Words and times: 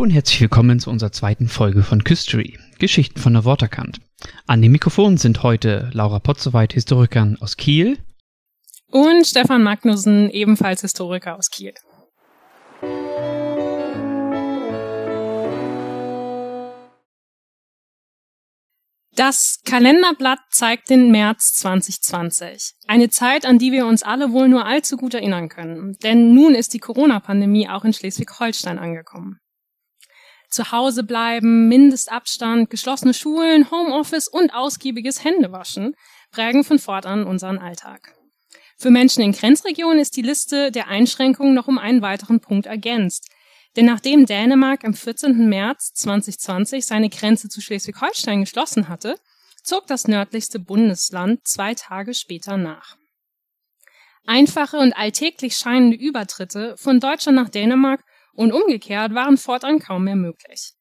Und 0.00 0.08
herzlich 0.08 0.40
willkommen 0.40 0.80
zu 0.80 0.88
unserer 0.88 1.12
zweiten 1.12 1.46
Folge 1.46 1.82
von 1.82 2.02
Küstery, 2.02 2.58
Geschichten 2.78 3.20
von 3.20 3.34
der 3.34 3.44
Waterkant. 3.44 4.00
An 4.46 4.62
dem 4.62 4.72
Mikrofon 4.72 5.18
sind 5.18 5.42
heute 5.42 5.90
Laura 5.92 6.20
Potzowait, 6.20 6.72
Historikerin 6.72 7.36
aus 7.42 7.58
Kiel. 7.58 7.98
Und 8.90 9.26
Stefan 9.26 9.62
Magnussen, 9.62 10.30
ebenfalls 10.30 10.80
Historiker 10.80 11.36
aus 11.36 11.50
Kiel. 11.50 11.74
Das 19.14 19.60
Kalenderblatt 19.66 20.40
zeigt 20.48 20.88
den 20.88 21.10
März 21.10 21.52
2020. 21.56 22.72
Eine 22.86 23.10
Zeit, 23.10 23.44
an 23.44 23.58
die 23.58 23.70
wir 23.70 23.84
uns 23.84 24.02
alle 24.02 24.32
wohl 24.32 24.48
nur 24.48 24.64
allzu 24.64 24.96
gut 24.96 25.12
erinnern 25.12 25.50
können. 25.50 25.98
Denn 26.02 26.32
nun 26.32 26.54
ist 26.54 26.72
die 26.72 26.78
Corona-Pandemie 26.78 27.68
auch 27.68 27.84
in 27.84 27.92
Schleswig-Holstein 27.92 28.78
angekommen. 28.78 29.40
Zu 30.50 30.72
Hause 30.72 31.04
bleiben, 31.04 31.68
Mindestabstand, 31.68 32.70
geschlossene 32.70 33.14
Schulen, 33.14 33.70
Homeoffice 33.70 34.26
und 34.26 34.52
ausgiebiges 34.52 35.22
Händewaschen 35.22 35.94
prägen 36.32 36.64
von 36.64 36.80
fortan 36.80 37.24
unseren 37.24 37.58
Alltag. 37.58 38.14
Für 38.76 38.90
Menschen 38.90 39.22
in 39.22 39.32
Grenzregionen 39.32 40.00
ist 40.00 40.16
die 40.16 40.22
Liste 40.22 40.72
der 40.72 40.88
Einschränkungen 40.88 41.54
noch 41.54 41.68
um 41.68 41.78
einen 41.78 42.02
weiteren 42.02 42.40
Punkt 42.40 42.66
ergänzt. 42.66 43.28
Denn 43.76 43.86
nachdem 43.86 44.26
Dänemark 44.26 44.84
am 44.84 44.94
14. 44.94 45.48
März 45.48 45.92
2020 45.94 46.84
seine 46.84 47.08
Grenze 47.08 47.48
zu 47.48 47.60
Schleswig-Holstein 47.60 48.40
geschlossen 48.40 48.88
hatte, 48.88 49.14
zog 49.62 49.86
das 49.86 50.08
nördlichste 50.08 50.58
Bundesland 50.58 51.46
zwei 51.46 51.74
Tage 51.74 52.14
später 52.14 52.56
nach. 52.56 52.96
Einfache 54.26 54.78
und 54.78 54.94
alltäglich 54.94 55.56
scheinende 55.56 55.96
Übertritte 55.96 56.76
von 56.76 56.98
Deutschland 56.98 57.36
nach 57.36 57.48
Dänemark 57.48 58.02
und 58.34 58.52
umgekehrt 58.52 59.14
waren 59.14 59.36
fortan 59.36 59.78
kaum 59.78 60.04
mehr 60.04 60.16
möglich. 60.16 60.72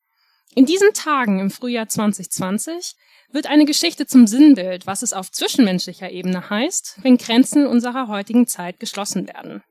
In 0.55 0.65
diesen 0.65 0.93
Tagen 0.93 1.39
im 1.39 1.51
Frühjahr 1.51 1.87
2020 1.87 2.95
wird 3.31 3.47
eine 3.47 3.65
Geschichte 3.65 4.07
zum 4.07 4.27
Sinnbild, 4.27 4.87
was 4.87 5.03
es 5.03 5.13
auf 5.13 5.31
zwischenmenschlicher 5.31 6.09
Ebene 6.09 6.49
heißt, 6.49 6.99
wenn 7.03 7.17
Grenzen 7.17 7.67
unserer 7.67 8.07
heutigen 8.07 8.47
Zeit 8.47 8.79
geschlossen 8.79 9.27
werden. 9.27 9.63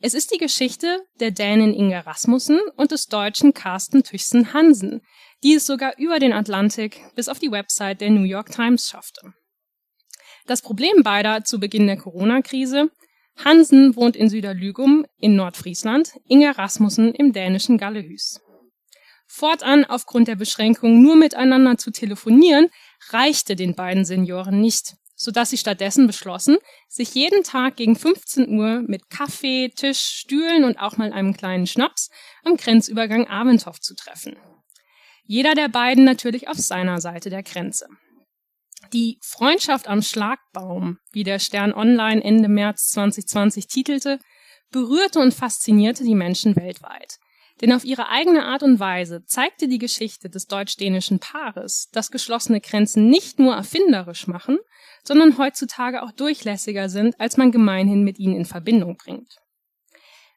Es 0.00 0.14
ist 0.14 0.34
die 0.34 0.38
Geschichte 0.38 1.00
der 1.20 1.30
Dänin 1.30 1.72
Inge 1.72 2.04
Rasmussen 2.04 2.60
und 2.76 2.90
des 2.90 3.06
Deutschen 3.06 3.54
Carsten 3.54 4.02
Tüchsen 4.02 4.52
Hansen, 4.52 5.00
die 5.42 5.54
es 5.54 5.66
sogar 5.66 5.96
über 5.96 6.18
den 6.18 6.32
Atlantik 6.32 7.00
bis 7.14 7.28
auf 7.28 7.38
die 7.38 7.52
Website 7.52 8.00
der 8.00 8.10
New 8.10 8.24
York 8.24 8.50
Times 8.50 8.88
schaffte. 8.88 9.32
Das 10.46 10.60
Problem 10.60 11.04
beider 11.04 11.44
zu 11.44 11.60
Beginn 11.60 11.86
der 11.86 11.96
Corona-Krise, 11.96 12.90
Hansen 13.36 13.96
wohnt 13.96 14.16
in 14.16 14.28
Süderlügum 14.28 15.06
in 15.18 15.36
Nordfriesland, 15.36 16.12
Inge 16.28 16.56
Rasmussen 16.56 17.14
im 17.14 17.32
dänischen 17.32 17.78
Gallehüs. 17.78 18.40
Fortan 19.26 19.84
aufgrund 19.84 20.28
der 20.28 20.36
Beschränkung 20.36 21.02
nur 21.02 21.16
miteinander 21.16 21.78
zu 21.78 21.90
telefonieren, 21.90 22.68
reichte 23.10 23.56
den 23.56 23.74
beiden 23.74 24.04
Senioren 24.04 24.60
nicht 24.60 24.94
sodass 25.22 25.50
sie 25.50 25.58
stattdessen 25.58 26.08
beschlossen, 26.08 26.58
sich 26.88 27.14
jeden 27.14 27.44
Tag 27.44 27.76
gegen 27.76 27.94
15 27.94 28.58
Uhr 28.58 28.82
mit 28.84 29.08
Kaffee, 29.08 29.68
Tisch, 29.68 30.00
Stühlen 30.00 30.64
und 30.64 30.78
auch 30.78 30.96
mal 30.96 31.12
einem 31.12 31.32
kleinen 31.32 31.68
Schnaps 31.68 32.10
am 32.42 32.56
Grenzübergang 32.56 33.28
Abendhof 33.28 33.80
zu 33.80 33.94
treffen. 33.94 34.36
Jeder 35.24 35.54
der 35.54 35.68
beiden 35.68 36.02
natürlich 36.02 36.48
auf 36.48 36.56
seiner 36.56 37.00
Seite 37.00 37.30
der 37.30 37.44
Grenze. 37.44 37.86
Die 38.92 39.18
Freundschaft 39.22 39.88
am 39.88 40.02
Schlagbaum, 40.02 40.98
wie 41.12 41.24
der 41.24 41.38
Stern 41.38 41.72
Online 41.72 42.22
Ende 42.22 42.48
März 42.48 42.88
2020 42.88 43.66
titelte, 43.66 44.18
berührte 44.70 45.20
und 45.20 45.32
faszinierte 45.32 46.04
die 46.04 46.14
Menschen 46.14 46.56
weltweit. 46.56 47.18
Denn 47.62 47.72
auf 47.72 47.84
ihre 47.84 48.08
eigene 48.08 48.44
Art 48.44 48.62
und 48.62 48.80
Weise 48.80 49.24
zeigte 49.24 49.68
die 49.68 49.78
Geschichte 49.78 50.28
des 50.28 50.46
deutsch-dänischen 50.46 51.20
Paares, 51.20 51.88
dass 51.92 52.10
geschlossene 52.10 52.60
Grenzen 52.60 53.08
nicht 53.08 53.38
nur 53.38 53.54
erfinderisch 53.54 54.26
machen, 54.26 54.58
sondern 55.04 55.38
heutzutage 55.38 56.02
auch 56.02 56.12
durchlässiger 56.12 56.88
sind, 56.88 57.18
als 57.18 57.38
man 57.38 57.50
gemeinhin 57.50 58.02
mit 58.02 58.18
ihnen 58.18 58.36
in 58.36 58.44
Verbindung 58.44 58.96
bringt. 58.96 59.36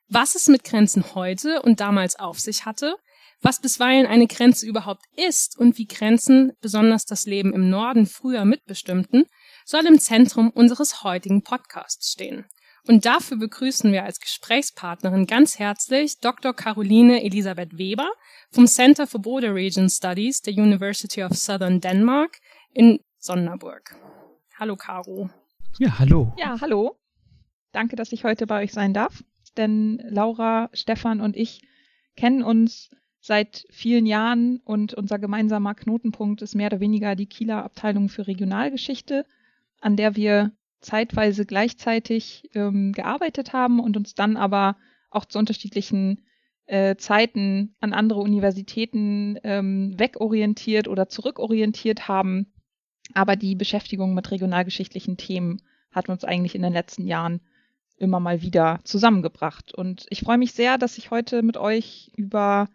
Was 0.07 0.35
es 0.35 0.47
mit 0.47 0.63
Grenzen 0.63 1.15
heute 1.15 1.61
und 1.61 1.79
damals 1.79 2.17
auf 2.17 2.39
sich 2.39 2.65
hatte, 2.65 2.95
was 3.41 3.61
bisweilen 3.61 4.07
eine 4.07 4.27
Grenze 4.27 4.65
überhaupt 4.65 5.03
ist 5.15 5.57
und 5.57 5.77
wie 5.77 5.85
Grenzen, 5.85 6.53
besonders 6.61 7.05
das 7.05 7.25
Leben 7.25 7.53
im 7.53 7.69
Norden, 7.69 8.05
früher 8.05 8.45
mitbestimmten, 8.45 9.25
soll 9.65 9.85
im 9.85 9.99
Zentrum 9.99 10.49
unseres 10.49 11.03
heutigen 11.03 11.43
Podcasts 11.43 12.11
stehen. 12.11 12.45
Und 12.87 13.05
dafür 13.05 13.37
begrüßen 13.37 13.91
wir 13.91 14.03
als 14.03 14.19
Gesprächspartnerin 14.19 15.25
ganz 15.25 15.57
herzlich 15.57 16.19
Dr. 16.19 16.53
Caroline 16.53 17.23
Elisabeth 17.23 17.77
Weber 17.77 18.11
vom 18.51 18.67
Center 18.67 19.07
for 19.07 19.21
Border 19.21 19.55
Region 19.55 19.89
Studies 19.89 20.41
der 20.41 20.53
University 20.53 21.23
of 21.23 21.33
Southern 21.33 21.81
Denmark 21.81 22.39
in 22.73 22.99
Sonderburg. 23.17 23.95
Hallo 24.59 24.75
Caro. 24.75 25.29
Ja, 25.79 25.97
hallo. 25.97 26.33
Ja, 26.37 26.61
hallo. 26.61 26.99
Danke, 27.71 27.95
dass 27.95 28.11
ich 28.11 28.23
heute 28.23 28.45
bei 28.45 28.63
euch 28.63 28.71
sein 28.71 28.93
darf. 28.93 29.23
Denn 29.57 30.01
Laura, 30.07 30.69
Stefan 30.73 31.21
und 31.21 31.35
ich 31.35 31.61
kennen 32.15 32.43
uns 32.43 32.91
seit 33.25 33.65
vielen 33.69 34.05
Jahren 34.05 34.61
und 34.63 34.93
unser 34.93 35.19
gemeinsamer 35.19 35.73
Knotenpunkt 35.73 36.41
ist 36.41 36.55
mehr 36.55 36.67
oder 36.67 36.79
weniger 36.79 37.15
die 37.15 37.25
Kieler 37.25 37.63
Abteilung 37.63 38.09
für 38.09 38.27
Regionalgeschichte, 38.27 39.25
an 39.81 39.95
der 39.95 40.15
wir 40.15 40.51
zeitweise 40.81 41.45
gleichzeitig 41.45 42.49
ähm, 42.53 42.91
gearbeitet 42.91 43.53
haben 43.53 43.79
und 43.79 43.97
uns 43.97 44.13
dann 44.13 44.37
aber 44.37 44.77
auch 45.09 45.25
zu 45.25 45.39
unterschiedlichen 45.39 46.25
äh, 46.67 46.95
Zeiten 46.97 47.75
an 47.79 47.93
andere 47.93 48.19
Universitäten 48.19 49.39
ähm, 49.43 49.97
wegorientiert 49.97 50.87
oder 50.87 51.09
zurückorientiert 51.09 52.07
haben 52.07 52.51
aber 53.13 53.35
die 53.35 53.55
Beschäftigung 53.55 54.13
mit 54.13 54.31
regionalgeschichtlichen 54.31 55.17
Themen 55.17 55.61
hat 55.91 56.09
uns 56.09 56.23
eigentlich 56.23 56.55
in 56.55 56.61
den 56.61 56.73
letzten 56.73 57.05
Jahren 57.07 57.41
immer 57.97 58.19
mal 58.19 58.41
wieder 58.41 58.81
zusammengebracht. 58.83 59.73
Und 59.73 60.05
ich 60.09 60.21
freue 60.21 60.37
mich 60.37 60.53
sehr, 60.53 60.77
dass 60.77 60.97
ich 60.97 61.11
heute 61.11 61.41
mit 61.43 61.57
euch 61.57 62.11
über 62.15 62.67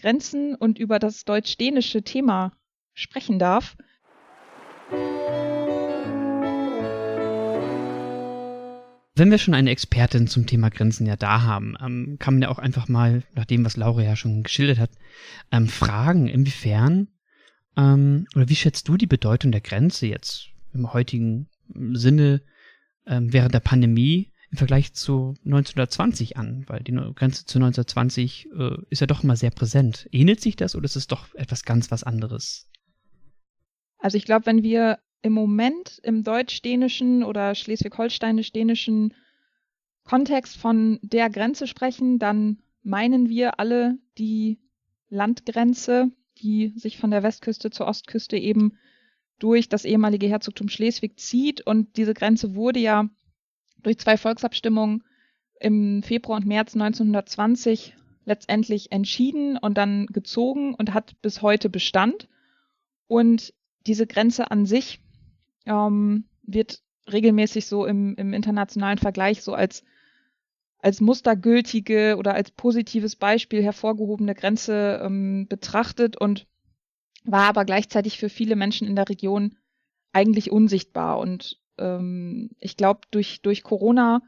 Grenzen 0.00 0.54
und 0.54 0.78
über 0.78 0.98
das 0.98 1.24
deutsch-dänische 1.24 2.02
Thema 2.02 2.52
sprechen 2.94 3.38
darf. 3.38 3.76
Wenn 9.14 9.30
wir 9.30 9.38
schon 9.38 9.54
eine 9.54 9.70
Expertin 9.70 10.28
zum 10.28 10.46
Thema 10.46 10.70
Grenzen 10.70 11.06
ja 11.06 11.16
da 11.16 11.42
haben, 11.42 11.76
ähm, 11.84 12.16
kann 12.18 12.34
man 12.34 12.42
ja 12.42 12.48
auch 12.48 12.58
einfach 12.58 12.88
mal, 12.88 13.22
nach 13.34 13.44
dem, 13.44 13.64
was 13.64 13.76
Laura 13.76 14.02
ja 14.02 14.16
schon 14.16 14.42
geschildert 14.42 14.78
hat, 14.78 14.90
ähm, 15.52 15.68
fragen, 15.68 16.26
inwiefern 16.26 17.08
ähm, 17.76 18.26
oder 18.34 18.48
wie 18.48 18.56
schätzt 18.56 18.88
du 18.88 18.96
die 18.96 19.06
Bedeutung 19.06 19.52
der 19.52 19.60
Grenze 19.60 20.06
jetzt 20.06 20.48
im 20.72 20.92
heutigen 20.92 21.48
Sinne 21.92 22.42
ähm, 23.06 23.32
während 23.32 23.54
der 23.54 23.60
Pandemie 23.60 24.29
im 24.50 24.58
Vergleich 24.58 24.92
zu 24.94 25.34
1920 25.44 26.36
an? 26.36 26.64
Weil 26.66 26.80
die 26.80 26.92
Grenze 26.92 27.44
zu 27.44 27.58
1920 27.58 28.48
äh, 28.56 28.76
ist 28.88 29.00
ja 29.00 29.06
doch 29.06 29.22
immer 29.22 29.36
sehr 29.36 29.50
präsent. 29.50 30.08
Ähnelt 30.12 30.40
sich 30.40 30.56
das 30.56 30.74
oder 30.74 30.84
ist 30.84 30.96
es 30.96 31.06
doch 31.06 31.34
etwas 31.34 31.64
ganz 31.64 31.90
was 31.90 32.04
anderes? 32.04 32.68
Also 33.98 34.16
ich 34.16 34.24
glaube, 34.24 34.46
wenn 34.46 34.62
wir 34.62 34.98
im 35.22 35.32
Moment 35.32 36.00
im 36.02 36.24
deutsch-dänischen 36.24 37.22
oder 37.22 37.54
schleswig-holsteinisch-dänischen 37.54 39.14
Kontext 40.04 40.56
von 40.56 40.98
der 41.02 41.28
Grenze 41.28 41.66
sprechen, 41.66 42.18
dann 42.18 42.62
meinen 42.82 43.28
wir 43.28 43.60
alle 43.60 43.98
die 44.16 44.58
Landgrenze 45.10 46.10
die 46.42 46.72
sich 46.76 46.98
von 46.98 47.10
der 47.10 47.22
Westküste 47.22 47.70
zur 47.70 47.86
Ostküste 47.86 48.36
eben 48.36 48.76
durch 49.38 49.68
das 49.68 49.84
ehemalige 49.84 50.28
Herzogtum 50.28 50.68
Schleswig 50.68 51.18
zieht. 51.18 51.66
Und 51.66 51.96
diese 51.96 52.14
Grenze 52.14 52.54
wurde 52.54 52.80
ja 52.80 53.08
durch 53.82 53.98
zwei 53.98 54.16
Volksabstimmungen 54.16 55.04
im 55.60 56.02
Februar 56.02 56.38
und 56.38 56.46
März 56.46 56.74
1920 56.74 57.94
letztendlich 58.24 58.92
entschieden 58.92 59.56
und 59.56 59.76
dann 59.76 60.06
gezogen 60.06 60.74
und 60.74 60.94
hat 60.94 61.20
bis 61.22 61.42
heute 61.42 61.68
Bestand. 61.68 62.28
Und 63.06 63.52
diese 63.86 64.06
Grenze 64.06 64.50
an 64.50 64.66
sich 64.66 65.00
ähm, 65.66 66.24
wird 66.42 66.82
regelmäßig 67.10 67.66
so 67.66 67.86
im, 67.86 68.14
im 68.16 68.32
internationalen 68.32 68.98
Vergleich 68.98 69.42
so 69.42 69.54
als 69.54 69.84
als 70.82 71.00
mustergültige 71.00 72.16
oder 72.18 72.34
als 72.34 72.50
positives 72.50 73.16
Beispiel 73.16 73.62
hervorgehobene 73.62 74.34
Grenze 74.34 75.00
ähm, 75.04 75.46
betrachtet 75.48 76.16
und 76.16 76.46
war 77.24 77.48
aber 77.48 77.64
gleichzeitig 77.64 78.18
für 78.18 78.28
viele 78.28 78.56
Menschen 78.56 78.86
in 78.86 78.96
der 78.96 79.08
Region 79.08 79.56
eigentlich 80.12 80.50
unsichtbar. 80.50 81.18
Und 81.18 81.59
ähm, 81.80 82.50
ich 82.60 82.76
glaube, 82.76 83.00
durch, 83.10 83.42
durch 83.42 83.62
Corona, 83.62 84.22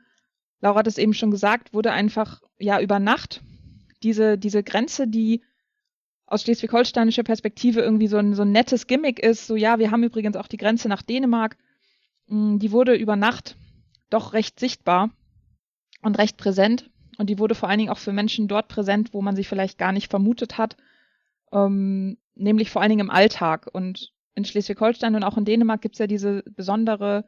Laura 0.60 0.80
hat 0.80 0.86
es 0.86 0.98
eben 0.98 1.14
schon 1.14 1.30
gesagt, 1.30 1.74
wurde 1.74 1.92
einfach 1.92 2.42
ja 2.58 2.80
über 2.80 2.98
Nacht 2.98 3.42
diese, 4.02 4.38
diese 4.38 4.62
Grenze, 4.62 5.06
die 5.06 5.42
aus 6.26 6.42
schleswig-holsteinischer 6.42 7.24
Perspektive 7.24 7.80
irgendwie 7.80 8.08
so 8.08 8.16
ein, 8.16 8.34
so 8.34 8.42
ein 8.42 8.52
nettes 8.52 8.86
Gimmick 8.86 9.18
ist, 9.18 9.46
so 9.46 9.54
ja, 9.54 9.78
wir 9.78 9.90
haben 9.90 10.02
übrigens 10.02 10.36
auch 10.36 10.48
die 10.48 10.56
Grenze 10.56 10.88
nach 10.88 11.02
Dänemark, 11.02 11.56
mh, 12.26 12.54
mm, 12.54 12.58
die 12.58 12.72
wurde 12.72 12.94
über 12.94 13.16
Nacht 13.16 13.56
doch 14.10 14.32
recht 14.32 14.58
sichtbar 14.58 15.10
und 16.02 16.18
recht 16.18 16.36
präsent. 16.36 16.90
Und 17.18 17.28
die 17.28 17.38
wurde 17.38 17.54
vor 17.54 17.68
allen 17.68 17.78
Dingen 17.78 17.90
auch 17.90 17.98
für 17.98 18.12
Menschen 18.12 18.48
dort 18.48 18.68
präsent, 18.68 19.12
wo 19.12 19.22
man 19.22 19.36
sie 19.36 19.44
vielleicht 19.44 19.78
gar 19.78 19.92
nicht 19.92 20.10
vermutet 20.10 20.58
hat, 20.58 20.76
ähm, 21.52 22.16
nämlich 22.34 22.70
vor 22.70 22.80
allen 22.80 22.90
Dingen 22.90 23.08
im 23.08 23.10
Alltag. 23.10 23.68
Und 23.70 24.12
in 24.34 24.44
Schleswig-Holstein 24.44 25.14
und 25.14 25.24
auch 25.24 25.36
in 25.36 25.44
Dänemark 25.44 25.82
gibt 25.82 25.96
es 25.96 25.98
ja 25.98 26.06
diese 26.06 26.42
besondere, 26.44 27.26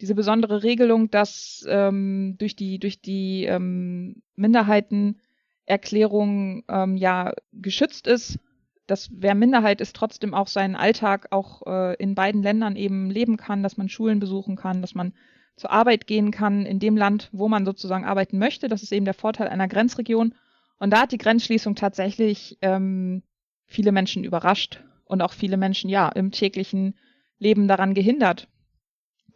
diese 0.00 0.14
besondere 0.14 0.62
Regelung, 0.62 1.10
dass 1.10 1.64
ähm, 1.68 2.36
durch 2.38 2.56
die, 2.56 2.78
durch 2.78 3.00
die 3.00 3.44
ähm, 3.44 4.22
Minderheitenerklärung 4.36 6.64
ähm, 6.68 6.96
ja 6.96 7.32
geschützt 7.52 8.06
ist, 8.06 8.38
dass 8.86 9.10
wer 9.12 9.34
Minderheit 9.34 9.80
ist, 9.80 9.96
trotzdem 9.96 10.34
auch 10.34 10.48
seinen 10.48 10.76
Alltag 10.76 11.28
auch 11.30 11.62
äh, 11.66 11.94
in 11.96 12.14
beiden 12.14 12.42
Ländern 12.42 12.76
eben 12.76 13.10
leben 13.10 13.36
kann, 13.36 13.62
dass 13.62 13.76
man 13.76 13.88
Schulen 13.88 14.20
besuchen 14.20 14.56
kann, 14.56 14.82
dass 14.82 14.94
man 14.94 15.14
zur 15.56 15.70
Arbeit 15.70 16.06
gehen 16.06 16.30
kann 16.30 16.66
in 16.66 16.80
dem 16.80 16.96
Land, 16.96 17.28
wo 17.32 17.48
man 17.48 17.64
sozusagen 17.64 18.04
arbeiten 18.04 18.38
möchte. 18.38 18.68
Das 18.68 18.82
ist 18.82 18.92
eben 18.92 19.04
der 19.04 19.14
Vorteil 19.14 19.48
einer 19.48 19.68
Grenzregion. 19.68 20.34
Und 20.78 20.90
da 20.90 21.02
hat 21.02 21.12
die 21.12 21.18
Grenzschließung 21.18 21.76
tatsächlich 21.76 22.58
ähm, 22.60 23.22
viele 23.66 23.92
Menschen 23.92 24.24
überrascht 24.24 24.82
und 25.04 25.22
auch 25.22 25.32
viele 25.32 25.56
Menschen 25.56 25.88
ja 25.88 26.08
im 26.08 26.32
täglichen 26.32 26.94
Leben 27.38 27.68
daran 27.68 27.94
gehindert, 27.94 28.48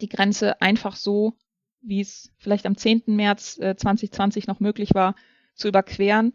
die 0.01 0.09
Grenze 0.09 0.61
einfach 0.61 0.95
so, 0.95 1.33
wie 1.81 2.01
es 2.01 2.31
vielleicht 2.37 2.65
am 2.65 2.77
10. 2.77 3.03
März 3.07 3.57
äh, 3.59 3.75
2020 3.75 4.47
noch 4.47 4.59
möglich 4.59 4.93
war, 4.93 5.15
zu 5.55 5.67
überqueren. 5.67 6.33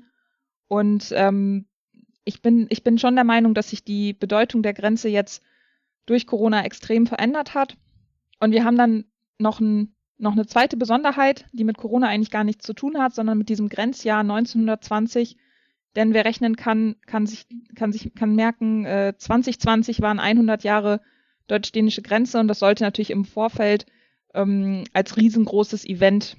Und 0.68 1.12
ähm, 1.14 1.66
ich 2.24 2.42
bin, 2.42 2.66
ich 2.70 2.82
bin 2.82 2.98
schon 2.98 3.14
der 3.14 3.24
Meinung, 3.24 3.54
dass 3.54 3.70
sich 3.70 3.84
die 3.84 4.12
Bedeutung 4.12 4.62
der 4.62 4.74
Grenze 4.74 5.08
jetzt 5.08 5.42
durch 6.06 6.26
Corona 6.26 6.64
extrem 6.64 7.06
verändert 7.06 7.54
hat. 7.54 7.76
Und 8.40 8.52
wir 8.52 8.64
haben 8.64 8.76
dann 8.76 9.04
noch, 9.38 9.60
ein, 9.60 9.94
noch 10.18 10.32
eine 10.32 10.46
zweite 10.46 10.76
Besonderheit, 10.76 11.46
die 11.52 11.64
mit 11.64 11.76
Corona 11.76 12.08
eigentlich 12.08 12.30
gar 12.30 12.44
nichts 12.44 12.66
zu 12.66 12.72
tun 12.72 12.98
hat, 12.98 13.14
sondern 13.14 13.38
mit 13.38 13.48
diesem 13.48 13.68
Grenzjahr 13.68 14.20
1920. 14.20 15.36
Denn 15.96 16.12
wer 16.12 16.24
rechnen 16.24 16.56
kann, 16.56 16.96
kann 17.06 17.26
sich, 17.26 17.46
kann 17.74 17.92
sich, 17.92 18.14
kann 18.14 18.34
merken, 18.34 18.84
äh, 18.84 19.14
2020 19.16 20.00
waren 20.00 20.18
100 20.18 20.64
Jahre 20.64 21.00
deutsch-dänische 21.48 22.02
Grenze 22.02 22.38
und 22.38 22.48
das 22.48 22.58
sollte 22.58 22.84
natürlich 22.84 23.10
im 23.10 23.24
Vorfeld 23.24 23.86
ähm, 24.34 24.84
als 24.92 25.16
riesengroßes 25.16 25.84
Event 25.84 26.36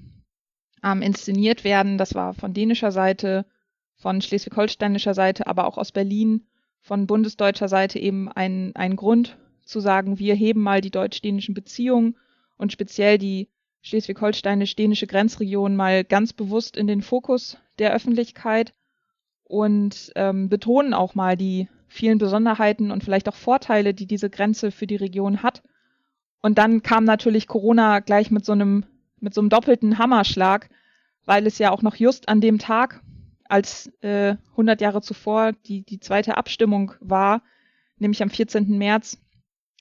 ähm, 0.84 1.02
inszeniert 1.02 1.64
werden. 1.64 1.98
Das 1.98 2.16
war 2.16 2.34
von 2.34 2.54
dänischer 2.54 2.92
Seite, 2.92 3.46
von 3.96 4.22
schleswig-holsteinischer 4.22 5.14
Seite, 5.14 5.48
aber 5.48 5.68
auch 5.68 5.78
aus 5.78 5.92
Berlin, 5.92 6.48
von 6.82 7.08
bundesdeutscher 7.08 7.68
Seite 7.68 7.98
eben 8.00 8.32
ein, 8.32 8.76
ein 8.76 8.96
Grund 8.96 9.38
zu 9.64 9.80
sagen, 9.80 10.20
wir 10.20 10.36
heben 10.36 10.62
mal 10.62 10.82
die 10.82 10.92
deutsch-dänischen 10.92 11.56
Beziehungen 11.56 12.16
und 12.58 12.72
speziell 12.72 13.18
die 13.18 13.50
schleswig-holsteinisch-dänische 13.82 15.08
Grenzregion 15.08 15.76
mal 15.76 16.04
ganz 16.04 16.34
bewusst 16.34 16.78
in 16.78 16.88
den 16.88 17.02
Fokus 17.02 17.58
der 17.80 17.94
Öffentlichkeit 17.94 18.74
und 19.44 20.12
ähm, 20.16 20.50
betonen 20.50 20.94
auch 20.94 21.16
mal 21.16 21.38
die 21.38 21.68
vielen 21.96 22.18
Besonderheiten 22.18 22.92
und 22.92 23.04
vielleicht 23.04 23.30
auch 23.30 23.36
Vorteile, 23.36 23.94
die 23.94 24.06
diese 24.06 24.30
Grenze 24.30 24.72
für 24.72 24.86
die 24.86 24.98
Region 24.98 25.42
hat. 25.42 25.64
Und 26.42 26.58
dann 26.58 26.84
kam 26.84 27.06
natürlich 27.06 27.48
Corona 27.48 28.02
gleich 28.02 28.30
mit 28.32 28.46
so 28.46 28.52
einem, 28.52 28.86
mit 29.20 29.34
so 29.34 29.42
einem 29.42 29.50
doppelten 29.50 29.98
Hammerschlag, 29.98 30.70
weil 31.26 31.48
es 31.48 31.58
ja 31.58 31.72
auch 31.72 31.82
noch 31.82 31.96
just 31.96 32.30
an 32.30 32.42
dem 32.42 32.60
Tag, 32.60 33.02
als 33.48 33.92
äh, 34.02 34.36
100 34.52 34.82
Jahre 34.82 35.02
zuvor 35.02 35.54
die, 35.54 35.84
die 35.84 36.00
zweite 36.00 36.38
Abstimmung 36.38 36.94
war, 37.00 37.42
nämlich 37.98 38.22
am 38.22 38.30
14. 38.30 38.78
März, 38.78 39.18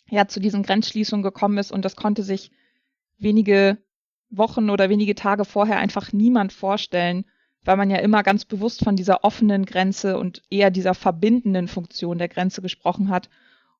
ja 0.08 0.28
zu 0.28 0.38
diesen 0.38 0.62
Grenzschließungen 0.62 1.22
gekommen 1.22 1.58
ist 1.58 1.72
und 1.72 1.84
das 1.84 1.96
konnte 1.96 2.22
sich 2.22 2.50
wenige 3.18 3.78
Wochen 4.30 4.70
oder 4.70 4.88
wenige 4.88 5.14
Tage 5.14 5.44
vorher 5.44 5.78
einfach 5.78 6.12
niemand 6.12 6.52
vorstellen, 6.52 7.24
weil 7.64 7.76
man 7.76 7.90
ja 7.90 7.98
immer 7.98 8.22
ganz 8.22 8.44
bewusst 8.44 8.84
von 8.84 8.96
dieser 8.96 9.24
offenen 9.24 9.64
Grenze 9.64 10.18
und 10.18 10.42
eher 10.50 10.70
dieser 10.70 10.94
verbindenden 10.94 11.68
Funktion 11.68 12.18
der 12.18 12.28
Grenze 12.28 12.62
gesprochen 12.62 13.08
hat 13.08 13.30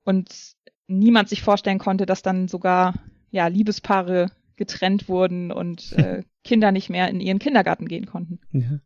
und 0.05 0.55
niemand 0.87 1.29
sich 1.29 1.43
vorstellen 1.43 1.79
konnte, 1.79 2.07
dass 2.07 2.23
dann 2.23 2.49
sogar 2.49 2.95
ja 3.31 3.47
Liebespaare 3.47 4.31
getrennt 4.57 5.09
wurden 5.09 5.51
und 5.51 5.93
äh, 5.99 6.23
Kinder 6.43 6.73
nicht 6.73 6.91
mehr 6.91 7.09
in 7.09 7.21
ihren 7.21 7.39
Kindergarten 7.39 7.89
gehen 7.89 8.07
konnten. 8.07 8.41
Ja. 8.53 8.81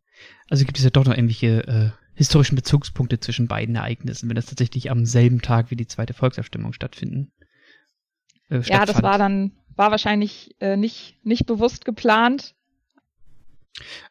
Also 0.49 0.65
gibt 0.65 0.77
es 0.77 0.83
ja 0.83 0.89
doch 0.89 1.05
noch 1.05 1.13
irgendwelche 1.13 1.67
äh, 1.67 1.89
historischen 2.13 2.55
Bezugspunkte 2.55 3.19
zwischen 3.19 3.47
beiden 3.47 3.75
Ereignissen, 3.75 4.27
wenn 4.27 4.35
das 4.35 4.47
tatsächlich 4.47 4.91
am 4.91 5.05
selben 5.05 5.41
Tag 5.41 5.71
wie 5.71 5.75
die 5.75 5.87
zweite 5.87 6.13
Volksabstimmung 6.13 6.73
stattfinden. 6.73 7.31
Äh, 8.49 8.61
ja, 8.61 8.85
das 8.85 9.01
war 9.01 9.17
dann 9.17 9.53
war 9.75 9.91
wahrscheinlich 9.91 10.55
äh, 10.59 10.75
nicht 10.75 11.17
nicht 11.23 11.45
bewusst 11.45 11.85
geplant, 11.85 12.55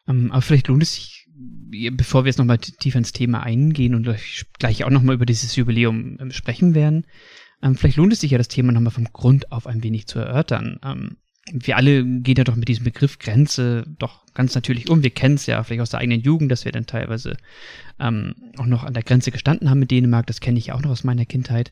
ähm, 0.07 0.31
aber 0.31 0.41
vielleicht 0.41 0.67
lohnt 0.67 0.83
es 0.83 0.95
sich, 0.95 1.27
bevor 1.91 2.23
wir 2.23 2.29
jetzt 2.29 2.39
nochmal 2.39 2.57
tiefer 2.57 2.97
ins 2.97 3.11
Thema 3.11 3.43
eingehen 3.43 3.95
und 3.95 4.07
gleich 4.59 4.83
auch 4.83 4.89
nochmal 4.89 5.15
über 5.15 5.25
dieses 5.25 5.55
Jubiläum 5.55 6.17
ähm, 6.19 6.31
sprechen 6.31 6.75
werden, 6.75 7.05
ähm, 7.61 7.75
vielleicht 7.75 7.97
lohnt 7.97 8.13
es 8.13 8.21
sich 8.21 8.31
ja, 8.31 8.37
das 8.37 8.47
Thema 8.47 8.71
nochmal 8.71 8.91
vom 8.91 9.11
Grund 9.11 9.51
auf 9.51 9.67
ein 9.67 9.83
wenig 9.83 10.07
zu 10.07 10.19
erörtern. 10.19 10.79
Ähm, 10.83 11.17
wir 11.51 11.77
alle 11.77 12.03
gehen 12.03 12.35
ja 12.37 12.43
doch 12.43 12.55
mit 12.55 12.67
diesem 12.67 12.83
Begriff 12.83 13.17
Grenze 13.17 13.85
doch 13.97 14.25
ganz 14.33 14.53
natürlich 14.55 14.89
um. 14.89 15.03
Wir 15.03 15.09
kennen 15.09 15.35
es 15.35 15.45
ja 15.45 15.63
vielleicht 15.63 15.81
aus 15.81 15.89
der 15.89 15.99
eigenen 15.99 16.21
Jugend, 16.21 16.51
dass 16.51 16.65
wir 16.65 16.71
dann 16.71 16.85
teilweise 16.85 17.37
ähm, 17.99 18.35
auch 18.57 18.65
noch 18.65 18.83
an 18.83 18.93
der 18.93 19.03
Grenze 19.03 19.31
gestanden 19.31 19.69
haben 19.69 19.79
mit 19.79 19.91
Dänemark. 19.91 20.27
Das 20.27 20.41
kenne 20.41 20.59
ich 20.59 20.67
ja 20.67 20.75
auch 20.75 20.81
noch 20.81 20.91
aus 20.91 21.03
meiner 21.03 21.25
Kindheit. 21.25 21.71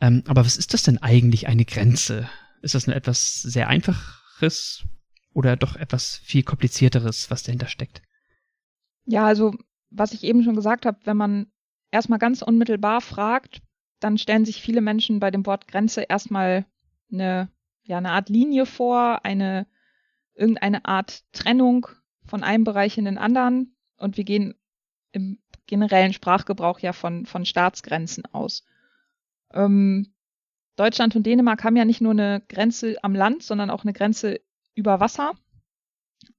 Ähm, 0.00 0.24
aber 0.26 0.44
was 0.44 0.56
ist 0.56 0.74
das 0.74 0.82
denn 0.82 0.98
eigentlich 0.98 1.46
eine 1.46 1.64
Grenze? 1.64 2.28
Ist 2.62 2.74
das 2.74 2.86
nur 2.86 2.96
etwas 2.96 3.42
sehr 3.42 3.68
Einfaches, 3.68 4.84
oder 5.34 5.56
doch 5.56 5.76
etwas 5.76 6.16
viel 6.18 6.42
komplizierteres, 6.42 7.30
was 7.30 7.42
dahinter 7.42 7.68
steckt? 7.68 8.02
Ja, 9.04 9.26
also 9.26 9.54
was 9.90 10.12
ich 10.12 10.24
eben 10.24 10.42
schon 10.42 10.56
gesagt 10.56 10.86
habe, 10.86 10.98
wenn 11.04 11.16
man 11.16 11.46
erstmal 11.90 12.18
ganz 12.18 12.42
unmittelbar 12.42 13.00
fragt, 13.00 13.62
dann 14.00 14.18
stellen 14.18 14.44
sich 14.44 14.60
viele 14.60 14.80
Menschen 14.80 15.20
bei 15.20 15.30
dem 15.30 15.46
Wort 15.46 15.68
Grenze 15.68 16.02
erstmal 16.02 16.66
eine, 17.12 17.48
ja, 17.82 17.98
eine 17.98 18.10
Art 18.10 18.28
Linie 18.28 18.66
vor, 18.66 19.24
eine, 19.24 19.66
irgendeine 20.34 20.84
Art 20.84 21.24
Trennung 21.32 21.86
von 22.24 22.42
einem 22.42 22.64
Bereich 22.64 22.98
in 22.98 23.04
den 23.04 23.18
anderen. 23.18 23.76
Und 23.96 24.16
wir 24.16 24.24
gehen 24.24 24.54
im 25.12 25.38
generellen 25.66 26.12
Sprachgebrauch 26.12 26.80
ja 26.80 26.92
von, 26.92 27.26
von 27.26 27.44
Staatsgrenzen 27.44 28.24
aus. 28.26 28.64
Ähm, 29.52 30.14
Deutschland 30.76 31.14
und 31.14 31.24
Dänemark 31.24 31.62
haben 31.64 31.76
ja 31.76 31.84
nicht 31.84 32.00
nur 32.00 32.12
eine 32.12 32.42
Grenze 32.48 32.96
am 33.02 33.14
Land, 33.14 33.42
sondern 33.42 33.70
auch 33.70 33.84
eine 33.84 33.92
Grenze 33.92 34.40
über 34.74 35.00
Wasser. 35.00 35.32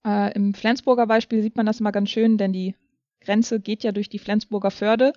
Äh, 0.06 0.34
Im 0.34 0.54
Flensburger 0.54 1.08
Beispiel 1.08 1.42
sieht 1.42 1.56
man 1.56 1.66
das 1.66 1.80
immer 1.80 1.92
ganz 1.92 2.10
schön, 2.10 2.38
denn 2.38 2.54
die 2.54 2.75
Grenze 3.22 3.60
geht 3.60 3.84
ja 3.84 3.92
durch 3.92 4.10
die 4.10 4.20
Flensburger 4.20 4.72
Förde. 4.72 5.13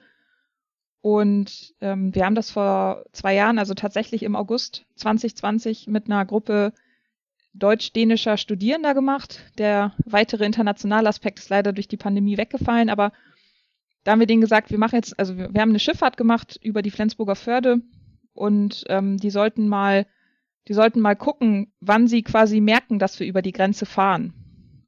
Und 1.00 1.74
ähm, 1.80 2.14
wir 2.14 2.24
haben 2.24 2.34
das 2.34 2.50
vor 2.50 3.04
zwei 3.12 3.34
Jahren, 3.34 3.58
also 3.58 3.74
tatsächlich 3.74 4.22
im 4.22 4.34
August 4.34 4.86
2020, 4.96 5.86
mit 5.86 6.06
einer 6.06 6.24
Gruppe 6.24 6.72
deutsch-dänischer 7.54 8.36
Studierender 8.36 8.94
gemacht. 8.94 9.40
Der 9.58 9.94
weitere 10.04 10.44
internationale 10.44 11.08
Aspekt 11.08 11.38
ist 11.38 11.48
leider 11.48 11.72
durch 11.72 11.88
die 11.88 11.96
Pandemie 11.96 12.36
weggefallen, 12.36 12.90
aber 12.90 13.12
da 14.04 14.12
haben 14.12 14.20
wir 14.20 14.26
denen 14.26 14.40
gesagt, 14.40 14.70
wir 14.70 14.78
machen 14.78 14.96
jetzt, 14.96 15.18
also 15.18 15.36
wir, 15.36 15.52
wir 15.52 15.60
haben 15.60 15.70
eine 15.70 15.78
Schifffahrt 15.78 16.16
gemacht 16.16 16.58
über 16.62 16.82
die 16.82 16.90
Flensburger 16.90 17.34
Förde 17.34 17.80
und 18.34 18.84
ähm, 18.88 19.16
die 19.16 19.30
sollten 19.30 19.68
mal 19.68 20.06
die 20.68 20.74
sollten 20.74 21.00
mal 21.00 21.16
gucken, 21.16 21.72
wann 21.80 22.08
sie 22.08 22.22
quasi 22.22 22.60
merken, 22.60 22.98
dass 22.98 23.18
wir 23.20 23.26
über 23.26 23.42
die 23.42 23.52
Grenze 23.52 23.86
fahren. 23.86 24.32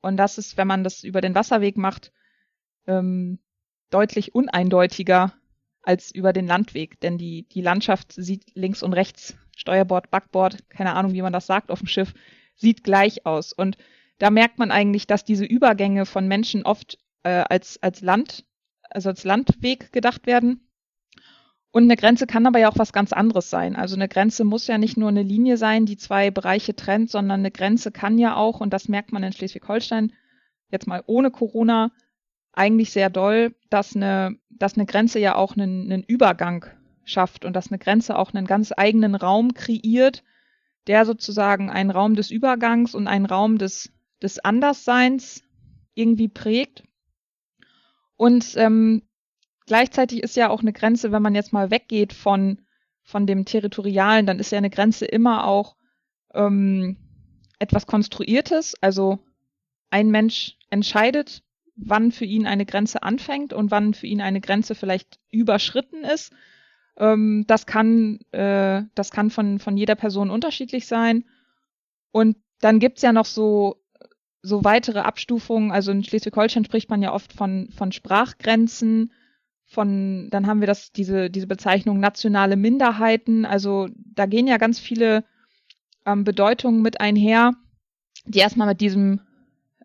Und 0.00 0.16
das 0.16 0.38
ist, 0.38 0.56
wenn 0.56 0.68
man 0.68 0.84
das 0.84 1.04
über 1.04 1.20
den 1.20 1.34
Wasserweg 1.34 1.76
macht, 1.76 2.12
ähm, 2.86 3.38
deutlich 3.90 4.34
uneindeutiger 4.34 5.34
als 5.82 6.10
über 6.10 6.32
den 6.32 6.46
Landweg. 6.46 7.00
Denn 7.00 7.18
die, 7.18 7.48
die 7.48 7.62
Landschaft 7.62 8.12
sieht 8.12 8.54
links 8.54 8.82
und 8.82 8.92
rechts, 8.92 9.36
Steuerbord, 9.56 10.10
Backbord, 10.10 10.68
keine 10.68 10.94
Ahnung, 10.94 11.12
wie 11.12 11.22
man 11.22 11.32
das 11.32 11.46
sagt 11.46 11.70
auf 11.70 11.80
dem 11.80 11.88
Schiff, 11.88 12.14
sieht 12.54 12.84
gleich 12.84 13.26
aus. 13.26 13.52
Und 13.52 13.76
da 14.18 14.30
merkt 14.30 14.58
man 14.58 14.70
eigentlich, 14.70 15.06
dass 15.06 15.24
diese 15.24 15.44
Übergänge 15.44 16.06
von 16.06 16.26
Menschen 16.26 16.64
oft 16.64 16.98
äh, 17.22 17.44
als, 17.48 17.80
als 17.82 18.00
Land, 18.00 18.44
also 18.82 19.10
als 19.10 19.24
Landweg 19.24 19.92
gedacht 19.92 20.26
werden 20.26 20.67
und 21.70 21.84
eine 21.84 21.96
Grenze 21.96 22.26
kann 22.26 22.46
aber 22.46 22.58
ja 22.58 22.70
auch 22.70 22.78
was 22.78 22.92
ganz 22.92 23.12
anderes 23.12 23.50
sein. 23.50 23.76
Also 23.76 23.94
eine 23.94 24.08
Grenze 24.08 24.44
muss 24.44 24.66
ja 24.66 24.78
nicht 24.78 24.96
nur 24.96 25.10
eine 25.10 25.22
Linie 25.22 25.56
sein, 25.56 25.84
die 25.84 25.96
zwei 25.96 26.30
Bereiche 26.30 26.74
trennt, 26.74 27.10
sondern 27.10 27.40
eine 27.40 27.50
Grenze 27.50 27.92
kann 27.92 28.18
ja 28.18 28.36
auch, 28.36 28.60
und 28.60 28.72
das 28.72 28.88
merkt 28.88 29.12
man 29.12 29.22
in 29.22 29.32
Schleswig-Holstein, 29.32 30.12
jetzt 30.70 30.86
mal 30.86 31.02
ohne 31.06 31.30
Corona, 31.30 31.90
eigentlich 32.52 32.90
sehr 32.90 33.10
doll, 33.10 33.54
dass 33.70 33.94
eine, 33.94 34.36
dass 34.50 34.74
eine 34.74 34.86
Grenze 34.86 35.18
ja 35.20 35.34
auch 35.36 35.56
einen, 35.56 35.92
einen 35.92 36.02
Übergang 36.02 36.66
schafft 37.04 37.44
und 37.44 37.54
dass 37.54 37.68
eine 37.70 37.78
Grenze 37.78 38.18
auch 38.18 38.32
einen 38.32 38.46
ganz 38.46 38.72
eigenen 38.76 39.14
Raum 39.14 39.54
kreiert, 39.54 40.24
der 40.86 41.04
sozusagen 41.04 41.70
einen 41.70 41.90
Raum 41.90 42.14
des 42.14 42.30
Übergangs 42.30 42.94
und 42.94 43.06
einen 43.06 43.26
Raum 43.26 43.58
des, 43.58 43.92
des 44.22 44.38
Andersseins 44.38 45.42
irgendwie 45.94 46.28
prägt. 46.28 46.82
Und 48.16 48.54
ähm, 48.56 49.02
gleichzeitig 49.68 50.22
ist 50.22 50.36
ja 50.36 50.50
auch 50.50 50.60
eine 50.60 50.72
Grenze, 50.72 51.12
wenn 51.12 51.22
man 51.22 51.34
jetzt 51.34 51.52
mal 51.52 51.70
weggeht 51.70 52.12
von, 52.12 52.60
von 53.04 53.26
dem 53.26 53.44
Territorialen, 53.44 54.26
dann 54.26 54.40
ist 54.40 54.50
ja 54.50 54.58
eine 54.58 54.70
Grenze 54.70 55.06
immer 55.06 55.46
auch 55.46 55.76
ähm, 56.34 56.96
etwas 57.58 57.86
Konstruiertes. 57.86 58.74
Also 58.80 59.20
ein 59.90 60.10
Mensch 60.10 60.56
entscheidet, 60.70 61.42
wann 61.76 62.10
für 62.10 62.24
ihn 62.24 62.46
eine 62.46 62.66
Grenze 62.66 63.02
anfängt 63.02 63.52
und 63.52 63.70
wann 63.70 63.94
für 63.94 64.06
ihn 64.06 64.20
eine 64.20 64.40
Grenze 64.40 64.74
vielleicht 64.74 65.20
überschritten 65.30 66.04
ist. 66.04 66.32
Ähm, 66.96 67.44
das 67.46 67.66
kann, 67.66 68.18
äh, 68.32 68.82
das 68.94 69.10
kann 69.10 69.30
von, 69.30 69.58
von 69.60 69.76
jeder 69.76 69.94
Person 69.94 70.30
unterschiedlich 70.30 70.86
sein. 70.86 71.24
Und 72.10 72.36
dann 72.60 72.80
gibt's 72.80 73.02
ja 73.02 73.12
noch 73.12 73.26
so, 73.26 73.80
so 74.42 74.64
weitere 74.64 75.00
Abstufungen. 75.00 75.70
Also 75.70 75.92
in 75.92 76.02
Schleswig-Holstein 76.02 76.64
spricht 76.64 76.90
man 76.90 77.02
ja 77.02 77.12
oft 77.12 77.32
von, 77.32 77.68
von 77.76 77.92
Sprachgrenzen. 77.92 79.12
Von, 79.70 80.28
dann 80.30 80.46
haben 80.46 80.60
wir 80.60 80.66
das, 80.66 80.92
diese, 80.92 81.28
diese 81.28 81.46
Bezeichnung 81.46 82.00
nationale 82.00 82.56
Minderheiten. 82.56 83.44
Also 83.44 83.88
da 83.94 84.24
gehen 84.24 84.46
ja 84.46 84.56
ganz 84.56 84.78
viele 84.78 85.24
ähm, 86.06 86.24
Bedeutungen 86.24 86.80
mit 86.80 87.00
einher, 87.00 87.52
die 88.24 88.38
erstmal 88.38 88.68
mit 88.68 88.80
diesem 88.80 89.20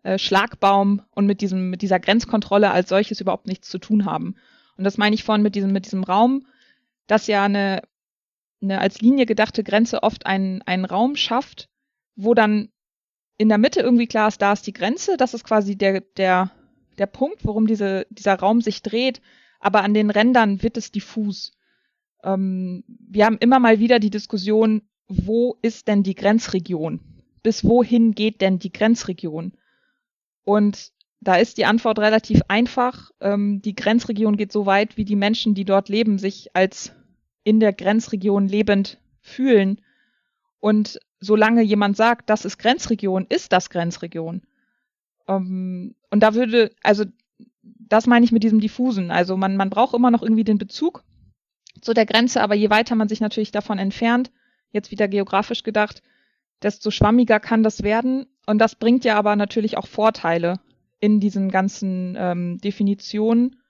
äh, 0.02 0.18
Schlagbaum 0.18 1.02
und 1.10 1.26
mit 1.26 1.42
diesem, 1.42 1.68
mit 1.68 1.82
dieser 1.82 2.00
Grenzkontrolle 2.00 2.70
als 2.70 2.88
solches 2.88 3.20
überhaupt 3.20 3.46
nichts 3.46 3.68
zu 3.68 3.78
tun 3.78 4.06
haben. 4.06 4.36
Und 4.76 4.84
das 4.84 4.98
meine 4.98 5.14
ich 5.14 5.22
vorhin 5.22 5.42
mit 5.42 5.54
diesem, 5.54 5.72
mit 5.72 5.84
diesem 5.84 6.02
Raum, 6.02 6.46
dass 7.06 7.26
ja 7.26 7.44
eine, 7.44 7.82
eine 8.62 8.80
als 8.80 9.00
Linie 9.00 9.26
gedachte 9.26 9.62
Grenze 9.62 10.02
oft 10.02 10.26
einen, 10.26 10.62
einen 10.62 10.86
Raum 10.86 11.16
schafft, 11.16 11.68
wo 12.16 12.34
dann 12.34 12.70
in 13.36 13.48
der 13.48 13.58
Mitte 13.58 13.80
irgendwie 13.80 14.06
klar 14.06 14.28
ist, 14.28 14.40
da 14.40 14.52
ist 14.52 14.66
die 14.66 14.72
Grenze, 14.72 15.16
das 15.16 15.34
ist 15.34 15.44
quasi 15.44 15.76
der, 15.76 16.00
der, 16.00 16.50
der 16.98 17.06
Punkt, 17.06 17.44
worum 17.44 17.66
diese, 17.66 18.06
dieser 18.10 18.34
Raum 18.34 18.60
sich 18.60 18.82
dreht, 18.82 19.20
aber 19.64 19.82
an 19.82 19.94
den 19.94 20.10
Rändern 20.10 20.62
wird 20.62 20.76
es 20.76 20.92
diffus. 20.92 21.52
Ähm, 22.22 22.84
wir 22.86 23.24
haben 23.24 23.38
immer 23.38 23.58
mal 23.58 23.78
wieder 23.78 23.98
die 23.98 24.10
Diskussion, 24.10 24.82
wo 25.08 25.56
ist 25.62 25.88
denn 25.88 26.02
die 26.02 26.14
Grenzregion? 26.14 27.00
Bis 27.42 27.64
wohin 27.64 28.14
geht 28.14 28.42
denn 28.42 28.58
die 28.58 28.72
Grenzregion? 28.72 29.52
Und 30.44 30.92
da 31.20 31.36
ist 31.36 31.56
die 31.56 31.64
Antwort 31.64 31.98
relativ 31.98 32.42
einfach. 32.48 33.10
Ähm, 33.22 33.62
die 33.62 33.74
Grenzregion 33.74 34.36
geht 34.36 34.52
so 34.52 34.66
weit, 34.66 34.98
wie 34.98 35.06
die 35.06 35.16
Menschen, 35.16 35.54
die 35.54 35.64
dort 35.64 35.88
leben, 35.88 36.18
sich 36.18 36.54
als 36.54 36.92
in 37.42 37.58
der 37.58 37.72
Grenzregion 37.72 38.46
lebend 38.46 38.98
fühlen. 39.22 39.80
Und 40.60 41.00
solange 41.20 41.62
jemand 41.62 41.96
sagt, 41.96 42.28
das 42.28 42.44
ist 42.44 42.58
Grenzregion, 42.58 43.24
ist 43.30 43.50
das 43.52 43.70
Grenzregion. 43.70 44.42
Ähm, 45.26 45.94
und 46.10 46.20
da 46.20 46.34
würde, 46.34 46.70
also 46.82 47.06
das 47.64 48.06
meine 48.06 48.24
ich 48.24 48.32
mit 48.32 48.42
diesem 48.42 48.60
diffusen. 48.60 49.10
Also 49.10 49.36
man, 49.36 49.56
man 49.56 49.70
braucht 49.70 49.94
immer 49.94 50.10
noch 50.10 50.22
irgendwie 50.22 50.44
den 50.44 50.58
Bezug 50.58 51.04
zu 51.80 51.94
der 51.94 52.06
Grenze, 52.06 52.42
aber 52.42 52.54
je 52.54 52.70
weiter 52.70 52.94
man 52.94 53.08
sich 53.08 53.20
natürlich 53.20 53.52
davon 53.52 53.78
entfernt, 53.78 54.30
jetzt 54.70 54.90
wieder 54.90 55.08
geografisch 55.08 55.62
gedacht, 55.62 56.02
desto 56.62 56.90
schwammiger 56.90 57.40
kann 57.40 57.62
das 57.62 57.82
werden. 57.82 58.26
Und 58.46 58.58
das 58.58 58.74
bringt 58.74 59.04
ja 59.04 59.16
aber 59.16 59.36
natürlich 59.36 59.76
auch 59.76 59.86
Vorteile 59.86 60.60
in 61.00 61.20
diesen 61.20 61.50
ganzen 61.50 62.16
ähm, 62.18 62.58
Definitionen. 62.58 63.60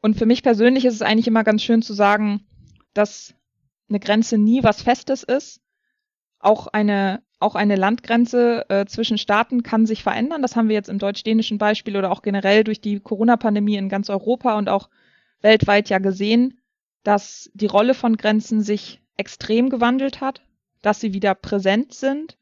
Und 0.00 0.16
für 0.16 0.26
mich 0.26 0.42
persönlich 0.42 0.84
ist 0.84 0.94
es 0.94 1.02
eigentlich 1.02 1.28
immer 1.28 1.44
ganz 1.44 1.62
schön 1.62 1.82
zu 1.82 1.92
sagen, 1.92 2.46
dass 2.94 3.34
eine 3.88 4.00
Grenze 4.00 4.38
nie 4.38 4.62
was 4.62 4.82
Festes 4.82 5.22
ist. 5.22 5.60
Auch 6.38 6.68
eine, 6.68 7.22
auch 7.40 7.54
eine 7.54 7.74
Landgrenze 7.74 8.66
äh, 8.68 8.84
zwischen 8.86 9.18
Staaten 9.18 9.62
kann 9.62 9.86
sich 9.86 10.02
verändern. 10.02 10.42
Das 10.42 10.56
haben 10.56 10.68
wir 10.68 10.74
jetzt 10.74 10.90
im 10.90 10.98
deutsch-dänischen 10.98 11.58
Beispiel 11.58 11.96
oder 11.96 12.12
auch 12.12 12.22
generell 12.22 12.64
durch 12.64 12.80
die 12.80 13.00
Corona-Pandemie 13.00 13.76
in 13.76 13.88
ganz 13.88 14.10
Europa 14.10 14.56
und 14.56 14.68
auch 14.68 14.90
weltweit 15.40 15.88
ja 15.88 15.98
gesehen, 15.98 16.60
dass 17.02 17.50
die 17.54 17.66
Rolle 17.66 17.94
von 17.94 18.18
Grenzen 18.18 18.60
sich 18.60 19.00
extrem 19.16 19.70
gewandelt 19.70 20.20
hat, 20.20 20.42
dass 20.82 21.00
sie 21.00 21.14
wieder 21.14 21.34
präsent 21.34 21.94
sind 21.94 22.36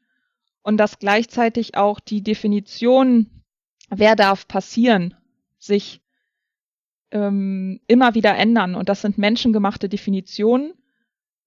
und 0.63 0.77
dass 0.77 0.99
gleichzeitig 0.99 1.77
auch 1.77 2.01
die 2.01 2.21
Definition, 2.21 3.43
wer 3.89 4.17
darf 4.17 4.47
passieren, 4.47 5.15
sich 5.57 6.01
ähm, 7.11 7.79
immer 7.87 8.15
wieder 8.15 8.35
ändern. 8.35 8.75
Und 8.75 8.89
das 8.89 9.01
sind 9.01 9.17
menschengemachte 9.17 9.87
Definitionen. 9.87 10.73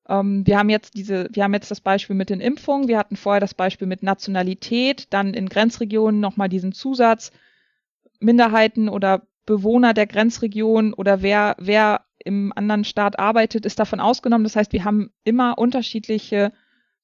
Ähm, 0.09 0.47
wir 0.47 0.59
haben 0.59 0.71
jetzt 0.71 0.95
diese, 0.95 1.29
wir 1.33 1.45
haben 1.45 1.55
jetzt 1.55 1.71
das 1.71 1.81
Beispiel 1.81 2.17
mit 2.17 2.31
den 2.31 2.41
Impfungen, 2.41 2.89
wir 2.89 2.99
hatten 2.99 3.17
vorher 3.17 3.41
das 3.41 3.55
Beispiel 3.55 3.87
mit 3.87 4.03
Nationalität, 4.03 5.07
dann 5.11 5.35
in 5.35 5.49
Grenzregionen 5.49 6.21
nochmal 6.21 6.49
diesen 6.49 6.73
Zusatz, 6.73 7.33
Minderheiten 8.21 8.89
oder 8.89 9.23
Bewohner 9.47 9.95
der 9.95 10.07
Grenzregion 10.07 10.95
oder 10.95 11.23
wer, 11.23 11.57
wer 11.59 12.05
im 12.25 12.53
anderen 12.55 12.85
Staat 12.85 13.19
arbeitet, 13.19 13.67
ist 13.67 13.79
davon 13.79 14.01
ausgenommen. 14.01 14.45
Das 14.45 14.57
heißt, 14.57 14.73
wir 14.73 14.85
haben 14.85 15.11
immer 15.25 15.59
unterschiedliche 15.59 16.53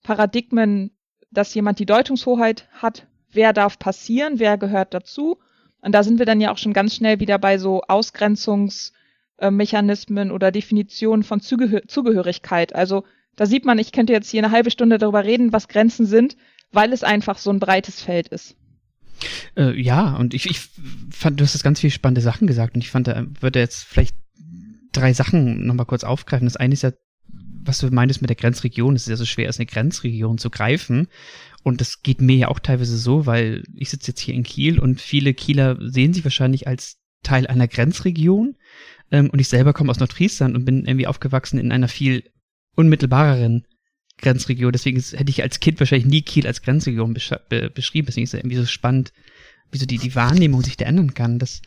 Paradigmen, 0.02 0.92
dass 1.30 1.54
jemand 1.54 1.80
die 1.80 1.86
Deutungshoheit 1.86 2.68
hat, 2.72 3.06
wer 3.30 3.52
darf 3.52 3.78
passieren, 3.78 4.38
wer 4.38 4.56
gehört 4.58 4.94
dazu. 4.94 5.38
Und 5.80 5.92
da 5.92 6.02
sind 6.02 6.18
wir 6.18 6.26
dann 6.26 6.40
ja 6.40 6.52
auch 6.52 6.58
schon 6.58 6.72
ganz 6.72 6.94
schnell 6.94 7.20
wieder 7.20 7.38
bei 7.38 7.58
so 7.58 7.82
Ausgrenzungsmechanismen 9.38 10.30
oder 10.30 10.50
Definitionen 10.50 11.22
von 11.22 11.40
Zugehör 11.40 11.82
Zugehörigkeit. 11.86 12.74
Also 12.74 13.04
da 13.36 13.46
sieht 13.46 13.64
man, 13.64 13.78
ich 13.78 13.92
könnte 13.92 14.12
jetzt 14.12 14.30
hier 14.30 14.42
eine 14.42 14.52
halbe 14.52 14.70
Stunde 14.70 14.98
darüber 14.98 15.24
reden, 15.24 15.52
was 15.52 15.68
Grenzen 15.68 16.06
sind, 16.06 16.36
weil 16.72 16.92
es 16.92 17.04
einfach 17.04 17.38
so 17.38 17.50
ein 17.50 17.60
breites 17.60 18.02
Feld 18.02 18.28
ist. 18.28 18.56
Äh, 19.56 19.80
ja, 19.80 20.16
und 20.16 20.34
ich, 20.34 20.46
ich 20.46 20.60
fand, 21.10 21.38
du 21.38 21.44
hast 21.44 21.54
jetzt 21.54 21.62
ganz 21.62 21.80
viele 21.80 21.90
spannende 21.90 22.20
Sachen 22.20 22.46
gesagt 22.46 22.74
und 22.74 22.82
ich 22.82 22.90
fand, 22.90 23.06
da 23.06 23.26
würde 23.40 23.60
jetzt 23.60 23.84
vielleicht 23.84 24.16
drei 24.92 25.12
Sachen 25.12 25.66
nochmal 25.66 25.86
kurz 25.86 26.04
aufgreifen. 26.04 26.46
Das 26.46 26.56
eine 26.56 26.74
ist 26.74 26.82
ja, 26.82 26.92
was 27.62 27.78
du 27.78 27.88
meintest 27.90 28.22
mit 28.22 28.30
der 28.30 28.36
Grenzregion, 28.36 28.96
es 28.96 29.02
ist 29.02 29.08
ja 29.08 29.16
so 29.16 29.24
schwer, 29.24 29.48
ist 29.48 29.58
eine 29.58 29.66
Grenzregion 29.66 30.38
zu 30.38 30.50
greifen. 30.50 31.08
Und 31.62 31.80
das 31.80 32.02
geht 32.02 32.20
mir 32.20 32.36
ja 32.36 32.48
auch 32.48 32.60
teilweise 32.60 32.96
so, 32.96 33.26
weil 33.26 33.64
ich 33.74 33.90
sitze 33.90 34.12
jetzt 34.12 34.20
hier 34.20 34.34
in 34.34 34.44
Kiel 34.44 34.78
und 34.78 35.00
viele 35.00 35.34
Kieler 35.34 35.76
sehen 35.80 36.12
sich 36.12 36.24
wahrscheinlich 36.24 36.66
als 36.66 36.98
Teil 37.22 37.46
einer 37.46 37.68
Grenzregion. 37.68 38.56
Ähm, 39.10 39.30
und 39.30 39.38
ich 39.40 39.48
selber 39.48 39.72
komme 39.72 39.90
aus 39.90 39.98
Nordfriesland 39.98 40.54
und 40.54 40.64
bin 40.64 40.84
irgendwie 40.84 41.06
aufgewachsen 41.06 41.58
in 41.58 41.72
einer 41.72 41.88
viel 41.88 42.24
unmittelbareren 42.74 43.66
Grenzregion. 44.18 44.72
Deswegen 44.72 45.00
hätte 45.00 45.30
ich 45.30 45.42
als 45.42 45.60
Kind 45.60 45.80
wahrscheinlich 45.80 46.08
nie 46.08 46.22
Kiel 46.22 46.46
als 46.46 46.62
Grenzregion 46.62 47.14
besch 47.14 47.32
be 47.48 47.70
beschrieben. 47.70 48.06
Deswegen 48.06 48.24
ist 48.24 48.34
es 48.34 48.40
irgendwie 48.40 48.56
so 48.56 48.66
spannend, 48.66 49.12
wie 49.70 49.78
so 49.78 49.86
die, 49.86 49.98
die 49.98 50.14
Wahrnehmung 50.14 50.62
sich 50.62 50.76
da 50.76 50.86
ändern 50.86 51.14
kann. 51.14 51.38
Das, 51.38 51.62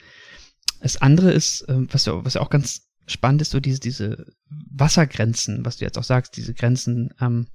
das 0.82 0.98
andere 0.98 1.32
ist, 1.32 1.62
äh, 1.70 1.76
was, 1.92 2.06
ja, 2.06 2.24
was 2.24 2.36
ja 2.36 2.42
auch 2.42 2.50
ganz 2.50 2.88
spannend 3.08 3.42
ist, 3.42 3.52
so 3.52 3.60
diese, 3.60 3.80
diese 3.80 4.26
Wassergrenzen, 4.50 5.66
was 5.66 5.78
du 5.78 5.86
jetzt 5.86 5.98
auch 5.98 6.04
sagst, 6.04 6.38
diese 6.38 6.54
Grenzen, 6.54 7.14
ähm, 7.20 7.48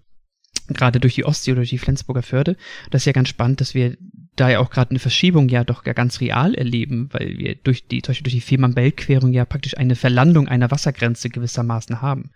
gerade 0.69 1.01
durch 1.01 1.15
die 1.15 1.25
Ostsee 1.25 1.53
oder 1.53 1.61
durch 1.61 1.71
die 1.71 1.79
Flensburger 1.79 2.23
Förde. 2.23 2.57
Das 2.91 3.03
ist 3.03 3.07
ja 3.07 3.13
ganz 3.13 3.29
spannend, 3.29 3.61
dass 3.61 3.75
wir 3.75 3.97
da 4.37 4.51
ja 4.51 4.61
auch 4.61 4.71
gerade 4.71 4.91
eine 4.91 4.99
Verschiebung 4.99 5.49
ja 5.49 5.65
doch 5.65 5.83
ganz 5.83 6.21
real 6.21 6.55
erleben, 6.55 7.09
weil 7.13 7.39
wir 7.39 7.55
durch 7.57 7.87
die, 7.87 8.03
zum 8.03 8.11
Beispiel 8.13 8.25
durch 8.25 8.35
die 8.35 8.41
Fehmarn-Belt-Querung 8.41 9.33
ja 9.33 9.45
praktisch 9.45 9.77
eine 9.77 9.97
Verlandung 9.97 10.47
einer 10.47 10.71
Wassergrenze 10.71 11.31
gewissermaßen 11.31 12.03
haben. 12.03 12.31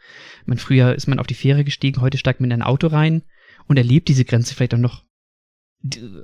Man, 0.46 0.58
früher 0.58 0.94
ist 0.94 1.06
man 1.06 1.18
auf 1.18 1.26
die 1.26 1.34
Fähre 1.34 1.64
gestiegen, 1.64 2.00
heute 2.00 2.18
steigt 2.18 2.40
man 2.40 2.50
in 2.50 2.60
ein 2.60 2.66
Auto 2.66 2.86
rein 2.86 3.22
und 3.66 3.76
erlebt 3.76 4.08
diese 4.08 4.24
Grenze 4.24 4.54
vielleicht 4.54 4.74
auch 4.74 4.78
noch 4.78 5.04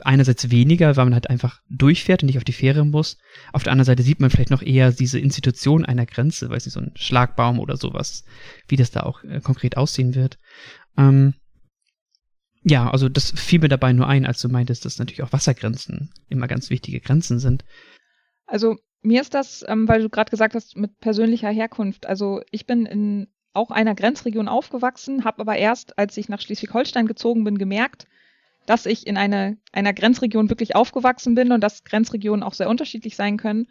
einerseits 0.02 0.50
weniger, 0.50 0.97
weil 0.97 1.06
man 1.06 1.14
halt 1.14 1.30
einfach 1.30 1.62
durchfährt 1.71 2.23
und 2.23 2.26
nicht 2.26 2.37
auf 2.37 2.45
die 2.45 2.52
Fähre 2.52 2.85
muss. 2.85 3.16
Auf 3.52 3.62
der 3.62 3.73
anderen 3.73 3.87
Seite 3.87 4.02
sieht 4.02 4.21
man 4.21 4.30
vielleicht 4.30 4.50
noch 4.50 4.62
eher 4.62 4.92
diese 4.92 5.18
Institution 5.18 5.85
einer 5.85 6.04
Grenze, 6.04 6.50
weiß 6.50 6.66
nicht, 6.66 6.75
so 6.75 6.80
ein 6.80 6.92
Schlagbaum 6.95 7.59
oder 7.59 7.76
sowas, 7.76 8.25
wie 8.68 8.76
das 8.76 8.90
da 8.90 9.04
auch 9.04 9.25
äh, 9.25 9.40
konkret 9.40 9.76
aussehen 9.76 10.14
wird. 10.14 10.38
Ähm, 10.99 11.35
ja, 12.69 12.91
also 12.91 13.09
das 13.09 13.31
fiel 13.31 13.61
mir 13.61 13.69
dabei 13.69 13.93
nur 13.93 14.09
ein, 14.09 14.27
als 14.27 14.41
du 14.41 14.49
meintest, 14.49 14.85
dass 14.85 14.99
natürlich 14.99 15.23
auch 15.23 15.33
Wassergrenzen 15.33 16.13
immer 16.29 16.49
ganz 16.49 16.69
wichtige 16.69 16.99
Grenzen 16.99 17.39
sind. 17.39 17.65
Also 18.45 18.77
mir 19.03 19.21
ist 19.21 19.35
das, 19.35 19.65
ähm, 19.69 19.87
weil 19.87 20.03
du 20.03 20.09
gerade 20.09 20.33
gesagt 20.33 20.57
hast, 20.57 20.77
mit 20.77 20.99
persönlicher 20.99 21.49
Herkunft. 21.49 22.07
Also 22.07 22.41
ich 22.51 22.67
bin 22.67 22.85
in 22.85 23.29
auch 23.53 23.71
einer 23.71 23.95
Grenzregion 23.95 24.49
aufgewachsen, 24.49 25.25
habe 25.25 25.43
aber 25.43 25.57
erst, 25.57 25.97
als 25.97 26.17
ich 26.17 26.29
nach 26.29 26.41
Schleswig-Holstein 26.41 27.07
gezogen 27.07 27.45
bin, 27.45 27.57
gemerkt, 27.57 28.09
dass 28.67 28.85
ich 28.85 29.07
in 29.07 29.17
eine, 29.17 29.59
einer 29.71 29.93
Grenzregion 29.93 30.51
wirklich 30.51 30.75
aufgewachsen 30.75 31.37
bin 31.37 31.53
und 31.53 31.61
dass 31.61 31.85
Grenzregionen 31.85 32.43
auch 32.43 32.55
sehr 32.55 32.69
unterschiedlich 32.69 33.15
sein 33.15 33.37
können. 33.37 33.69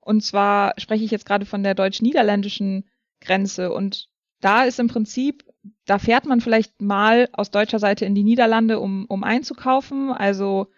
Und 0.00 0.24
zwar 0.24 0.74
spreche 0.76 1.04
ich 1.04 1.12
jetzt 1.12 1.24
gerade 1.24 1.46
von 1.46 1.62
der 1.62 1.76
deutsch-niederländischen 1.76 2.90
Grenze. 3.20 3.72
Und 3.72 4.08
da 4.40 4.64
ist 4.64 4.80
im 4.80 4.88
Prinzip, 4.88 5.44
da 5.86 5.98
fährt 5.98 6.26
man 6.26 6.40
vielleicht 6.40 6.80
mal 6.80 7.28
aus 7.32 7.50
deutscher 7.50 7.78
Seite 7.78 8.04
in 8.04 8.14
die 8.14 8.24
Niederlande, 8.24 8.80
um, 8.80 9.06
um 9.06 9.24
einzukaufen. 9.24 10.10
Also, 10.10 10.68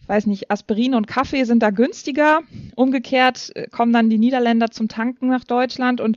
ich 0.00 0.08
weiß 0.08 0.26
nicht, 0.26 0.50
Aspirin 0.50 0.94
und 0.94 1.06
Kaffee 1.06 1.44
sind 1.44 1.62
da 1.62 1.70
günstiger. 1.70 2.40
Umgekehrt 2.74 3.54
äh, 3.54 3.68
kommen 3.68 3.92
dann 3.92 4.10
die 4.10 4.18
Niederländer 4.18 4.70
zum 4.70 4.88
Tanken 4.88 5.28
nach 5.28 5.44
Deutschland. 5.44 6.00
Und 6.00 6.16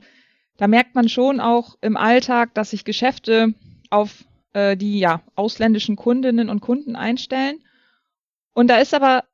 da 0.56 0.66
merkt 0.68 0.94
man 0.94 1.08
schon 1.08 1.40
auch 1.40 1.76
im 1.80 1.96
Alltag, 1.96 2.54
dass 2.54 2.70
sich 2.70 2.84
Geschäfte 2.84 3.54
auf 3.90 4.24
äh, 4.52 4.76
die 4.76 4.98
ja 4.98 5.22
ausländischen 5.34 5.96
Kundinnen 5.96 6.48
und 6.48 6.60
Kunden 6.60 6.96
einstellen. 6.96 7.62
Und 8.54 8.68
da 8.68 8.78
ist 8.78 8.94
aber 8.94 9.24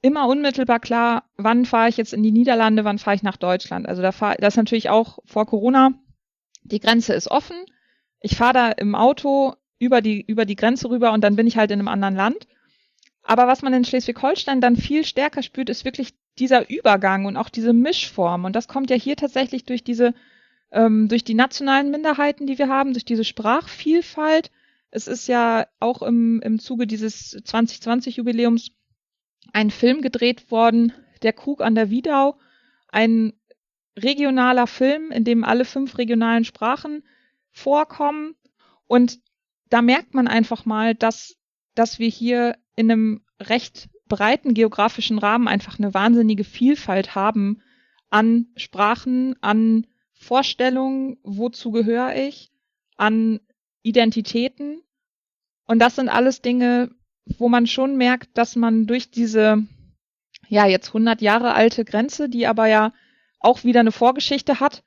immer 0.00 0.26
unmittelbar 0.26 0.80
klar, 0.80 1.24
wann 1.36 1.64
fahre 1.64 1.88
ich 1.88 1.96
jetzt 1.96 2.14
in 2.14 2.22
die 2.22 2.32
Niederlande, 2.32 2.84
wann 2.84 2.98
fahre 2.98 3.16
ich 3.16 3.22
nach 3.22 3.36
Deutschland. 3.36 3.86
Also 3.86 4.00
da 4.02 4.12
fahr, 4.12 4.36
das 4.36 4.54
ist 4.54 4.58
natürlich 4.58 4.90
auch 4.90 5.18
vor 5.24 5.46
Corona. 5.46 5.92
Die 6.70 6.80
Grenze 6.80 7.14
ist 7.14 7.30
offen. 7.30 7.56
Ich 8.20 8.36
fahre 8.36 8.52
da 8.52 8.70
im 8.70 8.94
Auto 8.94 9.54
über 9.78 10.00
die, 10.00 10.20
über 10.20 10.44
die 10.44 10.56
Grenze 10.56 10.90
rüber 10.90 11.12
und 11.12 11.22
dann 11.22 11.36
bin 11.36 11.46
ich 11.46 11.56
halt 11.56 11.70
in 11.70 11.78
einem 11.78 11.88
anderen 11.88 12.16
Land. 12.16 12.46
Aber 13.22 13.46
was 13.46 13.62
man 13.62 13.74
in 13.74 13.84
Schleswig-Holstein 13.84 14.60
dann 14.60 14.76
viel 14.76 15.04
stärker 15.04 15.42
spürt, 15.42 15.68
ist 15.68 15.84
wirklich 15.84 16.14
dieser 16.38 16.70
Übergang 16.70 17.26
und 17.26 17.36
auch 17.36 17.48
diese 17.48 17.72
Mischform. 17.72 18.44
Und 18.44 18.56
das 18.56 18.68
kommt 18.68 18.90
ja 18.90 18.96
hier 18.96 19.16
tatsächlich 19.16 19.64
durch 19.64 19.84
diese, 19.84 20.14
ähm, 20.72 21.08
durch 21.08 21.24
die 21.24 21.34
nationalen 21.34 21.90
Minderheiten, 21.90 22.46
die 22.46 22.58
wir 22.58 22.68
haben, 22.68 22.92
durch 22.92 23.04
diese 23.04 23.24
Sprachvielfalt. 23.24 24.50
Es 24.90 25.06
ist 25.06 25.28
ja 25.28 25.66
auch 25.80 26.02
im, 26.02 26.40
im 26.42 26.58
Zuge 26.58 26.86
dieses 26.86 27.36
2020-Jubiläums 27.36 28.70
ein 29.52 29.70
Film 29.70 30.00
gedreht 30.00 30.50
worden, 30.50 30.92
Der 31.22 31.32
Krug 31.32 31.62
an 31.62 31.74
der 31.74 31.90
Wiedau, 31.90 32.38
ein 32.88 33.32
regionaler 34.02 34.66
Film, 34.66 35.10
in 35.10 35.24
dem 35.24 35.44
alle 35.44 35.64
fünf 35.64 35.98
regionalen 35.98 36.44
Sprachen 36.44 37.02
vorkommen. 37.50 38.34
Und 38.86 39.20
da 39.68 39.82
merkt 39.82 40.14
man 40.14 40.28
einfach 40.28 40.64
mal, 40.64 40.94
dass, 40.94 41.36
dass 41.74 41.98
wir 41.98 42.08
hier 42.08 42.56
in 42.76 42.90
einem 42.90 43.22
recht 43.40 43.88
breiten 44.08 44.54
geografischen 44.54 45.18
Rahmen 45.18 45.48
einfach 45.48 45.78
eine 45.78 45.94
wahnsinnige 45.94 46.44
Vielfalt 46.44 47.14
haben 47.14 47.62
an 48.10 48.46
Sprachen, 48.56 49.36
an 49.42 49.86
Vorstellungen, 50.14 51.18
wozu 51.22 51.70
gehöre 51.70 52.16
ich, 52.16 52.50
an 52.96 53.40
Identitäten. 53.82 54.82
Und 55.66 55.78
das 55.78 55.96
sind 55.96 56.08
alles 56.08 56.40
Dinge, 56.40 56.90
wo 57.38 57.48
man 57.48 57.66
schon 57.66 57.96
merkt, 57.96 58.36
dass 58.38 58.56
man 58.56 58.86
durch 58.86 59.10
diese, 59.10 59.66
ja, 60.48 60.66
jetzt 60.66 60.88
100 60.88 61.20
Jahre 61.20 61.54
alte 61.54 61.84
Grenze, 61.84 62.28
die 62.28 62.46
aber 62.46 62.66
ja 62.66 62.92
auch 63.40 63.64
wieder 63.64 63.80
eine 63.80 63.92
Vorgeschichte 63.92 64.60
hat, 64.60 64.82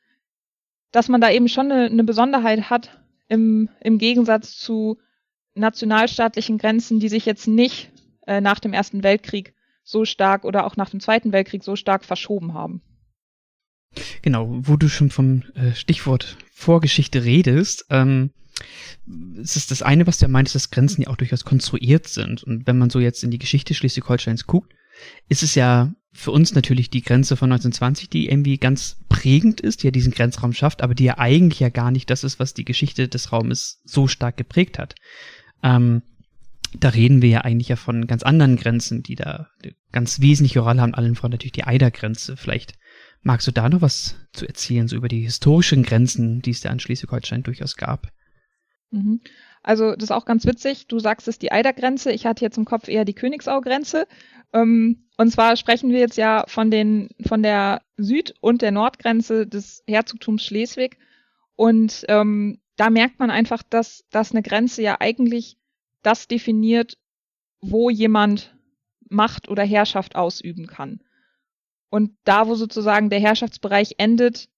dass 0.91 1.07
man 1.07 1.21
da 1.21 1.31
eben 1.31 1.47
schon 1.47 1.71
eine, 1.71 1.85
eine 1.85 2.03
Besonderheit 2.03 2.69
hat 2.69 3.01
im, 3.27 3.69
im 3.79 3.97
Gegensatz 3.97 4.57
zu 4.57 4.99
nationalstaatlichen 5.53 6.57
Grenzen, 6.57 6.99
die 6.99 7.09
sich 7.09 7.25
jetzt 7.25 7.47
nicht 7.47 7.91
äh, 8.27 8.41
nach 8.41 8.59
dem 8.59 8.73
Ersten 8.73 9.03
Weltkrieg 9.03 9.53
so 9.83 10.05
stark 10.05 10.45
oder 10.45 10.65
auch 10.65 10.75
nach 10.75 10.89
dem 10.89 10.99
Zweiten 10.99 11.31
Weltkrieg 11.31 11.63
so 11.63 11.75
stark 11.75 12.05
verschoben 12.05 12.53
haben. 12.53 12.81
Genau, 14.21 14.47
wo 14.49 14.77
du 14.77 14.87
schon 14.87 15.09
vom 15.09 15.43
äh, 15.55 15.73
Stichwort 15.73 16.37
Vorgeschichte 16.53 17.25
redest, 17.25 17.85
ähm, 17.89 18.31
es 19.41 19.55
ist 19.55 19.71
das 19.71 19.81
eine, 19.81 20.07
was 20.07 20.19
du 20.19 20.25
ja 20.25 20.29
meintest, 20.29 20.55
dass 20.55 20.71
Grenzen 20.71 21.01
ja 21.01 21.07
auch 21.09 21.15
durchaus 21.15 21.43
konstruiert 21.43 22.07
sind. 22.07 22.43
Und 22.43 22.67
wenn 22.67 22.77
man 22.77 22.89
so 22.89 22.99
jetzt 22.99 23.23
in 23.23 23.31
die 23.31 23.39
Geschichte 23.39 23.73
Schleswig-Holsteins 23.73 24.45
guckt, 24.45 24.73
ist 25.27 25.43
es 25.43 25.55
ja 25.55 25.93
für 26.13 26.31
uns 26.31 26.53
natürlich 26.53 26.89
die 26.89 27.01
Grenze 27.01 27.37
von 27.37 27.51
1920, 27.51 28.09
die 28.09 28.29
irgendwie 28.29 28.57
ganz 28.57 28.97
prägend 29.07 29.61
ist, 29.61 29.81
die 29.81 29.87
ja 29.87 29.91
diesen 29.91 30.11
Grenzraum 30.11 30.53
schafft, 30.53 30.81
aber 30.81 30.93
die 30.93 31.05
ja 31.05 31.17
eigentlich 31.17 31.61
ja 31.61 31.69
gar 31.69 31.91
nicht 31.91 32.09
das 32.09 32.23
ist, 32.23 32.39
was 32.39 32.53
die 32.53 32.65
Geschichte 32.65 33.07
des 33.07 33.31
Raumes 33.31 33.81
so 33.85 34.07
stark 34.07 34.35
geprägt 34.35 34.77
hat. 34.77 34.95
Ähm, 35.63 36.01
da 36.77 36.89
reden 36.89 37.21
wir 37.21 37.29
ja 37.29 37.41
eigentlich 37.41 37.69
ja 37.69 37.75
von 37.75 38.07
ganz 38.07 38.23
anderen 38.23 38.55
Grenzen, 38.55 39.03
die 39.03 39.15
da 39.15 39.49
ganz 39.91 40.21
wesentliche 40.21 40.61
Rolle 40.61 40.81
haben, 40.81 40.93
allen 40.93 41.15
voran 41.15 41.31
natürlich 41.31 41.51
die 41.51 41.65
Eidergrenze. 41.65 42.37
Vielleicht 42.37 42.73
magst 43.21 43.47
du 43.47 43.51
da 43.51 43.69
noch 43.69 43.81
was 43.81 44.15
zu 44.33 44.47
erzählen, 44.47 44.87
so 44.87 44.95
über 44.95 45.07
die 45.07 45.21
historischen 45.21 45.83
Grenzen, 45.83 46.41
die 46.41 46.51
es 46.51 46.61
da 46.61 46.69
an 46.69 46.79
Schleswig-Holstein 46.79 47.43
durchaus 47.43 47.75
gab? 47.75 48.11
Mhm. 48.91 49.21
Also 49.63 49.91
das 49.93 50.05
ist 50.05 50.11
auch 50.11 50.25
ganz 50.25 50.45
witzig. 50.45 50.87
Du 50.87 50.99
sagst 50.99 51.27
es 51.27 51.37
die 51.37 51.51
Eidergrenze. 51.51 52.11
Ich 52.11 52.25
hatte 52.25 52.43
jetzt 52.43 52.57
im 52.57 52.65
Kopf 52.65 52.87
eher 52.87 53.05
die 53.05 53.13
Königsau-Grenze. 53.13 54.07
Ähm, 54.53 55.07
und 55.17 55.31
zwar 55.31 55.55
sprechen 55.55 55.91
wir 55.91 55.99
jetzt 55.99 56.17
ja 56.17 56.43
von 56.47 56.71
den 56.71 57.09
von 57.27 57.43
der 57.43 57.81
Süd- 57.97 58.33
und 58.41 58.61
der 58.61 58.71
Nordgrenze 58.71 59.45
des 59.45 59.83
Herzogtums 59.87 60.43
Schleswig. 60.43 60.97
Und 61.55 62.05
ähm, 62.07 62.59
da 62.75 62.89
merkt 62.89 63.19
man 63.19 63.29
einfach, 63.29 63.61
dass, 63.61 64.03
dass 64.09 64.31
eine 64.31 64.41
Grenze 64.41 64.81
ja 64.81 64.97
eigentlich 64.99 65.57
das 66.01 66.27
definiert, 66.27 66.97
wo 67.61 67.89
jemand 67.91 68.55
Macht 69.09 69.49
oder 69.49 69.63
Herrschaft 69.63 70.15
ausüben 70.15 70.65
kann. 70.65 71.01
Und 71.91 72.17
da, 72.23 72.47
wo 72.47 72.55
sozusagen 72.55 73.09
der 73.09 73.19
Herrschaftsbereich 73.19 73.95
endet, 73.97 74.49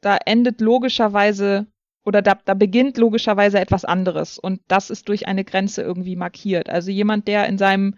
da 0.00 0.16
endet 0.24 0.60
logischerweise 0.60 1.66
oder 2.04 2.22
da, 2.22 2.38
da 2.44 2.54
beginnt 2.54 2.96
logischerweise 2.96 3.60
etwas 3.60 3.84
anderes. 3.84 4.38
Und 4.38 4.60
das 4.68 4.90
ist 4.90 5.08
durch 5.08 5.28
eine 5.28 5.44
Grenze 5.44 5.82
irgendwie 5.82 6.16
markiert. 6.16 6.70
Also 6.70 6.90
jemand, 6.90 7.28
der 7.28 7.46
in 7.46 7.58
seinem 7.58 7.96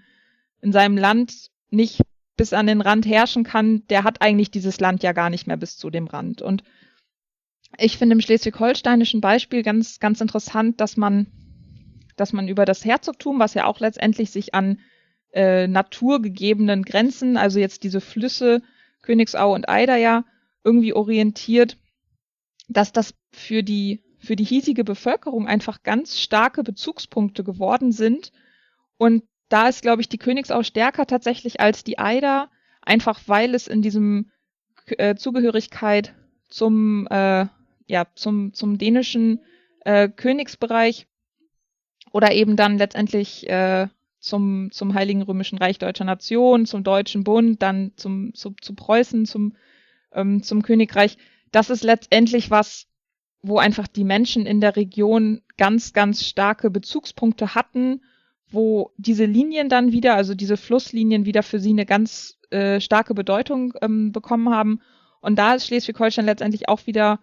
in 0.60 0.72
seinem 0.72 0.96
Land 0.96 1.50
nicht 1.70 2.00
bis 2.36 2.52
an 2.52 2.66
den 2.66 2.80
Rand 2.80 3.04
herrschen 3.04 3.44
kann, 3.44 3.86
der 3.88 4.04
hat 4.04 4.22
eigentlich 4.22 4.50
dieses 4.50 4.80
Land 4.80 5.02
ja 5.02 5.12
gar 5.12 5.28
nicht 5.28 5.46
mehr 5.46 5.56
bis 5.56 5.76
zu 5.76 5.90
dem 5.90 6.06
Rand. 6.06 6.40
Und 6.40 6.62
ich 7.78 7.98
finde 7.98 8.14
im 8.14 8.20
schleswig-holsteinischen 8.20 9.20
Beispiel 9.20 9.62
ganz, 9.62 9.98
ganz 9.98 10.20
interessant, 10.20 10.80
dass 10.80 10.96
man, 10.96 11.26
dass 12.16 12.32
man 12.32 12.48
über 12.48 12.64
das 12.64 12.84
Herzogtum, 12.84 13.38
was 13.38 13.54
ja 13.54 13.66
auch 13.66 13.80
letztendlich 13.80 14.30
sich 14.30 14.54
an 14.54 14.78
äh, 15.32 15.66
naturgegebenen 15.66 16.84
Grenzen, 16.84 17.36
also 17.36 17.58
jetzt 17.58 17.82
diese 17.82 18.00
Flüsse 18.00 18.62
Königsau 19.02 19.52
und 19.52 19.68
Eider 19.68 19.96
ja 19.96 20.24
irgendwie 20.64 20.94
orientiert, 20.94 21.76
dass 22.72 22.92
das 22.92 23.14
für 23.30 23.62
die 23.62 24.02
für 24.18 24.36
die 24.36 24.44
hiesige 24.44 24.84
Bevölkerung 24.84 25.48
einfach 25.48 25.82
ganz 25.82 26.20
starke 26.20 26.62
Bezugspunkte 26.62 27.42
geworden 27.42 27.90
sind 27.90 28.32
und 28.96 29.24
da 29.48 29.68
ist, 29.68 29.82
glaube 29.82 30.00
ich, 30.00 30.08
die 30.08 30.18
Königsau 30.18 30.62
stärker 30.62 31.06
tatsächlich 31.06 31.60
als 31.60 31.84
die 31.84 31.98
Eider, 31.98 32.48
einfach 32.80 33.20
weil 33.26 33.54
es 33.54 33.66
in 33.66 33.82
diesem 33.82 34.30
äh, 34.86 35.14
Zugehörigkeit 35.14 36.14
zum, 36.48 37.06
äh, 37.10 37.46
ja, 37.86 38.06
zum, 38.14 38.54
zum 38.54 38.78
dänischen 38.78 39.40
äh, 39.84 40.08
Königsbereich 40.08 41.06
oder 42.12 42.32
eben 42.32 42.56
dann 42.56 42.78
letztendlich 42.78 43.48
äh, 43.50 43.88
zum, 44.20 44.70
zum 44.70 44.94
Heiligen 44.94 45.22
Römischen 45.22 45.58
Reich 45.58 45.78
Deutscher 45.78 46.04
Nation, 46.04 46.64
zum 46.64 46.84
Deutschen 46.84 47.24
Bund, 47.24 47.60
dann 47.60 47.92
zum, 47.96 48.32
zu, 48.34 48.54
zu 48.60 48.74
Preußen, 48.74 49.26
zum, 49.26 49.56
ähm, 50.12 50.42
zum 50.42 50.62
Königreich. 50.62 51.18
Das 51.52 51.70
ist 51.70 51.84
letztendlich 51.84 52.50
was, 52.50 52.86
wo 53.42 53.58
einfach 53.58 53.86
die 53.86 54.04
Menschen 54.04 54.46
in 54.46 54.60
der 54.60 54.76
Region 54.76 55.42
ganz, 55.56 55.92
ganz 55.92 56.24
starke 56.24 56.70
Bezugspunkte 56.70 57.54
hatten 57.54 58.00
wo 58.52 58.92
diese 58.96 59.24
Linien 59.24 59.68
dann 59.68 59.92
wieder, 59.92 60.14
also 60.14 60.34
diese 60.34 60.56
Flusslinien 60.56 61.24
wieder 61.24 61.42
für 61.42 61.58
sie 61.58 61.70
eine 61.70 61.86
ganz 61.86 62.38
äh, 62.50 62.80
starke 62.80 63.14
Bedeutung 63.14 63.74
ähm, 63.80 64.12
bekommen 64.12 64.50
haben. 64.50 64.80
Und 65.20 65.38
da 65.38 65.54
ist 65.54 65.66
Schleswig-Holstein 65.66 66.26
letztendlich 66.26 66.68
auch 66.68 66.86
wieder 66.86 67.20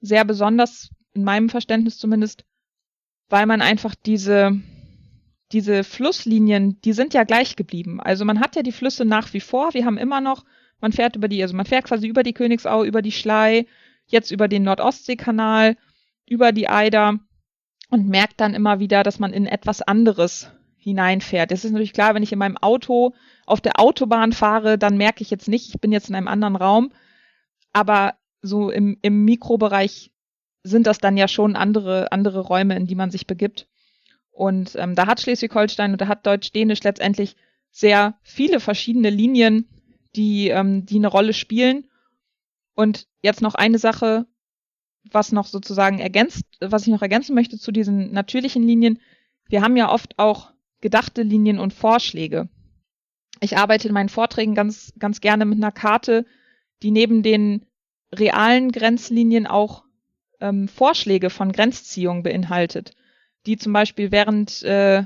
sehr 0.00 0.24
besonders, 0.24 0.90
in 1.14 1.24
meinem 1.24 1.50
Verständnis 1.50 1.98
zumindest, 1.98 2.44
weil 3.28 3.46
man 3.46 3.60
einfach 3.60 3.94
diese, 3.94 4.58
diese 5.52 5.84
Flusslinien, 5.84 6.80
die 6.82 6.92
sind 6.92 7.12
ja 7.12 7.24
gleich 7.24 7.56
geblieben. 7.56 8.00
Also 8.00 8.24
man 8.24 8.40
hat 8.40 8.56
ja 8.56 8.62
die 8.62 8.72
Flüsse 8.72 9.04
nach 9.04 9.32
wie 9.34 9.40
vor. 9.40 9.74
Wir 9.74 9.84
haben 9.84 9.98
immer 9.98 10.20
noch, 10.20 10.44
man 10.82 10.92
fährt 10.92 11.16
über 11.16 11.28
die, 11.28 11.42
also 11.42 11.56
man 11.56 11.64
fährt 11.64 11.84
quasi 11.84 12.06
über 12.06 12.22
die 12.22 12.34
Königsau, 12.34 12.84
über 12.84 13.00
die 13.00 13.12
Schlei, 13.12 13.66
jetzt 14.06 14.30
über 14.30 14.48
den 14.48 14.64
Nordostseekanal, 14.64 15.76
über 16.26 16.52
die 16.52 16.68
Eider 16.68 17.18
und 17.88 18.08
merkt 18.08 18.40
dann 18.40 18.54
immer 18.54 18.80
wieder, 18.80 19.02
dass 19.02 19.18
man 19.18 19.32
in 19.32 19.46
etwas 19.46 19.80
anderes 19.80 20.50
hineinfährt. 20.76 21.52
Es 21.52 21.64
ist 21.64 21.70
natürlich 21.70 21.92
klar, 21.92 22.14
wenn 22.14 22.22
ich 22.22 22.32
in 22.32 22.38
meinem 22.38 22.56
Auto 22.56 23.14
auf 23.46 23.60
der 23.60 23.78
Autobahn 23.78 24.32
fahre, 24.32 24.76
dann 24.76 24.96
merke 24.96 25.22
ich 25.22 25.30
jetzt 25.30 25.48
nicht, 25.48 25.68
ich 25.68 25.80
bin 25.80 25.92
jetzt 25.92 26.08
in 26.08 26.16
einem 26.16 26.28
anderen 26.28 26.56
Raum. 26.56 26.92
Aber 27.72 28.14
so 28.42 28.70
im, 28.70 28.98
im 29.02 29.24
Mikrobereich 29.24 30.10
sind 30.64 30.86
das 30.86 30.98
dann 30.98 31.16
ja 31.16 31.28
schon 31.28 31.54
andere, 31.54 32.10
andere 32.10 32.40
Räume, 32.40 32.76
in 32.76 32.86
die 32.86 32.96
man 32.96 33.10
sich 33.10 33.26
begibt. 33.26 33.68
Und 34.32 34.74
ähm, 34.76 34.94
da 34.94 35.06
hat 35.06 35.20
Schleswig-Holstein 35.20 35.92
und 35.92 36.00
da 36.00 36.08
hat 36.08 36.26
Deutsch-Dänisch 36.26 36.82
letztendlich 36.82 37.36
sehr 37.70 38.14
viele 38.22 38.58
verschiedene 38.58 39.10
Linien, 39.10 39.68
die, 40.16 40.48
ähm, 40.48 40.86
die 40.86 40.96
eine 40.96 41.08
Rolle 41.08 41.32
spielen. 41.32 41.88
Und 42.74 43.06
jetzt 43.20 43.42
noch 43.42 43.54
eine 43.54 43.78
Sache, 43.78 44.26
was 45.10 45.32
noch 45.32 45.46
sozusagen 45.46 45.98
ergänzt, 45.98 46.44
was 46.60 46.82
ich 46.82 46.88
noch 46.88 47.02
ergänzen 47.02 47.34
möchte 47.34 47.58
zu 47.58 47.72
diesen 47.72 48.12
natürlichen 48.12 48.62
Linien. 48.62 49.00
Wir 49.48 49.62
haben 49.62 49.76
ja 49.76 49.90
oft 49.90 50.18
auch 50.18 50.52
gedachte 50.80 51.22
Linien 51.22 51.58
und 51.58 51.72
Vorschläge. 51.72 52.48
Ich 53.40 53.56
arbeite 53.56 53.88
in 53.88 53.94
meinen 53.94 54.08
Vorträgen 54.08 54.54
ganz, 54.54 54.92
ganz 54.98 55.20
gerne 55.20 55.44
mit 55.44 55.58
einer 55.58 55.72
Karte, 55.72 56.24
die 56.82 56.90
neben 56.90 57.22
den 57.22 57.66
realen 58.12 58.70
Grenzlinien 58.70 59.46
auch 59.46 59.84
ähm, 60.40 60.68
Vorschläge 60.68 61.30
von 61.30 61.52
Grenzziehungen 61.52 62.22
beinhaltet, 62.22 62.94
die 63.46 63.56
zum 63.56 63.72
Beispiel 63.72 64.12
während 64.12 64.62
äh, 64.62 65.04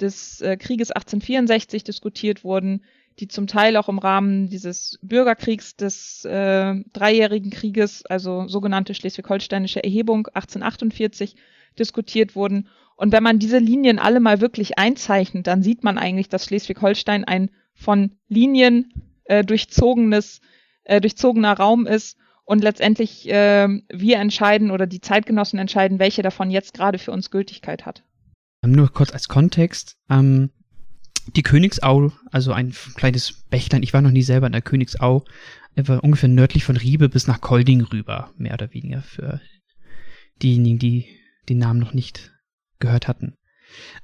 des 0.00 0.40
äh, 0.40 0.56
Krieges 0.56 0.90
1864 0.90 1.84
diskutiert 1.84 2.44
wurden, 2.44 2.84
die 3.20 3.28
zum 3.28 3.46
Teil 3.46 3.76
auch 3.76 3.88
im 3.88 3.98
Rahmen 3.98 4.48
dieses 4.48 4.98
Bürgerkriegs 5.02 5.76
des 5.76 6.24
äh, 6.24 6.74
Dreijährigen 6.92 7.50
Krieges, 7.50 8.04
also 8.06 8.48
sogenannte 8.48 8.94
schleswig-holsteinische 8.94 9.84
Erhebung 9.84 10.26
1848, 10.28 11.36
diskutiert 11.78 12.34
wurden. 12.34 12.68
Und 12.96 13.12
wenn 13.12 13.22
man 13.22 13.38
diese 13.38 13.58
Linien 13.58 13.98
alle 13.98 14.20
mal 14.20 14.40
wirklich 14.40 14.78
einzeichnet, 14.78 15.46
dann 15.46 15.62
sieht 15.62 15.84
man 15.84 15.98
eigentlich, 15.98 16.28
dass 16.28 16.46
Schleswig-Holstein 16.46 17.24
ein 17.24 17.50
von 17.74 18.12
Linien 18.28 18.92
äh, 19.24 19.44
durchzogenes, 19.44 20.40
äh, 20.84 21.00
durchzogener 21.00 21.52
Raum 21.52 21.86
ist 21.86 22.16
und 22.44 22.62
letztendlich 22.62 23.28
äh, 23.28 23.68
wir 23.92 24.18
entscheiden 24.18 24.70
oder 24.70 24.86
die 24.86 25.00
Zeitgenossen 25.00 25.58
entscheiden, 25.58 25.98
welche 25.98 26.22
davon 26.22 26.50
jetzt 26.50 26.74
gerade 26.74 26.98
für 26.98 27.10
uns 27.10 27.30
Gültigkeit 27.30 27.86
hat. 27.86 28.04
Nur 28.64 28.92
kurz 28.92 29.12
als 29.12 29.28
Kontext. 29.28 29.96
Ähm, 30.08 30.50
die 31.26 31.42
Königsau, 31.42 32.12
also 32.30 32.52
ein 32.52 32.72
kleines 32.96 33.44
Bächlein, 33.50 33.82
ich 33.82 33.92
war 33.92 34.02
noch 34.02 34.10
nie 34.10 34.22
selber 34.22 34.46
in 34.46 34.52
der 34.52 34.62
Königsau, 34.62 35.24
etwa 35.74 35.98
ungefähr 35.98 36.28
nördlich 36.28 36.64
von 36.64 36.76
Riebe 36.76 37.08
bis 37.08 37.26
nach 37.26 37.40
Kolding 37.40 37.80
rüber, 37.82 38.30
mehr 38.36 38.54
oder 38.54 38.72
weniger 38.72 39.02
für 39.02 39.40
diejenigen, 40.42 40.78
die 40.78 41.06
den 41.48 41.58
Namen 41.58 41.80
noch 41.80 41.94
nicht 41.94 42.32
gehört 42.78 43.08
hatten. 43.08 43.36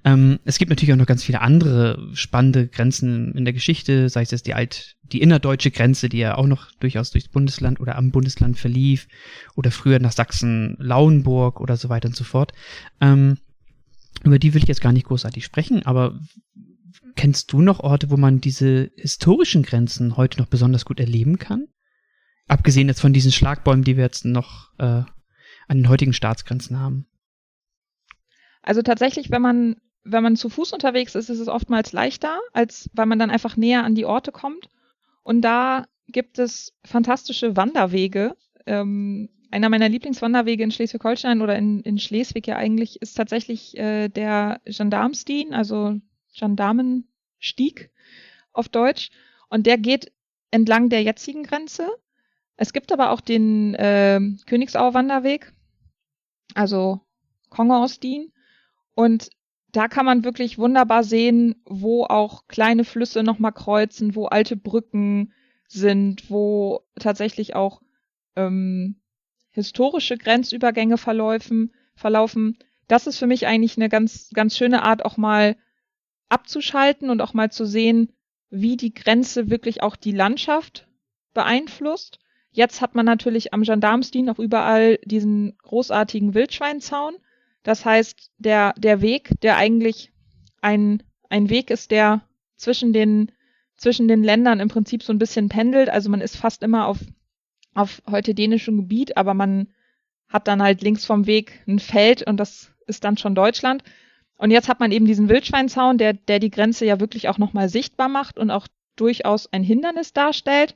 Ähm, 0.05 0.41
es 0.45 0.59
gibt 0.59 0.71
natürlich 0.71 0.93
auch 0.93 0.99
noch 0.99 1.07
ganz 1.07 1.23
viele 1.23 1.43
andere 1.43 2.11
spannende 2.15 2.67
Grenzen 2.67 3.33
in 3.35 3.45
der 3.45 3.55
Geschichte, 3.55 4.09
sei 4.09 4.23
es 4.23 4.31
jetzt 4.31 4.47
die 4.47 4.55
alt, 4.55 4.97
die 5.03 5.21
innerdeutsche 5.21 5.71
Grenze, 5.71 6.09
die 6.09 6.19
ja 6.19 6.37
auch 6.37 6.47
noch 6.47 6.73
durchaus 6.81 7.11
durchs 7.11 7.29
Bundesland 7.29 7.79
oder 7.79 7.97
am 7.97 8.11
Bundesland 8.11 8.59
verlief, 8.59 9.07
oder 9.55 9.71
früher 9.71 10.01
nach 10.01 10.13
Sachsen-Lauenburg 10.13 11.61
oder 11.61 11.77
so 11.77 11.89
weiter 11.89 12.09
und 12.09 12.17
so 12.17 12.25
fort. 12.25 12.53
Ähm, 13.01 13.39
über 14.25 14.39
die 14.39 14.55
will 14.55 14.63
ich 14.63 14.69
jetzt 14.69 14.81
gar 14.81 14.93
nicht 14.93 15.07
großartig 15.07 15.45
sprechen, 15.45 15.87
aber 15.87 16.19
Kennst 17.21 17.53
du 17.53 17.61
noch 17.61 17.81
Orte, 17.81 18.11
wo 18.11 18.17
man 18.17 18.41
diese 18.41 18.93
historischen 18.97 19.63
Grenzen 19.63 20.17
heute 20.17 20.39
noch 20.39 20.47
besonders 20.47 20.87
gut 20.87 20.99
erleben 21.01 21.39
kann? 21.39 21.69
Abgesehen 22.49 22.89
jetzt 22.89 23.03
von 23.03 23.13
diesen 23.13 23.31
Schlagbäumen, 23.31 23.85
die 23.85 23.99
wir 23.99 24.05
jetzt 24.05 24.25
noch 24.25 24.73
äh, 24.79 25.03
an 25.69 25.77
den 25.77 25.91
heutigen 25.91 26.15
Staatsgrenzen 26.15 26.81
haben. 26.81 27.07
Also 28.63 28.81
tatsächlich, 28.81 29.31
wenn 29.31 29.43
man, 29.43 29.77
wenn 30.03 30.23
man 30.23 30.35
zu 30.35 30.49
Fuß 30.49 30.73
unterwegs 30.73 31.15
ist, 31.15 31.29
ist 31.29 31.41
es 31.41 31.49
oftmals 31.49 31.93
leichter, 31.93 32.41
als 32.55 32.89
weil 32.95 33.05
man 33.05 33.19
dann 33.19 33.29
einfach 33.29 33.55
näher 33.55 33.85
an 33.85 33.95
die 33.95 34.07
Orte 34.07 34.33
kommt. 34.33 34.71
Und 35.23 35.43
da 35.43 35.85
gibt 36.09 36.39
es 36.39 36.73
fantastische 36.87 37.55
Wanderwege. 37.55 38.35
Ähm, 38.65 39.29
einer 39.51 39.69
meiner 39.69 39.91
Lieblingswanderwege 39.91 40.65
in 40.65 40.71
Schleswig-Holstein 40.71 41.43
oder 41.43 41.59
in, 41.59 41.81
in 41.81 41.99
Schleswig 41.99 42.47
ja 42.47 42.57
eigentlich 42.57 43.03
ist 43.03 43.13
tatsächlich 43.19 43.77
äh, 43.77 44.09
der 44.09 44.63
Gendarmstien, 44.65 45.53
also 45.53 46.01
Gendarmenstieg 47.41 47.91
auf 48.53 48.69
Deutsch. 48.69 49.11
Und 49.49 49.67
der 49.67 49.79
geht 49.79 50.13
entlang 50.51 50.89
der 50.89 51.03
jetzigen 51.03 51.43
Grenze. 51.43 51.89
Es 52.57 52.73
gibt 52.73 52.93
aber 52.93 53.11
auch 53.11 53.21
den 53.21 53.75
äh, 53.75 54.21
Königsauer 54.47 54.95
Wanderweg, 54.95 55.53
also 56.55 57.01
Kongorstin. 57.49 58.33
Und 58.95 59.31
da 59.73 59.89
kann 59.89 60.05
man 60.05 60.25
wirklich 60.25 60.59
wunderbar 60.59 61.05
sehen, 61.05 61.63
wo 61.65 62.05
auch 62.05 62.47
kleine 62.49 62.85
Flüsse 62.85 63.23
nochmal 63.23 63.53
kreuzen, 63.53 64.15
wo 64.15 64.27
alte 64.27 64.57
Brücken 64.57 65.33
sind, 65.69 66.29
wo 66.29 66.81
tatsächlich 66.99 67.55
auch 67.55 67.81
ähm, 68.37 69.01
historische 69.53 70.19
Grenzübergänge 70.19 70.99
verläufen, 70.99 71.73
verlaufen. 71.95 72.59
Das 72.89 73.07
ist 73.07 73.19
für 73.19 73.29
mich 73.29 73.47
eigentlich 73.47 73.77
eine 73.77 73.89
ganz, 73.89 74.31
ganz 74.35 74.57
schöne 74.57 74.83
Art, 74.83 75.05
auch 75.05 75.17
mal 75.17 75.57
abzuschalten 76.31 77.11
und 77.11 77.21
auch 77.21 77.35
mal 77.35 77.51
zu 77.51 77.67
sehen, 77.67 78.13
wie 78.51 78.77
die 78.77 78.95
Grenze 78.95 79.51
wirklich 79.51 79.83
auch 79.83 79.97
die 79.97 80.13
Landschaft 80.13 80.89
beeinflusst. 81.35 82.19
Jetzt 82.51 82.81
hat 82.81 82.95
man 82.95 83.07
natürlich 83.07 83.55
am 83.55 83.63
Gendarmsdien 83.63 84.29
auch 84.29 84.39
überall 84.39 84.99
diesen 85.05 85.57
großartigen 85.59 86.35
Wildschweinzaun. 86.35 87.15
Das 87.63 87.85
heißt, 87.85 88.31
der, 88.39 88.75
der 88.77 89.01
Weg, 89.01 89.41
der 89.43 89.57
eigentlich 89.57 90.13
ein, 90.61 91.03
ein 91.29 91.51
Weg 91.51 91.71
ist, 91.71 91.91
der 91.91 92.23
zwischen 92.57 92.93
den, 92.93 93.31
zwischen 93.77 94.09
den 94.09 94.25
Ländern 94.25 94.61
im 94.61 94.69
Prinzip 94.69 95.03
so 95.03 95.13
ein 95.13 95.19
bisschen 95.19 95.49
pendelt. 95.49 95.91
Also 95.91 96.11
man 96.11 96.21
ist 96.21 96.37
fast 96.37 96.63
immer 96.63 96.87
auf, 96.87 96.99
auf 97.75 98.03
heute 98.11 98.35
dänischem 98.35 98.77
Gebiet, 98.77 99.17
aber 99.17 99.35
man 99.35 99.69
hat 100.29 100.49
dann 100.49 100.63
halt 100.63 100.83
links 100.83 101.05
vom 101.05 101.27
Weg 101.27 101.63
ein 101.67 101.79
Feld 101.79 102.27
und 102.27 102.39
das 102.39 102.73
ist 102.87 103.05
dann 103.05 103.17
schon 103.17 103.35
Deutschland. 103.35 103.85
Und 104.41 104.51
jetzt 104.51 104.71
hat 104.71 104.81
man 104.81 104.91
eben 104.91 105.05
diesen 105.05 105.29
Wildschweinzaun, 105.29 105.99
der, 105.99 106.15
der 106.15 106.39
die 106.39 106.51
Grenze 106.51 106.87
ja 106.87 106.99
wirklich 106.99 107.29
auch 107.29 107.37
nochmal 107.37 107.69
sichtbar 107.69 108.09
macht 108.09 108.39
und 108.39 108.51
auch 108.51 108.69
durchaus 108.97 109.53
ein 109.53 109.63
Hindernis 109.63 110.15
darstellt. 110.15 110.75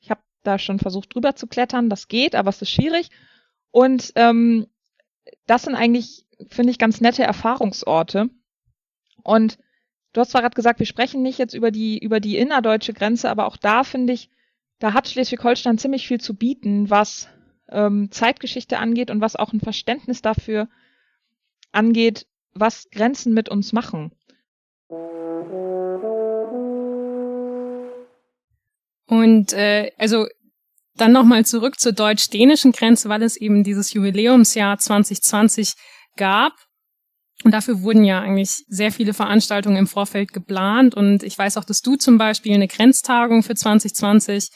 Ich 0.00 0.10
habe 0.10 0.22
da 0.44 0.58
schon 0.58 0.78
versucht 0.78 1.14
drüber 1.14 1.36
zu 1.36 1.46
klettern, 1.46 1.90
das 1.90 2.08
geht, 2.08 2.34
aber 2.34 2.48
es 2.48 2.62
ist 2.62 2.70
schwierig. 2.70 3.10
Und 3.70 4.12
ähm, 4.14 4.66
das 5.46 5.64
sind 5.64 5.74
eigentlich, 5.74 6.24
finde 6.48 6.70
ich, 6.70 6.78
ganz 6.78 7.02
nette 7.02 7.22
Erfahrungsorte. 7.22 8.30
Und 9.22 9.58
du 10.14 10.22
hast 10.22 10.30
zwar 10.30 10.40
gerade 10.40 10.54
gesagt, 10.54 10.78
wir 10.78 10.86
sprechen 10.86 11.20
nicht 11.20 11.38
jetzt 11.38 11.52
über 11.52 11.70
die, 11.70 11.98
über 11.98 12.18
die 12.18 12.38
innerdeutsche 12.38 12.94
Grenze, 12.94 13.28
aber 13.28 13.44
auch 13.44 13.58
da 13.58 13.84
finde 13.84 14.14
ich, 14.14 14.30
da 14.78 14.94
hat 14.94 15.06
Schleswig-Holstein 15.06 15.76
ziemlich 15.76 16.08
viel 16.08 16.18
zu 16.18 16.34
bieten, 16.34 16.88
was 16.88 17.28
ähm, 17.68 18.10
Zeitgeschichte 18.10 18.78
angeht 18.78 19.10
und 19.10 19.20
was 19.20 19.36
auch 19.36 19.52
ein 19.52 19.60
Verständnis 19.60 20.22
dafür 20.22 20.70
angeht, 21.72 22.26
was 22.54 22.88
Grenzen 22.90 23.34
mit 23.34 23.48
uns 23.48 23.72
machen. 23.72 24.12
Und 29.06 29.52
äh, 29.52 29.90
also 29.98 30.26
dann 30.96 31.12
nochmal 31.12 31.44
zurück 31.44 31.80
zur 31.80 31.92
deutsch-dänischen 31.92 32.72
Grenze, 32.72 33.08
weil 33.08 33.22
es 33.22 33.36
eben 33.36 33.64
dieses 33.64 33.92
Jubiläumsjahr 33.92 34.78
2020 34.78 35.74
gab. 36.16 36.52
Und 37.44 37.52
dafür 37.52 37.82
wurden 37.82 38.04
ja 38.04 38.20
eigentlich 38.20 38.64
sehr 38.68 38.92
viele 38.92 39.14
Veranstaltungen 39.14 39.76
im 39.76 39.86
Vorfeld 39.86 40.32
geplant. 40.32 40.94
Und 40.94 41.22
ich 41.22 41.36
weiß 41.36 41.56
auch, 41.56 41.64
dass 41.64 41.80
du 41.80 41.96
zum 41.96 42.18
Beispiel 42.18 42.54
eine 42.54 42.68
Grenztagung 42.68 43.42
für 43.42 43.54
2020 43.54 44.48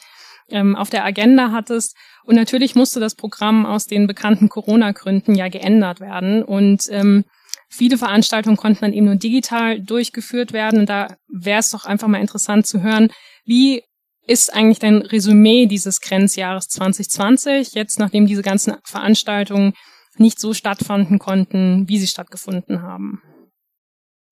ähm, 0.49 0.75
auf 0.75 0.89
der 0.89 1.03
Agenda 1.03 1.51
hattest. 1.51 1.95
Und 2.23 2.35
natürlich 2.35 2.75
musste 2.75 2.99
das 2.99 3.15
Programm 3.15 3.65
aus 3.65 3.85
den 3.85 4.07
bekannten 4.07 4.47
Corona-Gründen 4.47 5.35
ja 5.35 5.49
geändert 5.49 5.99
werden. 5.99 6.43
Und 6.43 6.83
ähm, 6.89 7.25
Viele 7.69 7.97
Veranstaltungen 7.97 8.57
konnten 8.57 8.81
dann 8.81 8.93
eben 8.93 9.05
nur 9.05 9.15
digital 9.15 9.81
durchgeführt 9.81 10.53
werden. 10.53 10.79
Und 10.79 10.89
da 10.89 11.17
wäre 11.27 11.59
es 11.59 11.69
doch 11.69 11.85
einfach 11.85 12.07
mal 12.07 12.21
interessant 12.21 12.65
zu 12.65 12.81
hören, 12.81 13.11
wie 13.45 13.83
ist 14.25 14.53
eigentlich 14.53 14.79
dein 14.79 15.01
Resümee 15.01 15.65
dieses 15.67 16.01
Grenzjahres 16.01 16.67
2020, 16.67 17.73
jetzt 17.73 17.97
nachdem 17.99 18.27
diese 18.27 18.41
ganzen 18.41 18.75
Veranstaltungen 18.83 19.73
nicht 20.17 20.39
so 20.39 20.53
stattfanden 20.53 21.19
konnten, 21.19 21.87
wie 21.87 21.97
sie 21.97 22.07
stattgefunden 22.07 22.81
haben? 22.81 23.21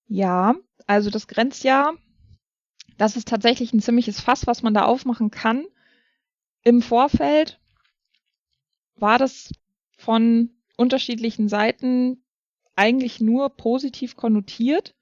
Ja, 0.07 0.55
also 0.85 1.09
das 1.09 1.27
Grenzjahr, 1.27 1.93
das 2.97 3.15
ist 3.15 3.27
tatsächlich 3.27 3.73
ein 3.73 3.81
ziemliches 3.81 4.19
Fass, 4.19 4.47
was 4.47 4.63
man 4.63 4.73
da 4.73 4.83
aufmachen 4.83 5.31
kann. 5.31 5.65
Im 6.63 6.81
Vorfeld 6.81 7.59
war 8.95 9.17
das 9.17 9.51
von 9.97 10.49
unterschiedlichen 10.77 11.47
Seiten 11.47 12.24
eigentlich 12.75 13.19
nur 13.19 13.49
positiv 13.49 14.15
konnotiert, 14.15 14.95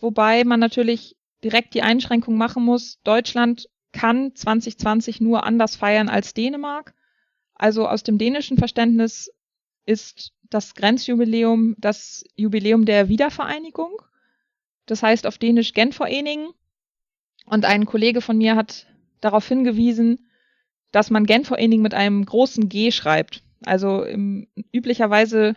wobei 0.00 0.44
man 0.44 0.60
natürlich 0.60 1.16
direkt 1.42 1.74
die 1.74 1.82
Einschränkung 1.82 2.36
machen 2.36 2.64
muss, 2.64 3.00
Deutschland 3.02 3.68
kann 3.92 4.34
2020 4.34 5.20
nur 5.20 5.44
anders 5.44 5.76
feiern 5.76 6.08
als 6.08 6.34
Dänemark. 6.34 6.94
Also 7.54 7.88
aus 7.88 8.02
dem 8.02 8.18
dänischen 8.18 8.56
Verständnis 8.56 9.30
ist 9.84 10.32
das 10.48 10.74
Grenzjubiläum 10.74 11.76
das 11.78 12.24
Jubiläum 12.36 12.84
der 12.84 13.08
Wiedervereinigung. 13.08 14.00
Das 14.86 15.02
heißt 15.02 15.26
auf 15.26 15.38
Dänisch 15.38 15.72
Genforening. 15.72 16.50
Und 17.46 17.64
ein 17.64 17.86
Kollege 17.86 18.20
von 18.20 18.38
mir 18.38 18.56
hat 18.56 18.86
darauf 19.20 19.46
hingewiesen, 19.46 20.28
dass 20.92 21.10
man 21.10 21.26
Genforening 21.26 21.82
mit 21.82 21.94
einem 21.94 22.24
großen 22.24 22.68
G 22.68 22.90
schreibt. 22.90 23.42
Also 23.64 24.02
im, 24.04 24.48
üblicherweise 24.72 25.54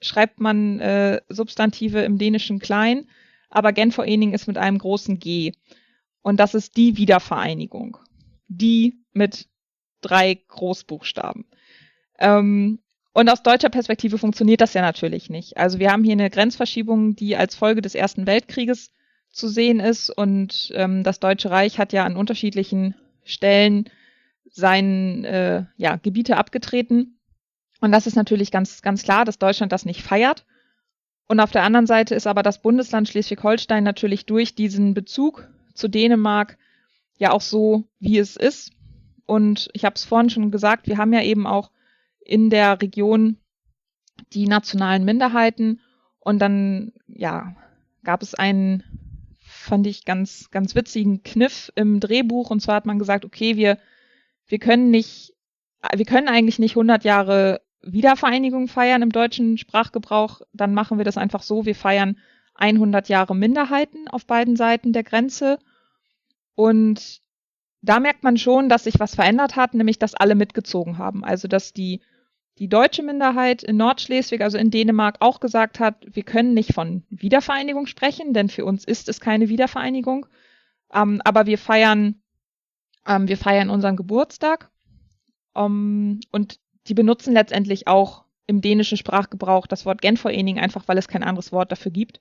schreibt 0.00 0.40
man 0.40 0.80
äh, 0.80 1.20
Substantive 1.28 2.00
im 2.00 2.18
Dänischen 2.18 2.58
klein, 2.58 3.08
aber 3.50 3.72
Genforening 3.72 4.32
ist 4.32 4.46
mit 4.46 4.58
einem 4.58 4.78
großen 4.78 5.18
G. 5.18 5.52
Und 6.22 6.38
das 6.38 6.54
ist 6.54 6.76
die 6.76 6.96
Wiedervereinigung. 6.96 7.98
Die 8.48 9.04
mit 9.12 9.48
drei 10.00 10.34
Großbuchstaben. 10.48 11.46
Ähm, 12.18 12.80
und 13.12 13.28
aus 13.28 13.42
deutscher 13.42 13.70
Perspektive 13.70 14.18
funktioniert 14.18 14.60
das 14.60 14.74
ja 14.74 14.82
natürlich 14.82 15.28
nicht. 15.28 15.56
Also 15.56 15.78
wir 15.78 15.90
haben 15.90 16.04
hier 16.04 16.12
eine 16.12 16.30
Grenzverschiebung, 16.30 17.16
die 17.16 17.36
als 17.36 17.56
Folge 17.56 17.82
des 17.82 17.94
Ersten 17.94 18.26
Weltkrieges 18.26 18.92
zu 19.30 19.48
sehen 19.48 19.80
ist. 19.80 20.10
Und 20.10 20.72
ähm, 20.74 21.02
das 21.02 21.20
Deutsche 21.20 21.50
Reich 21.50 21.78
hat 21.78 21.92
ja 21.92 22.04
an 22.04 22.16
unterschiedlichen 22.16 22.94
Stellen 23.24 23.90
sein 24.50 25.24
äh, 25.24 25.64
ja, 25.76 25.96
Gebiete 25.96 26.36
abgetreten. 26.36 27.17
Und 27.80 27.92
das 27.92 28.06
ist 28.06 28.16
natürlich 28.16 28.50
ganz, 28.50 28.82
ganz 28.82 29.02
klar, 29.02 29.24
dass 29.24 29.38
Deutschland 29.38 29.72
das 29.72 29.84
nicht 29.84 30.02
feiert. 30.02 30.44
Und 31.28 31.40
auf 31.40 31.50
der 31.50 31.62
anderen 31.62 31.86
Seite 31.86 32.14
ist 32.14 32.26
aber 32.26 32.42
das 32.42 32.62
Bundesland 32.62 33.08
Schleswig-Holstein 33.08 33.84
natürlich 33.84 34.26
durch 34.26 34.54
diesen 34.54 34.94
Bezug 34.94 35.48
zu 35.74 35.88
Dänemark 35.88 36.56
ja 37.18 37.32
auch 37.32 37.42
so, 37.42 37.84
wie 38.00 38.18
es 38.18 38.36
ist. 38.36 38.72
Und 39.26 39.68
ich 39.74 39.84
habe 39.84 39.94
es 39.94 40.04
vorhin 40.04 40.30
schon 40.30 40.50
gesagt, 40.50 40.86
wir 40.86 40.96
haben 40.96 41.12
ja 41.12 41.22
eben 41.22 41.46
auch 41.46 41.70
in 42.20 42.48
der 42.48 42.80
Region 42.80 43.36
die 44.32 44.46
nationalen 44.46 45.04
Minderheiten. 45.04 45.80
Und 46.18 46.38
dann, 46.38 46.92
ja, 47.06 47.54
gab 48.04 48.22
es 48.22 48.34
einen, 48.34 48.82
fand 49.38 49.86
ich 49.86 50.04
ganz, 50.04 50.50
ganz 50.50 50.74
witzigen 50.74 51.22
Kniff 51.22 51.70
im 51.74 52.00
Drehbuch. 52.00 52.50
Und 52.50 52.60
zwar 52.60 52.76
hat 52.76 52.86
man 52.86 52.98
gesagt, 52.98 53.24
okay, 53.24 53.56
wir, 53.56 53.78
wir 54.46 54.58
können 54.58 54.90
nicht, 54.90 55.34
wir 55.94 56.06
können 56.06 56.28
eigentlich 56.28 56.58
nicht 56.58 56.72
100 56.72 57.04
Jahre 57.04 57.60
Wiedervereinigung 57.92 58.68
feiern 58.68 59.02
im 59.02 59.10
deutschen 59.10 59.58
Sprachgebrauch, 59.58 60.40
dann 60.52 60.74
machen 60.74 60.98
wir 60.98 61.04
das 61.04 61.16
einfach 61.16 61.42
so. 61.42 61.64
Wir 61.64 61.74
feiern 61.74 62.18
100 62.54 63.08
Jahre 63.08 63.34
Minderheiten 63.36 64.08
auf 64.08 64.26
beiden 64.26 64.56
Seiten 64.56 64.92
der 64.92 65.04
Grenze. 65.04 65.58
Und 66.54 67.20
da 67.82 68.00
merkt 68.00 68.24
man 68.24 68.36
schon, 68.36 68.68
dass 68.68 68.84
sich 68.84 68.98
was 68.98 69.14
verändert 69.14 69.56
hat, 69.56 69.74
nämlich 69.74 69.98
dass 69.98 70.14
alle 70.14 70.34
mitgezogen 70.34 70.98
haben. 70.98 71.24
Also 71.24 71.46
dass 71.48 71.72
die, 71.72 72.02
die 72.58 72.68
deutsche 72.68 73.02
Minderheit 73.02 73.62
in 73.62 73.76
Nordschleswig, 73.76 74.40
also 74.40 74.58
in 74.58 74.70
Dänemark, 74.70 75.16
auch 75.20 75.38
gesagt 75.38 75.78
hat, 75.78 76.04
wir 76.10 76.24
können 76.24 76.54
nicht 76.54 76.74
von 76.74 77.04
Wiedervereinigung 77.10 77.86
sprechen, 77.86 78.34
denn 78.34 78.48
für 78.48 78.64
uns 78.64 78.84
ist 78.84 79.08
es 79.08 79.20
keine 79.20 79.48
Wiedervereinigung. 79.48 80.26
Ähm, 80.92 81.22
aber 81.24 81.46
wir 81.46 81.58
feiern, 81.58 82.20
ähm, 83.06 83.28
wir 83.28 83.36
feiern 83.36 83.70
unseren 83.70 83.96
Geburtstag. 83.96 84.70
Um, 85.54 85.64
ähm, 85.64 86.20
und 86.30 86.60
die 86.88 86.94
benutzen 86.94 87.32
letztendlich 87.32 87.86
auch 87.86 88.24
im 88.46 88.60
dänischen 88.60 88.96
Sprachgebrauch 88.96 89.66
das 89.66 89.84
Wort 89.84 90.00
Genforening, 90.00 90.58
einfach 90.58 90.88
weil 90.88 90.98
es 90.98 91.08
kein 91.08 91.22
anderes 91.22 91.52
Wort 91.52 91.70
dafür 91.70 91.92
gibt. 91.92 92.20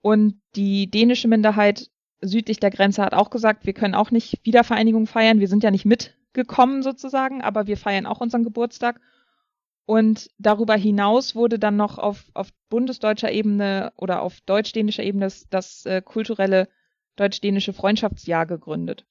Und 0.00 0.40
die 0.56 0.90
dänische 0.90 1.28
Minderheit 1.28 1.90
südlich 2.20 2.60
der 2.60 2.70
Grenze 2.70 3.02
hat 3.02 3.14
auch 3.14 3.30
gesagt, 3.30 3.66
wir 3.66 3.74
können 3.74 3.94
auch 3.94 4.10
nicht 4.10 4.40
Wiedervereinigung 4.44 5.06
feiern. 5.06 5.40
Wir 5.40 5.48
sind 5.48 5.62
ja 5.62 5.70
nicht 5.70 5.84
mitgekommen 5.84 6.82
sozusagen, 6.82 7.42
aber 7.42 7.66
wir 7.66 7.76
feiern 7.76 8.06
auch 8.06 8.20
unseren 8.20 8.44
Geburtstag. 8.44 9.00
Und 9.86 10.30
darüber 10.38 10.76
hinaus 10.76 11.34
wurde 11.34 11.58
dann 11.58 11.76
noch 11.76 11.98
auf, 11.98 12.24
auf 12.32 12.48
bundesdeutscher 12.70 13.30
Ebene 13.30 13.92
oder 13.96 14.22
auf 14.22 14.40
deutsch-dänischer 14.40 15.02
Ebene 15.02 15.26
das, 15.26 15.46
das 15.50 15.84
äh, 15.84 16.00
kulturelle 16.00 16.68
deutsch-dänische 17.16 17.74
Freundschaftsjahr 17.74 18.46
gegründet. 18.46 19.04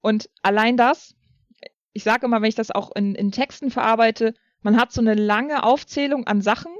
Und 0.00 0.30
allein 0.42 0.76
das, 0.76 1.16
ich 1.92 2.04
sage 2.04 2.26
immer, 2.26 2.40
wenn 2.40 2.48
ich 2.48 2.54
das 2.54 2.70
auch 2.70 2.94
in, 2.94 3.14
in 3.14 3.32
Texten 3.32 3.70
verarbeite, 3.70 4.34
man 4.62 4.76
hat 4.76 4.92
so 4.92 5.00
eine 5.00 5.14
lange 5.14 5.64
Aufzählung 5.64 6.26
an 6.26 6.40
Sachen 6.40 6.72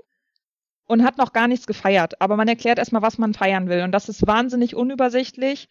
und 0.86 1.04
hat 1.04 1.18
noch 1.18 1.32
gar 1.32 1.48
nichts 1.48 1.66
gefeiert. 1.66 2.20
Aber 2.20 2.36
man 2.36 2.48
erklärt 2.48 2.78
erstmal, 2.78 3.02
was 3.02 3.18
man 3.18 3.34
feiern 3.34 3.68
will. 3.68 3.82
Und 3.82 3.92
das 3.92 4.08
ist 4.08 4.26
wahnsinnig 4.26 4.74
unübersichtlich. 4.74 5.68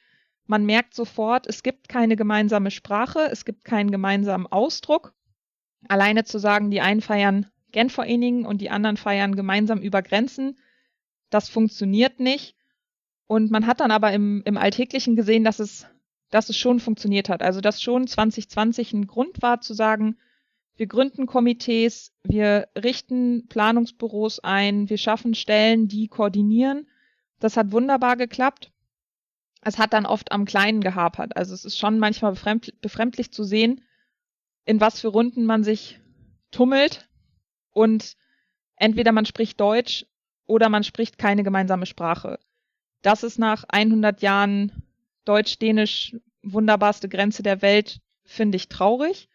Man 0.47 0.65
merkt 0.65 0.93
sofort, 0.93 1.47
es 1.47 1.63
gibt 1.63 1.89
keine 1.89 2.15
gemeinsame 2.15 2.71
Sprache, 2.71 3.29
es 3.31 3.45
gibt 3.45 3.63
keinen 3.63 3.91
gemeinsamen 3.91 4.47
Ausdruck. 4.47 5.13
Alleine 5.87 6.23
zu 6.23 6.39
sagen, 6.39 6.71
die 6.71 6.81
einen 6.81 7.01
feiern 7.01 7.47
Genforeningen 7.71 8.45
und 8.45 8.59
die 8.61 8.69
anderen 8.69 8.97
feiern 8.97 9.35
gemeinsam 9.35 9.79
über 9.79 10.01
Grenzen, 10.01 10.59
das 11.29 11.49
funktioniert 11.49 12.19
nicht. 12.19 12.55
Und 13.27 13.49
man 13.49 13.65
hat 13.65 13.79
dann 13.79 13.91
aber 13.91 14.11
im, 14.11 14.41
im 14.45 14.57
Alltäglichen 14.57 15.15
gesehen, 15.15 15.43
dass 15.45 15.59
es, 15.59 15.87
dass 16.31 16.49
es 16.49 16.57
schon 16.57 16.79
funktioniert 16.79 17.29
hat. 17.29 17.43
Also 17.43 17.61
dass 17.61 17.81
schon 17.81 18.07
2020 18.07 18.93
ein 18.93 19.07
Grund 19.07 19.41
war 19.41 19.61
zu 19.61 19.73
sagen, 19.73 20.17
wir 20.77 20.87
gründen 20.87 21.27
Komitees, 21.27 22.11
wir 22.23 22.67
richten 22.75 23.47
Planungsbüros 23.47 24.39
ein, 24.39 24.89
wir 24.89 24.97
schaffen 24.97 25.35
Stellen, 25.35 25.87
die 25.87 26.07
koordinieren. 26.07 26.87
Das 27.39 27.57
hat 27.57 27.71
wunderbar 27.71 28.17
geklappt. 28.17 28.71
Es 29.61 29.77
hat 29.77 29.93
dann 29.93 30.07
oft 30.07 30.31
am 30.31 30.45
Kleinen 30.45 30.81
gehapert. 30.81 31.35
Also 31.37 31.53
es 31.53 31.65
ist 31.65 31.77
schon 31.77 31.99
manchmal 31.99 32.33
befremdlich 32.33 33.31
zu 33.31 33.43
sehen, 33.43 33.81
in 34.65 34.81
was 34.81 35.01
für 35.01 35.09
Runden 35.09 35.45
man 35.45 35.63
sich 35.63 35.99
tummelt 36.49 37.07
und 37.71 38.15
entweder 38.75 39.11
man 39.11 39.25
spricht 39.25 39.59
Deutsch 39.59 40.05
oder 40.45 40.69
man 40.69 40.83
spricht 40.83 41.17
keine 41.17 41.43
gemeinsame 41.43 41.85
Sprache. 41.85 42.39
Das 43.01 43.23
ist 43.23 43.37
nach 43.37 43.65
100 43.69 44.21
Jahren 44.21 44.83
Deutsch-Dänisch 45.25 46.15
wunderbarste 46.43 47.09
Grenze 47.09 47.43
der 47.43 47.61
Welt, 47.61 47.99
finde 48.23 48.55
ich 48.55 48.67
traurig 48.67 49.29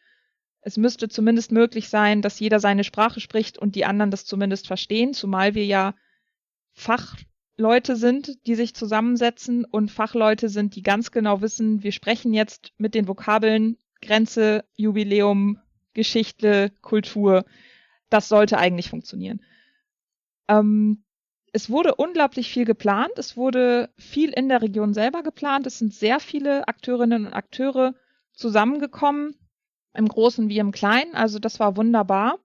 es 0.67 0.77
müsste 0.77 1.09
zumindest 1.09 1.53
möglich 1.53 1.89
sein, 1.89 2.23
dass 2.23 2.41
jeder 2.41 2.59
seine 2.59 2.83
Sprache 2.83 3.21
spricht 3.21 3.57
und 3.57 3.77
die 3.77 3.85
anderen 3.85 4.11
das 4.11 4.25
zumindest 4.25 4.67
verstehen, 4.67 5.15
zumal 5.15 5.55
wir 5.55 5.65
ja 5.65 5.95
Fachleute 6.73 7.95
sind, 7.95 8.45
die 8.49 8.57
sich 8.57 8.75
zusammensetzen 8.75 9.65
und 9.65 9.93
Fachleute 9.93 10.49
sind, 10.49 10.75
die 10.75 10.83
ganz 10.83 11.13
genau 11.13 11.41
wissen, 11.41 11.85
wir 11.85 11.93
sprechen 11.93 12.35
jetzt 12.35 12.73
mit 12.79 12.97
den 12.97 13.07
Vokabeln 13.07 13.79
Grenze, 14.03 14.65
Jubiläum, 14.75 15.61
Geschichte, 15.95 16.73
Kultur. 16.83 17.45
Das 18.11 18.29
sollte 18.29 18.59
eigentlich 18.59 18.91
funktionieren. 18.91 19.43
Ähm, 20.49 21.05
es 21.57 21.71
wurde 21.71 21.95
unglaublich 21.95 22.51
viel 22.51 22.67
geplant. 22.67 23.13
Es 23.17 23.35
wurde 23.35 23.89
viel 23.97 24.29
in 24.29 24.51
der 24.51 24.61
Region 24.61 24.93
selber 24.93 25.23
geplant. 25.23 25.67
Es 25.67 25.79
sind 25.79 25.95
sehr 25.95 26.21
viele 26.21 26.69
Akteurinnen 26.69 27.25
und 27.25 27.33
Akteure 27.33 27.95
zusammengekommen 28.35 29.35
im 29.95 30.07
Großen 30.07 30.51
wie 30.51 30.59
im 30.59 30.71
Kleinen. 30.71 31.15
Also 31.15 31.39
das 31.39 31.59
war 31.59 31.79
wunderbar. 31.79 32.39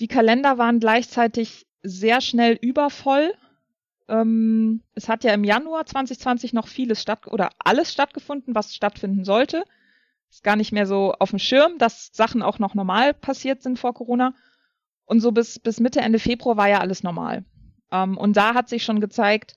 Die 0.00 0.08
Kalender 0.08 0.58
waren 0.58 0.80
gleichzeitig 0.80 1.68
sehr 1.84 2.20
schnell 2.20 2.58
übervoll. 2.60 3.32
Ähm, 4.08 4.82
es 4.94 5.08
hat 5.08 5.22
ja 5.22 5.32
im 5.32 5.44
Januar 5.44 5.86
2020 5.86 6.52
noch 6.52 6.66
vieles 6.66 7.00
statt 7.00 7.28
oder 7.28 7.50
alles 7.60 7.92
stattgefunden, 7.92 8.56
was 8.56 8.74
stattfinden 8.74 9.24
sollte. 9.24 9.62
Ist 10.30 10.42
gar 10.42 10.56
nicht 10.56 10.72
mehr 10.72 10.86
so 10.86 11.14
auf 11.20 11.30
dem 11.30 11.38
Schirm, 11.38 11.78
dass 11.78 12.10
Sachen 12.12 12.42
auch 12.42 12.58
noch 12.58 12.74
normal 12.74 13.14
passiert 13.14 13.62
sind 13.62 13.78
vor 13.78 13.94
Corona. 13.94 14.34
Und 15.04 15.20
so 15.20 15.30
bis, 15.30 15.60
bis 15.60 15.78
Mitte, 15.78 16.00
Ende 16.00 16.18
Februar 16.18 16.56
war 16.56 16.68
ja 16.68 16.80
alles 16.80 17.04
normal. 17.04 17.44
Ähm, 17.90 18.16
und 18.16 18.36
da 18.36 18.54
hat 18.54 18.68
sich 18.68 18.84
schon 18.84 19.00
gezeigt, 19.00 19.56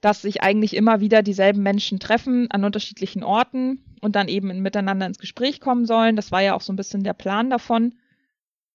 dass 0.00 0.22
sich 0.22 0.42
eigentlich 0.42 0.74
immer 0.74 1.00
wieder 1.00 1.22
dieselben 1.22 1.62
Menschen 1.62 2.00
treffen 2.00 2.50
an 2.50 2.64
unterschiedlichen 2.64 3.22
Orten 3.22 3.84
und 4.00 4.16
dann 4.16 4.28
eben 4.28 4.60
miteinander 4.60 5.06
ins 5.06 5.18
Gespräch 5.18 5.60
kommen 5.60 5.86
sollen. 5.86 6.16
Das 6.16 6.32
war 6.32 6.42
ja 6.42 6.54
auch 6.54 6.60
so 6.60 6.72
ein 6.72 6.76
bisschen 6.76 7.04
der 7.04 7.12
Plan 7.12 7.50
davon. 7.50 7.94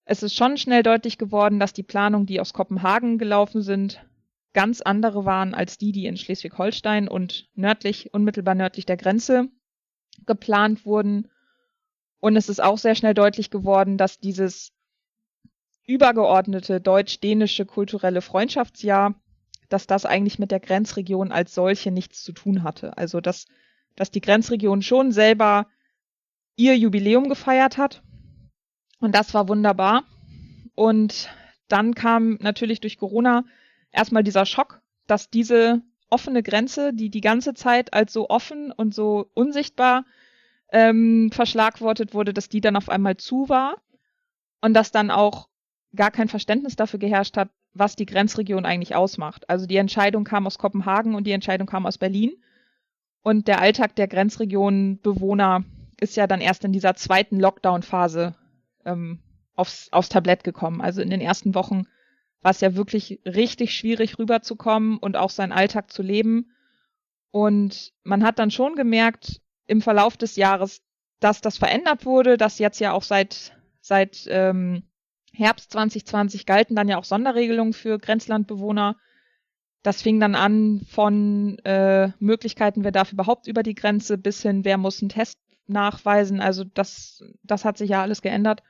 Es 0.06 0.24
ist 0.24 0.36
schon 0.36 0.56
schnell 0.56 0.84
deutlich 0.84 1.18
geworden, 1.18 1.60
dass 1.60 1.74
die 1.74 1.84
Planungen, 1.84 2.28
die 2.28 2.40
aus 2.40 2.54
Kopenhagen 2.54 3.18
gelaufen 3.18 3.62
sind, 3.62 4.02
ganz 4.54 4.80
andere 4.80 5.26
waren 5.26 5.54
als 5.54 5.78
die, 5.78 5.92
die 5.92 6.06
in 6.06 6.16
Schleswig-Holstein 6.16 7.10
und 7.10 7.50
nördlich, 7.56 8.14
unmittelbar 8.14 8.56
nördlich 8.56 8.86
der 8.86 8.96
Grenze 8.96 9.50
geplant 10.26 10.86
wurden. 10.86 11.30
Und 12.20 12.38
es 12.38 12.48
ist 12.48 12.64
auch 12.64 12.78
sehr 12.78 12.96
schnell 12.96 13.14
deutlich 13.14 13.52
geworden, 13.52 13.98
dass 13.98 14.20
dieses 14.20 14.72
übergeordnete 15.88 16.80
deutsch-dänische 16.80 17.66
kulturelle 17.66 18.22
Freundschaftsjahr 18.22 19.16
dass 19.70 19.88
das 19.88 20.06
eigentlich 20.06 20.40
mit 20.40 20.52
der 20.52 20.60
Grenzregion 20.60 21.32
als 21.32 21.54
solche 21.54 21.92
nichts 21.92 22.24
zu 22.24 22.32
tun 22.32 22.64
hatte. 22.64 22.98
Also 22.98 23.22
dass, 23.22 23.48
dass 23.96 24.12
die 24.12 24.22
Grenzregion 24.22 24.82
schon 24.82 25.12
selber 25.12 25.68
ihr 26.56 26.78
Jubiläum 26.78 27.30
gefeiert 27.30 27.78
hat. 27.78 28.02
Und 29.00 29.14
das 29.14 29.34
war 29.34 29.48
wunderbar. 29.48 30.04
Und 30.76 31.30
dann 31.68 31.96
kam 31.96 32.38
natürlich 32.42 32.80
durch 32.80 32.98
Corona 32.98 33.44
erstmal 33.92 34.24
dieser 34.24 34.46
Schock, 34.46 34.82
dass 35.06 35.30
diese 35.30 35.82
offene 36.10 36.42
Grenze, 36.42 36.94
die 36.94 37.10
die 37.10 37.22
ganze 37.22 37.54
Zeit 37.54 37.94
als 37.94 38.14
so 38.14 38.30
offen 38.30 38.72
und 38.72 38.96
so 38.96 39.30
unsichtbar 39.34 40.06
ähm, 40.72 41.30
verschlagwortet 41.34 42.14
wurde, 42.14 42.34
dass 42.34 42.50
die 42.50 42.62
dann 42.62 42.78
auf 42.78 42.90
einmal 42.90 43.18
zu 43.18 43.50
war 43.50 43.82
und 44.62 44.74
dass 44.74 44.92
dann 44.92 45.12
auch 45.12 45.50
gar 45.96 46.12
kein 46.12 46.28
Verständnis 46.28 46.76
dafür 46.76 47.00
geherrscht 47.00 47.38
hat, 47.38 47.50
was 47.74 47.96
die 47.96 48.06
Grenzregion 48.06 48.66
eigentlich 48.66 48.96
ausmacht. 48.96 49.50
Also 49.50 49.66
die 49.66 49.78
Entscheidung 49.78 50.24
kam 50.24 50.48
aus 50.48 50.58
Kopenhagen 50.58 51.16
und 51.16 51.26
die 51.26 51.32
Entscheidung 51.32 51.68
kam 51.68 51.86
aus 51.86 51.98
Berlin. 51.98 52.34
Und 53.22 53.48
der 53.48 53.62
Alltag 53.62 53.96
der 53.96 54.08
Grenzregionenbewohner 54.08 55.64
ist 56.00 56.16
ja 56.16 56.28
dann 56.28 56.42
erst 56.42 56.64
in 56.64 56.72
dieser 56.72 56.96
zweiten 56.96 57.40
Lockdown-Phase 57.40 58.36
ähm, 58.86 59.20
aufs, 59.56 59.92
aufs 59.92 60.10
Tablett 60.10 60.44
gekommen. 60.44 60.82
Also 60.82 61.02
in 61.02 61.10
den 61.10 61.22
ersten 61.22 61.56
Wochen 61.56 61.88
war 62.42 62.52
es 62.52 62.62
ja 62.62 62.76
wirklich 62.76 63.20
richtig 63.26 63.74
schwierig 63.74 64.20
rüberzukommen 64.20 64.98
und 64.98 65.18
auch 65.18 65.30
seinen 65.30 65.52
Alltag 65.52 65.92
zu 65.92 66.04
leben. 66.04 66.52
Und 67.32 67.94
man 68.04 68.24
hat 68.24 68.40
dann 68.40 68.52
schon 68.52 68.76
gemerkt 68.76 69.42
im 69.66 69.82
Verlauf 69.82 70.16
des 70.18 70.36
Jahres, 70.36 70.82
dass 71.20 71.42
das 71.42 71.58
verändert 71.58 72.06
wurde, 72.06 72.38
dass 72.38 72.60
jetzt 72.60 72.80
ja 72.80 72.94
auch 72.94 73.04
seit, 73.04 73.58
seit 73.82 74.26
ähm, 74.30 74.84
Herbst 75.34 75.72
2020 75.72 76.46
galten 76.46 76.76
dann 76.76 76.88
ja 76.88 76.98
auch 76.98 77.04
Sonderregelungen 77.04 77.74
für 77.74 78.00
Grenzlandbewohner. 78.00 78.96
Das 79.84 80.02
fing 80.02 80.20
dann 80.20 80.36
an 80.36 80.82
von 80.90 81.60
äh, 81.60 82.12
Möglichkeiten, 82.20 82.84
wer 82.84 82.92
darf 82.92 83.14
überhaupt 83.14 83.48
über 83.48 83.64
die 83.64 83.76
Grenze, 83.76 84.18
bis 84.18 84.42
hin, 84.42 84.66
wer 84.66 84.78
muss 84.78 85.02
einen 85.02 85.10
Test 85.10 85.38
nachweisen. 85.68 86.42
Also 86.42 86.64
das, 86.64 87.24
das 87.44 87.66
hat 87.66 87.78
sich 87.78 87.90
ja 87.90 88.02
alles 88.02 88.22
geändert. 88.22 88.64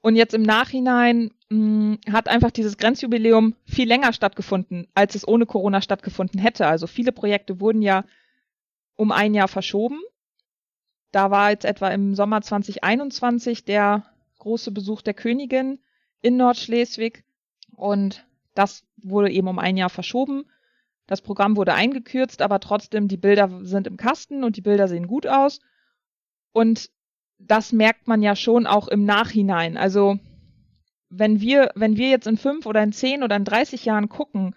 Und 0.00 0.16
jetzt 0.16 0.34
im 0.34 0.42
Nachhinein 0.42 1.30
mh, 1.48 1.98
hm, 2.06 2.12
hat 2.12 2.28
einfach 2.28 2.50
dieses 2.50 2.76
Grenzjubiläum 2.76 3.54
viel 3.64 3.88
länger 3.88 4.12
stattgefunden, 4.12 4.88
als 4.94 5.14
es 5.14 5.26
ohne 5.26 5.46
Corona 5.46 5.80
stattgefunden 5.80 6.40
hätte. 6.40 6.66
Also 6.66 6.86
viele 6.86 7.12
Projekte 7.12 7.60
wurden 7.60 7.82
ja 7.82 8.04
um 8.96 9.12
ein 9.12 9.34
Jahr 9.34 9.48
verschoben. 9.48 10.00
Da 11.12 11.30
war 11.30 11.50
jetzt 11.50 11.64
etwa 11.64 11.88
im 11.88 12.14
Sommer 12.14 12.42
2021 12.42 13.64
der 13.64 14.04
große 14.48 14.70
Besuch 14.72 15.02
der 15.02 15.12
Königin 15.12 15.78
in 16.22 16.38
Nordschleswig 16.38 17.22
und 17.76 18.26
das 18.54 18.84
wurde 18.96 19.30
eben 19.30 19.46
um 19.46 19.58
ein 19.58 19.76
Jahr 19.76 19.90
verschoben. 19.90 20.46
Das 21.06 21.20
Programm 21.20 21.54
wurde 21.56 21.74
eingekürzt, 21.74 22.40
aber 22.40 22.58
trotzdem 22.58 23.08
die 23.08 23.18
Bilder 23.18 23.60
sind 23.62 23.86
im 23.86 23.98
Kasten 23.98 24.44
und 24.44 24.56
die 24.56 24.62
Bilder 24.62 24.88
sehen 24.88 25.06
gut 25.06 25.26
aus. 25.26 25.60
Und 26.52 26.90
das 27.38 27.72
merkt 27.72 28.08
man 28.08 28.22
ja 28.22 28.34
schon 28.34 28.66
auch 28.66 28.88
im 28.88 29.04
Nachhinein. 29.04 29.76
Also 29.76 30.18
wenn 31.10 31.42
wir, 31.42 31.70
wenn 31.74 31.98
wir 31.98 32.08
jetzt 32.08 32.26
in 32.26 32.38
fünf 32.38 32.64
oder 32.64 32.82
in 32.82 32.92
zehn 32.92 33.22
oder 33.22 33.36
in 33.36 33.44
30 33.44 33.84
Jahren 33.84 34.08
gucken, 34.08 34.56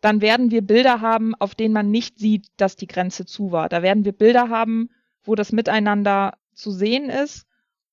dann 0.00 0.20
werden 0.20 0.50
wir 0.50 0.62
Bilder 0.62 1.00
haben, 1.00 1.36
auf 1.36 1.54
denen 1.54 1.72
man 1.72 1.92
nicht 1.92 2.18
sieht, 2.18 2.48
dass 2.56 2.74
die 2.74 2.88
Grenze 2.88 3.24
zu 3.24 3.52
war. 3.52 3.68
Da 3.68 3.82
werden 3.82 4.04
wir 4.04 4.12
Bilder 4.12 4.48
haben, 4.48 4.90
wo 5.22 5.36
das 5.36 5.52
Miteinander 5.52 6.36
zu 6.54 6.72
sehen 6.72 7.08
ist. 7.08 7.46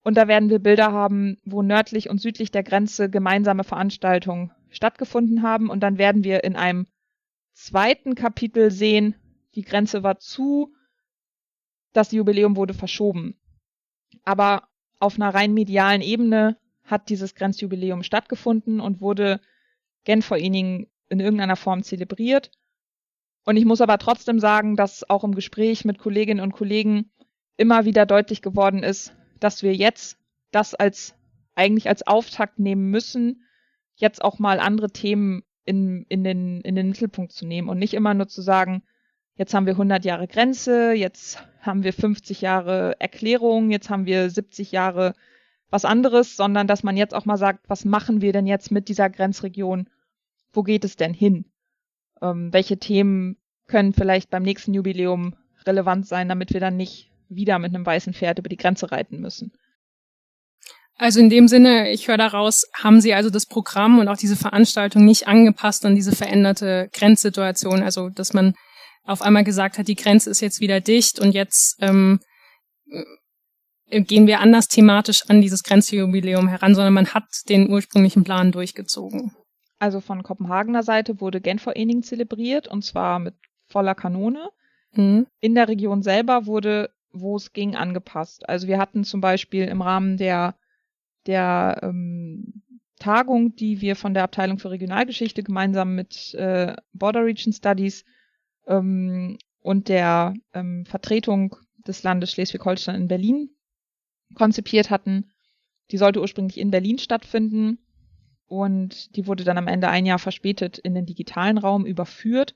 Und 0.09 0.15
da 0.15 0.27
werden 0.27 0.49
wir 0.49 0.57
Bilder 0.57 0.91
haben, 0.91 1.37
wo 1.45 1.61
nördlich 1.61 2.09
und 2.09 2.19
südlich 2.19 2.49
der 2.49 2.63
Grenze 2.63 3.11
gemeinsame 3.11 3.63
Veranstaltungen 3.63 4.49
stattgefunden 4.71 5.43
haben. 5.43 5.69
Und 5.69 5.81
dann 5.81 5.99
werden 5.99 6.23
wir 6.23 6.43
in 6.43 6.55
einem 6.55 6.87
zweiten 7.53 8.15
Kapitel 8.15 8.71
sehen, 8.71 9.13
die 9.53 9.61
Grenze 9.61 10.01
war 10.01 10.17
zu, 10.17 10.73
das 11.93 12.11
Jubiläum 12.11 12.55
wurde 12.55 12.73
verschoben. 12.73 13.39
Aber 14.23 14.67
auf 14.97 15.13
einer 15.13 15.31
rein 15.31 15.53
medialen 15.53 16.01
Ebene 16.01 16.57
hat 16.83 17.09
dieses 17.09 17.35
Grenzjubiläum 17.35 18.01
stattgefunden 18.01 18.79
und 18.79 19.01
wurde 19.01 19.39
Genforening 20.05 20.87
in 21.09 21.19
irgendeiner 21.19 21.55
Form 21.55 21.83
zelebriert. 21.83 22.49
Und 23.45 23.57
ich 23.57 23.65
muss 23.65 23.79
aber 23.79 23.99
trotzdem 23.99 24.39
sagen, 24.39 24.75
dass 24.75 25.07
auch 25.07 25.23
im 25.23 25.35
Gespräch 25.35 25.85
mit 25.85 25.99
Kolleginnen 25.99 26.41
und 26.41 26.53
Kollegen 26.53 27.11
immer 27.57 27.85
wieder 27.85 28.07
deutlich 28.07 28.41
geworden 28.41 28.81
ist, 28.81 29.13
dass 29.39 29.63
wir 29.63 29.75
jetzt 29.75 30.17
das 30.51 30.75
als 30.75 31.15
eigentlich 31.55 31.89
als 31.89 32.07
Auftakt 32.07 32.59
nehmen 32.59 32.89
müssen, 32.89 33.43
jetzt 33.95 34.23
auch 34.23 34.39
mal 34.39 34.59
andere 34.59 34.91
Themen 34.91 35.43
in, 35.65 36.05
in, 36.07 36.23
den, 36.23 36.61
in 36.61 36.75
den 36.75 36.89
Mittelpunkt 36.89 37.33
zu 37.33 37.45
nehmen 37.45 37.69
und 37.69 37.77
nicht 37.77 37.93
immer 37.93 38.13
nur 38.13 38.27
zu 38.27 38.41
sagen, 38.41 38.81
jetzt 39.35 39.53
haben 39.53 39.65
wir 39.65 39.73
100 39.73 40.05
Jahre 40.05 40.27
Grenze, 40.27 40.93
jetzt 40.93 41.43
haben 41.61 41.83
wir 41.83 41.93
50 41.93 42.41
Jahre 42.41 42.95
Erklärung, 42.99 43.71
jetzt 43.71 43.89
haben 43.89 44.05
wir 44.05 44.29
70 44.29 44.71
Jahre 44.71 45.13
was 45.69 45.85
anderes, 45.85 46.35
sondern 46.35 46.65
dass 46.65 46.83
man 46.83 46.97
jetzt 46.97 47.13
auch 47.13 47.25
mal 47.25 47.37
sagt, 47.37 47.69
was 47.69 47.85
machen 47.85 48.21
wir 48.21 48.31
denn 48.31 48.47
jetzt 48.47 48.71
mit 48.71 48.87
dieser 48.87 49.09
Grenzregion 49.09 49.89
wo 50.53 50.63
geht 50.63 50.83
es 50.83 50.95
denn 50.95 51.13
hin? 51.13 51.45
Ähm, 52.21 52.51
welche 52.51 52.77
Themen 52.77 53.37
können 53.67 53.93
vielleicht 53.93 54.29
beim 54.29 54.43
nächsten 54.43 54.73
Jubiläum 54.73 55.35
relevant 55.65 56.07
sein, 56.07 56.29
damit 56.29 56.53
wir 56.53 56.59
dann 56.59 56.77
nicht 56.77 57.08
wieder 57.29 57.59
mit 57.59 57.73
einem 57.73 57.85
weißen 57.85 58.13
Pferd 58.13 58.39
über 58.39 58.49
die 58.49 58.57
Grenze 58.57 58.91
reiten 58.91 59.19
müssen? 59.19 59.51
Also 60.95 61.21
in 61.21 61.29
dem 61.29 61.47
Sinne, 61.47 61.91
ich 61.91 62.09
höre 62.09 62.17
daraus, 62.17 62.65
haben 62.73 62.99
Sie 62.99 63.13
also 63.13 63.29
das 63.29 63.45
Programm 63.45 63.99
und 63.99 64.09
auch 64.09 64.17
diese 64.17 64.35
Veranstaltung 64.35 65.05
nicht 65.05 65.27
angepasst 65.27 65.85
an 65.85 65.95
diese 65.95 66.13
veränderte 66.13 66.89
Grenzsituation. 66.91 67.81
Also 67.83 68.09
dass 68.09 68.33
man 68.33 68.53
auf 69.05 69.21
einmal 69.21 69.45
gesagt 69.45 69.77
hat, 69.77 69.87
die 69.87 69.95
Grenze 69.95 70.29
ist 70.29 70.41
jetzt 70.41 70.59
wieder 70.59 70.81
dicht 70.81 71.19
und 71.19 71.31
jetzt 71.31 71.77
ähm, 71.79 72.19
äh, 72.89 74.01
gehen 74.01 74.27
wir 74.27 74.41
anders 74.41 74.67
thematisch 74.67 75.23
an 75.29 75.41
dieses 75.41 75.63
Grenzjubiläum 75.63 76.49
heran, 76.49 76.75
sondern 76.75 76.93
man 76.93 77.13
hat 77.13 77.23
den 77.47 77.71
ursprünglichen 77.71 78.25
Plan 78.25 78.51
durchgezogen. 78.51 79.31
Also 79.79 80.01
von 80.01 80.23
Kopenhagener 80.23 80.83
Seite 80.83 81.21
wurde 81.21 81.39
Genforening 81.39 82.03
zelebriert 82.03 82.67
und 82.67 82.83
zwar 82.83 83.19
mit 83.19 83.35
voller 83.67 83.95
Kanone. 83.95 84.49
Mhm. 84.91 85.27
In 85.39 85.55
der 85.55 85.69
Region 85.69 86.03
selber 86.03 86.45
wurde, 86.45 86.89
wo 87.11 87.35
es 87.35 87.53
ging, 87.53 87.75
angepasst. 87.75 88.47
Also 88.47 88.67
wir 88.67 88.77
hatten 88.77 89.03
zum 89.03 89.21
Beispiel 89.21 89.65
im 89.65 89.81
Rahmen 89.81 90.17
der, 90.17 90.55
der 91.25 91.79
ähm, 91.83 92.63
Tagung, 92.99 93.55
die 93.55 93.81
wir 93.81 93.95
von 93.95 94.13
der 94.13 94.23
Abteilung 94.23 94.59
für 94.59 94.71
Regionalgeschichte 94.71 95.43
gemeinsam 95.43 95.95
mit 95.95 96.33
äh, 96.35 96.75
Border 96.93 97.25
Region 97.25 97.53
Studies 97.53 98.05
ähm, 98.67 99.37
und 99.61 99.87
der 99.87 100.33
ähm, 100.53 100.85
Vertretung 100.85 101.55
des 101.87 102.03
Landes 102.03 102.31
Schleswig-Holstein 102.31 102.95
in 102.95 103.07
Berlin 103.07 103.49
konzipiert 104.35 104.89
hatten. 104.89 105.31
Die 105.91 105.97
sollte 105.97 106.21
ursprünglich 106.21 106.59
in 106.59 106.71
Berlin 106.71 106.99
stattfinden 106.99 107.79
und 108.45 109.15
die 109.15 109.27
wurde 109.27 109.43
dann 109.43 109.57
am 109.57 109.67
Ende 109.67 109.89
ein 109.89 110.05
Jahr 110.05 110.19
verspätet 110.19 110.77
in 110.77 110.93
den 110.93 111.05
digitalen 111.05 111.57
Raum 111.57 111.85
überführt. 111.85 112.53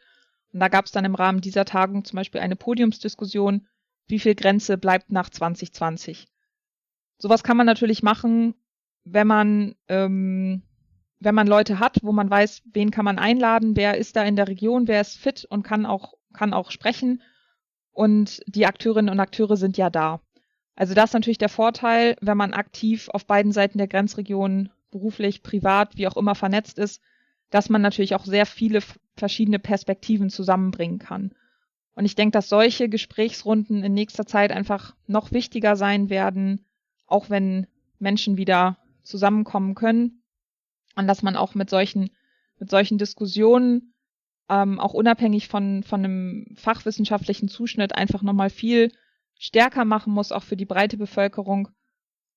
Und 0.51 0.59
da 0.59 0.67
gab 0.67 0.85
es 0.85 0.91
dann 0.91 1.05
im 1.05 1.15
Rahmen 1.15 1.41
dieser 1.41 1.65
Tagung 1.65 2.03
zum 2.03 2.17
Beispiel 2.17 2.41
eine 2.41 2.55
Podiumsdiskussion, 2.55 3.67
wie 4.07 4.19
viel 4.19 4.35
Grenze 4.35 4.77
bleibt 4.77 5.11
nach 5.11 5.29
2020. 5.29 6.27
Sowas 7.17 7.43
kann 7.43 7.57
man 7.57 7.65
natürlich 7.65 8.03
machen, 8.03 8.55
wenn 9.05 9.27
man, 9.27 9.75
ähm, 9.87 10.63
wenn 11.19 11.35
man 11.35 11.47
Leute 11.47 11.79
hat, 11.79 11.99
wo 12.01 12.11
man 12.11 12.29
weiß, 12.29 12.63
wen 12.73 12.91
kann 12.91 13.05
man 13.05 13.19
einladen, 13.19 13.75
wer 13.75 13.97
ist 13.97 14.15
da 14.15 14.23
in 14.23 14.35
der 14.35 14.47
Region, 14.47 14.87
wer 14.87 15.01
ist 15.01 15.17
fit 15.17 15.45
und 15.45 15.63
kann 15.63 15.85
auch, 15.85 16.13
kann 16.33 16.53
auch 16.53 16.71
sprechen. 16.71 17.21
Und 17.91 18.41
die 18.47 18.65
Akteurinnen 18.65 19.11
und 19.11 19.19
Akteure 19.19 19.55
sind 19.55 19.77
ja 19.77 19.89
da. 19.89 20.21
Also 20.75 20.93
das 20.93 21.11
ist 21.11 21.13
natürlich 21.13 21.37
der 21.37 21.49
Vorteil, 21.49 22.15
wenn 22.21 22.37
man 22.37 22.53
aktiv 22.53 23.09
auf 23.09 23.25
beiden 23.25 23.51
Seiten 23.51 23.77
der 23.77 23.87
Grenzregion 23.87 24.71
beruflich, 24.89 25.43
privat, 25.43 25.97
wie 25.97 26.07
auch 26.07 26.17
immer 26.17 26.35
vernetzt 26.35 26.79
ist, 26.79 27.01
dass 27.51 27.69
man 27.69 27.81
natürlich 27.81 28.15
auch 28.15 28.25
sehr 28.25 28.45
viele 28.45 28.79
verschiedene 29.15 29.59
Perspektiven 29.59 30.29
zusammenbringen 30.29 30.97
kann. 30.97 31.35
Und 31.95 32.05
ich 32.05 32.15
denke, 32.15 32.31
dass 32.31 32.49
solche 32.49 32.89
Gesprächsrunden 32.89 33.83
in 33.83 33.93
nächster 33.93 34.25
Zeit 34.25 34.51
einfach 34.51 34.95
noch 35.07 35.31
wichtiger 35.31 35.75
sein 35.75 36.09
werden, 36.09 36.65
auch 37.05 37.29
wenn 37.29 37.67
Menschen 37.99 38.37
wieder 38.37 38.77
zusammenkommen 39.03 39.75
können. 39.75 40.23
Und 40.95 41.07
dass 41.07 41.21
man 41.21 41.35
auch 41.35 41.55
mit 41.55 41.69
solchen, 41.69 42.09
mit 42.59 42.69
solchen 42.69 42.97
Diskussionen, 42.97 43.93
ähm, 44.49 44.79
auch 44.79 44.93
unabhängig 44.93 45.47
von, 45.47 45.83
von 45.83 46.03
einem 46.03 46.55
fachwissenschaftlichen 46.55 47.47
Zuschnitt, 47.47 47.95
einfach 47.95 48.21
nochmal 48.21 48.49
viel 48.49 48.91
stärker 49.37 49.85
machen 49.85 50.13
muss, 50.13 50.31
auch 50.31 50.43
für 50.43 50.57
die 50.57 50.65
breite 50.65 50.97
Bevölkerung, 50.97 51.69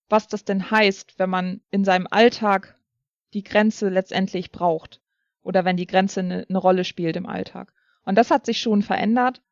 was 0.08 0.28
das 0.28 0.44
denn 0.44 0.70
heißt, 0.70 1.18
wenn 1.18 1.30
man 1.30 1.60
in 1.70 1.84
seinem 1.84 2.06
Alltag 2.10 2.78
die 3.34 3.42
Grenze 3.42 3.88
letztendlich 3.88 4.52
braucht 4.52 5.00
oder 5.42 5.64
wenn 5.64 5.76
die 5.76 5.86
Grenze 5.86 6.20
eine, 6.20 6.46
eine 6.48 6.58
Rolle 6.58 6.84
spielt 6.84 7.16
im 7.16 7.26
Alltag. 7.26 7.72
Und 8.06 8.14
das 8.16 8.30
hat 8.30 8.46
sich 8.46 8.60
schon 8.60 8.80
verändert. 8.82 9.42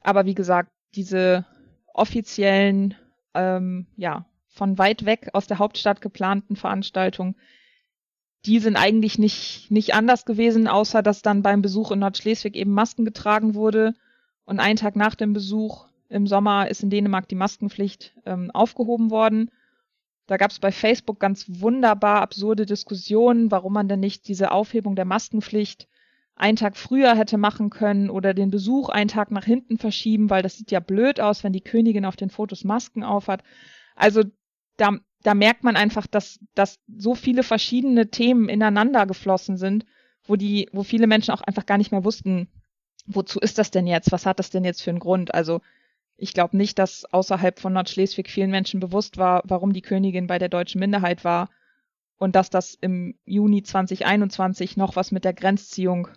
Aber 0.00 0.26
wie 0.26 0.34
gesagt, 0.34 0.70
diese 0.96 1.46
offiziellen, 1.94 2.96
ähm, 3.34 3.86
ja, 3.96 4.24
von 4.48 4.78
weit 4.78 5.04
weg 5.04 5.28
aus 5.34 5.46
der 5.46 5.60
Hauptstadt 5.60 6.00
geplanten 6.00 6.56
Veranstaltungen, 6.56 7.36
die 8.44 8.58
sind 8.58 8.76
eigentlich 8.76 9.18
nicht, 9.18 9.70
nicht 9.70 9.94
anders 9.94 10.24
gewesen, 10.24 10.68
außer 10.68 11.02
dass 11.02 11.22
dann 11.22 11.42
beim 11.42 11.62
Besuch 11.62 11.90
in 11.92 11.98
Nordschleswig 11.98 12.56
eben 12.56 12.72
Masken 12.72 13.04
getragen 13.04 13.54
wurde. 13.54 13.94
Und 14.44 14.58
einen 14.58 14.76
Tag 14.76 14.96
nach 14.96 15.14
dem 15.14 15.34
Besuch 15.34 15.86
im 16.08 16.26
Sommer 16.26 16.68
ist 16.68 16.82
in 16.82 16.90
Dänemark 16.90 17.28
die 17.28 17.34
Maskenpflicht 17.34 18.14
ähm, 18.24 18.50
aufgehoben 18.52 19.10
worden. 19.10 19.50
Da 20.26 20.38
gab 20.38 20.50
es 20.50 20.58
bei 20.58 20.72
Facebook 20.72 21.20
ganz 21.20 21.44
wunderbar 21.48 22.22
absurde 22.22 22.64
Diskussionen, 22.64 23.50
warum 23.50 23.74
man 23.74 23.88
denn 23.88 24.00
nicht 24.00 24.28
diese 24.28 24.50
Aufhebung 24.50 24.96
der 24.96 25.04
Maskenpflicht 25.04 25.88
einen 26.38 26.56
Tag 26.56 26.76
früher 26.76 27.14
hätte 27.16 27.38
machen 27.38 27.70
können 27.70 28.10
oder 28.10 28.34
den 28.34 28.50
Besuch 28.50 28.88
einen 28.88 29.08
Tag 29.08 29.30
nach 29.30 29.44
hinten 29.44 29.78
verschieben, 29.78 30.30
weil 30.30 30.42
das 30.42 30.56
sieht 30.56 30.70
ja 30.70 30.80
blöd 30.80 31.20
aus, 31.20 31.44
wenn 31.44 31.52
die 31.52 31.60
Königin 31.60 32.04
auf 32.04 32.16
den 32.16 32.30
Fotos 32.30 32.64
Masken 32.64 33.02
aufhat. 33.02 33.42
Also 33.96 34.22
da, 34.76 34.96
da 35.22 35.34
merkt 35.34 35.64
man 35.64 35.76
einfach, 35.76 36.06
dass, 36.06 36.38
dass 36.54 36.78
so 36.86 37.14
viele 37.14 37.42
verschiedene 37.42 38.10
Themen 38.10 38.48
ineinander 38.48 39.06
geflossen 39.06 39.56
sind, 39.56 39.84
wo 40.24 40.36
die, 40.36 40.68
wo 40.72 40.82
viele 40.82 41.06
Menschen 41.06 41.32
auch 41.32 41.40
einfach 41.40 41.66
gar 41.66 41.78
nicht 41.78 41.90
mehr 41.90 42.04
wussten, 42.04 42.48
wozu 43.06 43.40
ist 43.40 43.58
das 43.58 43.70
denn 43.70 43.86
jetzt? 43.86 44.12
Was 44.12 44.26
hat 44.26 44.38
das 44.38 44.50
denn 44.50 44.64
jetzt 44.64 44.82
für 44.82 44.90
einen 44.90 45.00
Grund? 45.00 45.34
Also 45.34 45.60
ich 46.16 46.34
glaube 46.34 46.56
nicht, 46.56 46.78
dass 46.78 47.04
außerhalb 47.04 47.58
von 47.58 47.72
Nordschleswig 47.72 48.28
vielen 48.30 48.50
Menschen 48.50 48.80
bewusst 48.80 49.16
war, 49.16 49.42
warum 49.44 49.72
die 49.72 49.82
Königin 49.82 50.26
bei 50.26 50.38
der 50.38 50.48
deutschen 50.48 50.80
Minderheit 50.80 51.24
war 51.24 51.48
und 52.18 52.36
dass 52.36 52.50
das 52.50 52.74
im 52.74 53.14
Juni 53.24 53.62
2021 53.62 54.76
noch 54.76 54.96
was 54.96 55.12
mit 55.12 55.24
der 55.24 55.32
Grenzziehung 55.32 56.08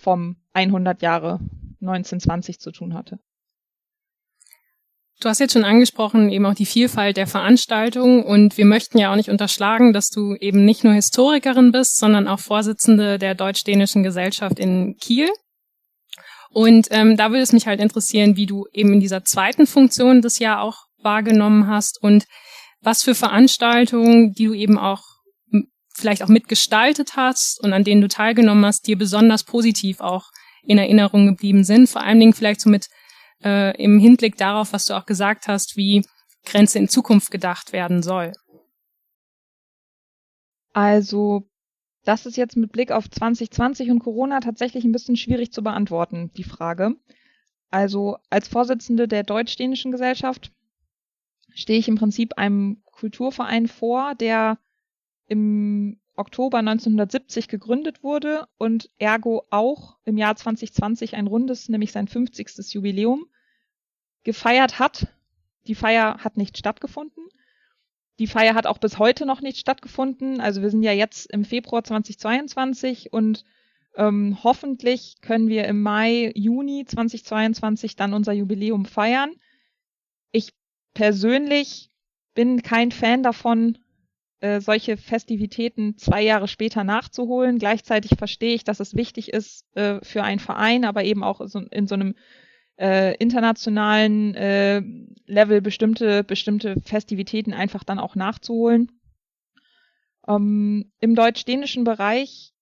vom 0.00 0.36
100 0.52 1.02
Jahre 1.02 1.40
1920 1.80 2.60
zu 2.60 2.70
tun 2.70 2.94
hatte. 2.94 3.18
Du 5.20 5.28
hast 5.28 5.38
jetzt 5.38 5.52
schon 5.52 5.64
angesprochen, 5.64 6.30
eben 6.30 6.46
auch 6.46 6.54
die 6.54 6.66
Vielfalt 6.66 7.16
der 7.16 7.28
Veranstaltungen 7.28 8.24
und 8.24 8.56
wir 8.56 8.64
möchten 8.64 8.98
ja 8.98 9.12
auch 9.12 9.16
nicht 9.16 9.30
unterschlagen, 9.30 9.92
dass 9.92 10.10
du 10.10 10.34
eben 10.34 10.64
nicht 10.64 10.82
nur 10.82 10.94
Historikerin 10.94 11.70
bist, 11.70 11.96
sondern 11.98 12.26
auch 12.26 12.40
Vorsitzende 12.40 13.18
der 13.20 13.36
Deutsch-Dänischen 13.36 14.02
Gesellschaft 14.02 14.58
in 14.58 14.96
Kiel. 14.96 15.28
Und 16.50 16.88
ähm, 16.90 17.16
da 17.16 17.30
würde 17.30 17.42
es 17.42 17.52
mich 17.52 17.68
halt 17.68 17.80
interessieren, 17.80 18.36
wie 18.36 18.46
du 18.46 18.66
eben 18.72 18.92
in 18.94 19.00
dieser 19.00 19.24
zweiten 19.24 19.68
Funktion 19.68 20.22
das 20.22 20.40
Jahr 20.40 20.60
auch 20.60 20.86
wahrgenommen 21.02 21.68
hast 21.68 22.02
und 22.02 22.24
was 22.80 23.04
für 23.04 23.14
Veranstaltungen, 23.14 24.32
die 24.32 24.46
du 24.46 24.54
eben 24.54 24.76
auch 24.76 25.04
vielleicht 25.94 26.22
auch 26.22 26.28
mitgestaltet 26.28 27.16
hast 27.16 27.62
und 27.62 27.72
an 27.72 27.84
denen 27.84 28.00
du 28.00 28.08
teilgenommen 28.08 28.64
hast, 28.64 28.86
dir 28.86 28.96
besonders 28.96 29.44
positiv 29.44 30.00
auch 30.00 30.30
in 30.62 30.78
Erinnerung 30.78 31.26
geblieben 31.26 31.64
sind. 31.64 31.88
Vor 31.88 32.02
allen 32.02 32.20
Dingen 32.20 32.32
vielleicht 32.32 32.60
so 32.60 32.70
mit 32.70 32.88
äh, 33.44 33.76
im 33.82 33.98
Hinblick 33.98 34.36
darauf, 34.36 34.72
was 34.72 34.86
du 34.86 34.94
auch 34.94 35.06
gesagt 35.06 35.48
hast, 35.48 35.76
wie 35.76 36.04
Grenze 36.44 36.78
in 36.78 36.88
Zukunft 36.88 37.30
gedacht 37.30 37.72
werden 37.72 38.02
soll. 38.02 38.32
Also 40.72 41.48
das 42.04 42.26
ist 42.26 42.36
jetzt 42.36 42.56
mit 42.56 42.72
Blick 42.72 42.90
auf 42.90 43.08
2020 43.08 43.90
und 43.90 44.00
Corona 44.00 44.40
tatsächlich 44.40 44.84
ein 44.84 44.92
bisschen 44.92 45.16
schwierig 45.16 45.52
zu 45.52 45.62
beantworten, 45.62 46.32
die 46.36 46.44
Frage. 46.44 46.96
Also 47.70 48.18
als 48.28 48.48
Vorsitzende 48.48 49.06
der 49.06 49.22
Deutsch-Dänischen 49.22 49.92
Gesellschaft 49.92 50.52
stehe 51.54 51.78
ich 51.78 51.88
im 51.88 51.96
Prinzip 51.96 52.38
einem 52.38 52.82
Kulturverein 52.84 53.68
vor, 53.68 54.14
der 54.14 54.58
im 55.26 55.98
Oktober 56.14 56.58
1970 56.58 57.48
gegründet 57.48 58.02
wurde 58.02 58.46
und 58.58 58.90
ergo 58.98 59.44
auch 59.50 59.96
im 60.04 60.18
Jahr 60.18 60.36
2020 60.36 61.16
ein 61.16 61.26
rundes, 61.26 61.68
nämlich 61.68 61.92
sein 61.92 62.06
50. 62.06 62.74
Jubiläum 62.74 63.26
gefeiert 64.22 64.78
hat. 64.78 65.08
Die 65.66 65.74
Feier 65.74 66.18
hat 66.18 66.36
nicht 66.36 66.58
stattgefunden. 66.58 67.24
Die 68.18 68.26
Feier 68.26 68.54
hat 68.54 68.66
auch 68.66 68.78
bis 68.78 68.98
heute 68.98 69.24
noch 69.26 69.40
nicht 69.40 69.58
stattgefunden. 69.58 70.40
Also 70.40 70.60
wir 70.60 70.70
sind 70.70 70.82
ja 70.82 70.92
jetzt 70.92 71.30
im 71.32 71.44
Februar 71.44 71.82
2022 71.82 73.12
und 73.12 73.44
ähm, 73.96 74.38
hoffentlich 74.42 75.16
können 75.22 75.48
wir 75.48 75.64
im 75.64 75.82
Mai, 75.82 76.32
Juni 76.34 76.84
2022 76.84 77.96
dann 77.96 78.14
unser 78.14 78.32
Jubiläum 78.32 78.84
feiern. 78.84 79.32
Ich 80.30 80.52
persönlich 80.94 81.90
bin 82.34 82.62
kein 82.62 82.90
Fan 82.90 83.22
davon, 83.22 83.78
äh, 84.42 84.60
solche 84.60 84.96
Festivitäten 84.96 85.96
zwei 85.98 86.20
Jahre 86.20 86.48
später 86.48 86.82
nachzuholen. 86.82 87.58
Gleichzeitig 87.58 88.18
verstehe 88.18 88.54
ich, 88.54 88.64
dass 88.64 88.80
es 88.80 88.96
wichtig 88.96 89.32
ist 89.32 89.64
äh, 89.76 90.00
für 90.02 90.24
einen 90.24 90.40
Verein, 90.40 90.84
aber 90.84 91.04
eben 91.04 91.22
auch 91.22 91.40
so, 91.46 91.60
in 91.60 91.86
so 91.86 91.94
einem 91.94 92.16
äh, 92.76 93.14
internationalen 93.18 94.34
äh, 94.34 94.82
Level 95.26 95.60
bestimmte, 95.60 96.24
bestimmte 96.24 96.80
Festivitäten 96.80 97.52
einfach 97.52 97.84
dann 97.84 98.00
auch 98.00 98.16
nachzuholen. 98.16 98.90
Ähm, 100.26 100.90
Im 100.98 101.14
deutsch-dänischen 101.14 101.84
Bereich 101.84 102.52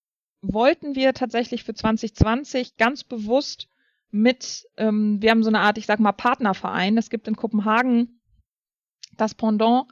wollten 0.43 0.95
wir 0.95 1.15
tatsächlich 1.15 1.65
für 1.65 1.73
2020 1.73 2.77
ganz 2.77 3.05
bewusst 3.05 3.69
mit, 4.11 4.67
ähm, 4.77 5.23
wir 5.23 5.31
haben 5.31 5.43
so 5.43 5.49
eine 5.49 5.61
Art, 5.61 5.79
ich 5.79 5.87
sag 5.87 5.99
mal, 5.99 6.13
Partnerverein. 6.13 6.99
Es 6.99 7.09
gibt 7.09 7.27
in 7.27 7.37
Kopenhagen 7.37 8.21
das 9.17 9.35
Pendant 9.35 9.87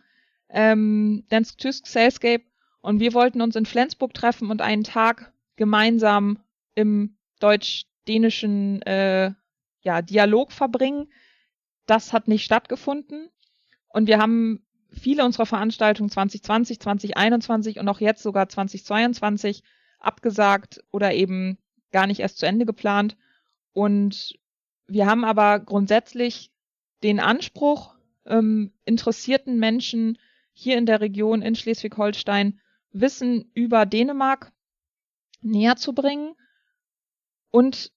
ähm, 0.51 1.24
Dance 1.28 1.57
Tysk 1.57 1.86
Salescape 1.86 2.44
und 2.80 3.01
wir 3.01 3.14
wollten 3.14 3.40
uns 3.40 3.57
in 3.57 3.66
Flensburg 3.66 4.14
treffen 4.14 4.51
und 4.51 4.62
einen 4.62 4.84
Tag 4.84 5.32
gemeinsam 5.57 6.38
im 6.74 7.16
deutsch-dänischen 7.40 8.82
äh, 8.82 9.32
ja, 9.80 10.03
Dialog 10.03 10.53
verbringen. 10.53 11.09
Das 11.86 12.12
hat 12.12 12.28
nicht 12.28 12.44
stattgefunden 12.44 13.30
und 13.88 14.07
wir 14.07 14.18
haben 14.18 14.64
viele 14.90 15.24
unserer 15.24 15.46
Veranstaltungen 15.46 16.11
2020, 16.11 16.80
2021 16.80 17.78
und 17.78 17.88
auch 17.88 18.01
jetzt 18.01 18.22
sogar 18.22 18.49
2022 18.49 19.62
abgesagt 19.99 20.82
oder 20.90 21.12
eben 21.12 21.59
gar 21.92 22.07
nicht 22.07 22.20
erst 22.20 22.38
zu 22.38 22.46
Ende 22.46 22.66
geplant. 22.66 23.16
Und 23.72 24.38
wir 24.86 25.07
haben 25.07 25.24
aber 25.24 25.61
grundsätzlich 25.61 26.53
den 27.03 27.20
Anspruch, 27.20 27.94
ähm, 28.26 28.72
interessierten 28.84 29.59
Menschen 29.59 30.18
hier 30.61 30.76
in 30.76 30.86
der 30.86 31.00
Region 31.00 31.40
in 31.40 31.54
Schleswig-Holstein 31.54 32.59
Wissen 32.90 33.48
über 33.54 33.86
Dänemark 33.86 34.50
näher 35.40 35.76
zu 35.76 35.92
bringen. 35.92 36.34
Und 37.52 37.92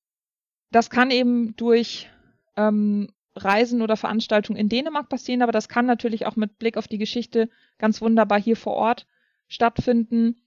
das 0.70 0.92
kann 0.92 1.10
eben 1.10 1.56
durch 1.56 2.08
ähm, 2.56 3.12
Reisen 3.36 3.82
oder 3.82 3.98
Veranstaltungen 3.98 4.60
in 4.60 4.70
Dänemark 4.70 5.10
passieren, 5.10 5.42
aber 5.42 5.52
das 5.52 5.70
kann 5.70 5.88
natürlich 5.88 6.28
auch 6.28 6.36
mit 6.36 6.60
Blick 6.60 6.78
auf 6.78 6.88
die 6.88 7.00
Geschichte 7.00 7.50
ganz 7.80 8.00
wunderbar 8.00 8.40
hier 8.40 8.56
vor 8.56 8.74
Ort 8.74 9.08
stattfinden. 9.48 10.44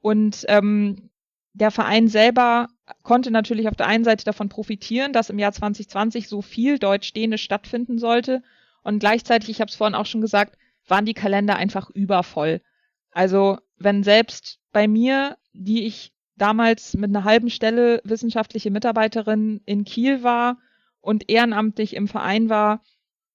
Und 0.00 0.46
ähm, 0.48 1.10
der 1.52 1.70
Verein 1.70 2.08
selber 2.08 2.68
konnte 3.02 3.30
natürlich 3.30 3.68
auf 3.68 3.76
der 3.76 3.88
einen 3.88 4.04
Seite 4.04 4.24
davon 4.24 4.48
profitieren, 4.48 5.12
dass 5.12 5.28
im 5.28 5.38
Jahr 5.38 5.52
2020 5.52 6.28
so 6.28 6.40
viel 6.40 6.78
Deutsch-Dänisch 6.78 7.42
stattfinden 7.42 7.98
sollte. 7.98 8.42
Und 8.82 9.00
gleichzeitig, 9.00 9.50
ich 9.50 9.60
habe 9.60 9.68
es 9.68 9.76
vorhin 9.76 9.94
auch 9.94 10.06
schon 10.06 10.22
gesagt, 10.22 10.56
waren 10.86 11.04
die 11.04 11.14
Kalender 11.14 11.56
einfach 11.56 11.90
übervoll. 11.90 12.60
Also 13.10 13.58
wenn 13.78 14.02
selbst 14.02 14.58
bei 14.72 14.88
mir, 14.88 15.36
die 15.52 15.86
ich 15.86 16.12
damals 16.36 16.94
mit 16.94 17.10
einer 17.10 17.24
halben 17.24 17.50
Stelle 17.50 18.00
wissenschaftliche 18.04 18.70
Mitarbeiterin 18.70 19.60
in 19.64 19.84
Kiel 19.84 20.22
war 20.22 20.58
und 21.00 21.30
ehrenamtlich 21.30 21.96
im 21.96 22.08
Verein 22.08 22.48
war, 22.48 22.82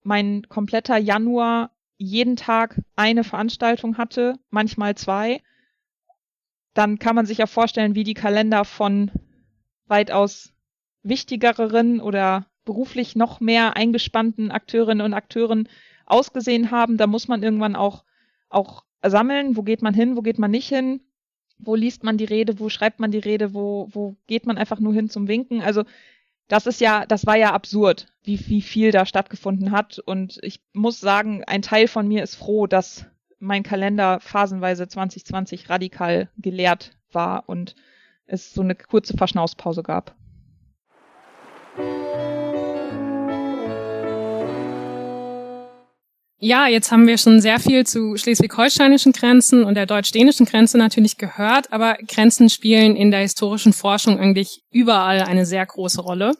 mein 0.03 0.43
kompletter 0.49 0.97
Januar 0.97 1.71
jeden 1.97 2.35
Tag 2.35 2.81
eine 2.95 3.23
Veranstaltung 3.23 3.97
hatte, 3.97 4.35
manchmal 4.49 4.95
zwei, 4.95 5.41
dann 6.73 6.99
kann 6.99 7.15
man 7.15 7.25
sich 7.25 7.39
ja 7.39 7.47
vorstellen, 7.47 7.95
wie 7.95 8.03
die 8.03 8.13
Kalender 8.13 8.65
von 8.65 9.11
weitaus 9.85 10.53
wichtigeren 11.03 11.99
oder 11.99 12.47
beruflich 12.65 13.15
noch 13.15 13.39
mehr 13.39 13.75
eingespannten 13.75 14.51
Akteurinnen 14.51 15.05
und 15.05 15.13
Akteuren 15.13 15.67
ausgesehen 16.11 16.71
haben. 16.71 16.97
Da 16.97 17.07
muss 17.07 17.27
man 17.27 17.43
irgendwann 17.43 17.75
auch, 17.75 18.03
auch 18.49 18.83
sammeln, 19.03 19.55
wo 19.55 19.63
geht 19.63 19.81
man 19.81 19.93
hin, 19.93 20.15
wo 20.15 20.21
geht 20.21 20.39
man 20.39 20.51
nicht 20.51 20.67
hin, 20.67 21.01
wo 21.57 21.75
liest 21.75 22.03
man 22.03 22.17
die 22.17 22.25
Rede, 22.25 22.59
wo 22.59 22.69
schreibt 22.69 22.99
man 22.99 23.11
die 23.11 23.19
Rede, 23.19 23.53
wo, 23.53 23.87
wo 23.91 24.15
geht 24.27 24.45
man 24.45 24.57
einfach 24.57 24.79
nur 24.79 24.93
hin 24.93 25.09
zum 25.09 25.27
Winken. 25.27 25.61
Also 25.61 25.83
das 26.47 26.67
ist 26.67 26.81
ja, 26.81 27.05
das 27.05 27.25
war 27.25 27.37
ja 27.37 27.53
absurd, 27.53 28.07
wie, 28.23 28.39
wie 28.47 28.61
viel 28.61 28.91
da 28.91 29.05
stattgefunden 29.05 29.71
hat. 29.71 29.99
Und 29.99 30.39
ich 30.41 30.61
muss 30.73 30.99
sagen, 30.99 31.43
ein 31.45 31.61
Teil 31.61 31.87
von 31.87 32.07
mir 32.07 32.23
ist 32.23 32.35
froh, 32.35 32.67
dass 32.67 33.05
mein 33.39 33.63
Kalender 33.63 34.19
phasenweise 34.19 34.87
2020 34.87 35.69
radikal 35.69 36.29
geleert 36.37 36.91
war 37.11 37.47
und 37.47 37.75
es 38.25 38.53
so 38.53 38.61
eine 38.61 38.75
kurze 38.75 39.15
Verschnauspause 39.17 39.81
gab. 39.83 40.15
Ja, 46.43 46.65
jetzt 46.65 46.91
haben 46.91 47.05
wir 47.05 47.19
schon 47.19 47.39
sehr 47.39 47.59
viel 47.59 47.85
zu 47.85 48.17
schleswig-holsteinischen 48.17 49.11
Grenzen 49.11 49.63
und 49.63 49.75
der 49.75 49.85
deutsch-dänischen 49.85 50.47
Grenze 50.47 50.79
natürlich 50.79 51.17
gehört, 51.17 51.71
aber 51.71 51.99
Grenzen 52.07 52.49
spielen 52.49 52.95
in 52.95 53.11
der 53.11 53.19
historischen 53.19 53.73
Forschung 53.73 54.19
eigentlich 54.19 54.63
überall 54.71 55.21
eine 55.21 55.45
sehr 55.45 55.63
große 55.63 56.01
Rolle. 56.01 56.33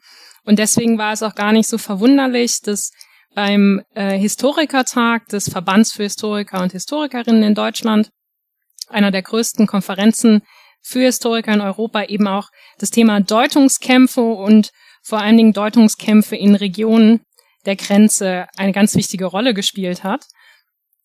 Und 0.43 0.57
deswegen 0.57 0.97
war 0.97 1.13
es 1.13 1.21
auch 1.21 1.35
gar 1.35 1.51
nicht 1.51 1.69
so 1.69 1.77
verwunderlich, 1.77 2.61
dass 2.63 2.89
beim 3.35 3.83
äh, 3.93 4.17
Historikertag 4.17 5.27
des 5.27 5.51
Verbands 5.51 5.93
für 5.93 6.01
Historiker 6.01 6.63
und 6.63 6.71
Historikerinnen 6.71 7.43
in 7.43 7.53
Deutschland, 7.53 8.09
einer 8.87 9.11
der 9.11 9.21
größten 9.21 9.67
Konferenzen 9.67 10.41
für 10.81 11.01
Historiker 11.01 11.53
in 11.53 11.61
Europa, 11.61 12.05
eben 12.05 12.27
auch 12.27 12.49
das 12.79 12.89
Thema 12.89 13.19
Deutungskämpfe 13.19 14.21
und 14.21 14.71
vor 15.03 15.19
allen 15.19 15.37
Dingen 15.37 15.53
Deutungskämpfe 15.53 16.35
in 16.35 16.55
Regionen 16.55 17.21
der 17.65 17.75
Grenze 17.75 18.47
eine 18.57 18.71
ganz 18.71 18.95
wichtige 18.95 19.25
Rolle 19.25 19.53
gespielt 19.53 20.03
hat. 20.03 20.25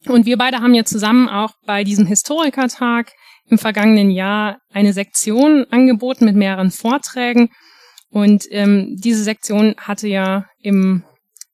Und 0.07 0.27
wir 0.27 0.37
beide 0.37 0.59
haben 0.59 0.75
ja 0.75 0.85
zusammen 0.85 1.29
auch 1.29 1.53
bei 1.67 1.85
diesem 1.85 2.07
Historikertag 2.07 3.13
im 3.49 3.59
vergangenen 3.59 4.11
Jahr 4.11 4.59
eine 4.73 4.93
Sektion 4.93 5.67
angeboten 5.71 6.25
mit 6.25 6.37
mehreren 6.37 6.71
Vorträgen. 6.71 7.51
Und 8.11 8.47
ähm, 8.51 8.97
diese 8.97 9.25
Sektion 9.25 9.75
hatte 9.79 10.09
ja 10.09 10.47
im, 10.61 11.05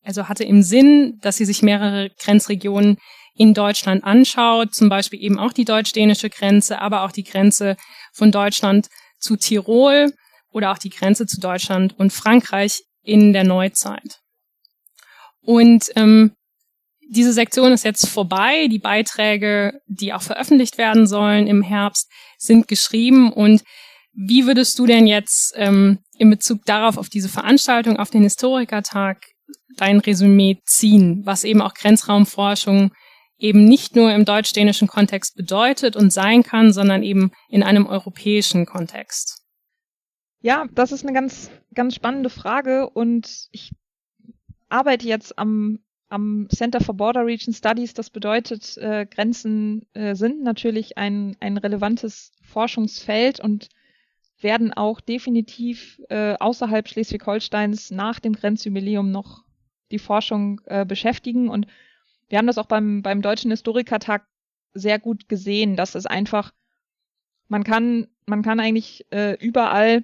also 0.02 0.28
hatte 0.28 0.44
im 0.44 0.62
Sinn, 0.62 1.18
dass 1.22 1.36
sie 1.36 1.44
sich 1.44 1.62
mehrere 1.62 2.10
Grenzregionen 2.22 2.98
in 3.34 3.54
Deutschland 3.54 4.04
anschaut, 4.04 4.74
zum 4.74 4.88
Beispiel 4.88 5.22
eben 5.22 5.38
auch 5.38 5.52
die 5.52 5.64
deutsch-dänische 5.64 6.28
Grenze, 6.28 6.80
aber 6.80 7.02
auch 7.02 7.12
die 7.12 7.24
Grenze 7.24 7.76
von 8.12 8.30
Deutschland 8.30 8.88
zu 9.18 9.36
Tirol 9.36 10.12
oder 10.50 10.72
auch 10.72 10.78
die 10.78 10.90
Grenze 10.90 11.26
zu 11.26 11.40
Deutschland 11.40 11.98
und 11.98 12.12
Frankreich 12.12 12.82
in 13.02 13.32
der 13.32 13.44
Neuzeit. 13.44 14.21
Und 15.44 15.90
ähm, 15.96 16.32
diese 17.08 17.32
Sektion 17.32 17.72
ist 17.72 17.84
jetzt 17.84 18.08
vorbei. 18.08 18.68
Die 18.68 18.78
Beiträge, 18.78 19.80
die 19.86 20.12
auch 20.12 20.22
veröffentlicht 20.22 20.78
werden 20.78 21.06
sollen 21.06 21.46
im 21.46 21.62
Herbst, 21.62 22.10
sind 22.38 22.68
geschrieben. 22.68 23.32
Und 23.32 23.62
wie 24.14 24.46
würdest 24.46 24.78
du 24.78 24.86
denn 24.86 25.06
jetzt 25.06 25.52
ähm, 25.56 25.98
in 26.16 26.30
Bezug 26.30 26.64
darauf, 26.64 26.96
auf 26.96 27.08
diese 27.08 27.28
Veranstaltung, 27.28 27.98
auf 27.98 28.10
den 28.10 28.22
Historikertag, 28.22 29.26
dein 29.76 30.00
Resümee 30.00 30.58
ziehen, 30.64 31.22
was 31.24 31.44
eben 31.44 31.62
auch 31.62 31.74
Grenzraumforschung 31.74 32.92
eben 33.38 33.64
nicht 33.64 33.96
nur 33.96 34.12
im 34.12 34.24
deutsch-dänischen 34.24 34.86
Kontext 34.86 35.34
bedeutet 35.34 35.96
und 35.96 36.12
sein 36.12 36.42
kann, 36.42 36.72
sondern 36.72 37.02
eben 37.02 37.32
in 37.48 37.62
einem 37.62 37.86
europäischen 37.86 38.66
Kontext? 38.66 39.42
Ja, 40.40 40.66
das 40.72 40.92
ist 40.92 41.04
eine 41.04 41.12
ganz, 41.12 41.50
ganz 41.74 41.94
spannende 41.94 42.30
Frage 42.30 42.88
und 42.88 43.48
ich 43.50 43.72
arbeite 44.72 45.06
jetzt 45.06 45.38
am, 45.38 45.78
am 46.08 46.48
Center 46.50 46.80
for 46.80 46.96
Border 46.96 47.26
Region 47.26 47.54
Studies. 47.54 47.94
Das 47.94 48.10
bedeutet, 48.10 48.76
äh, 48.78 49.06
Grenzen 49.06 49.86
äh, 49.92 50.14
sind 50.14 50.42
natürlich 50.42 50.98
ein, 50.98 51.36
ein 51.40 51.58
relevantes 51.58 52.32
Forschungsfeld 52.42 53.38
und 53.40 53.68
werden 54.40 54.72
auch 54.72 55.00
definitiv 55.00 56.00
äh, 56.08 56.34
außerhalb 56.34 56.88
Schleswig-Holsteins 56.88 57.90
nach 57.90 58.18
dem 58.18 58.32
Grenzjubiläum 58.32 59.10
noch 59.10 59.44
die 59.92 60.00
Forschung 60.00 60.60
äh, 60.64 60.84
beschäftigen. 60.84 61.48
Und 61.48 61.66
wir 62.28 62.38
haben 62.38 62.46
das 62.46 62.58
auch 62.58 62.66
beim, 62.66 63.02
beim 63.02 63.22
Deutschen 63.22 63.50
Historikertag 63.50 64.26
sehr 64.74 64.98
gut 64.98 65.28
gesehen, 65.28 65.76
dass 65.76 65.94
es 65.94 66.06
einfach, 66.06 66.52
man 67.48 67.62
kann, 67.62 68.08
man 68.26 68.42
kann 68.42 68.58
eigentlich 68.58 69.06
äh, 69.12 69.36
überall 69.38 70.02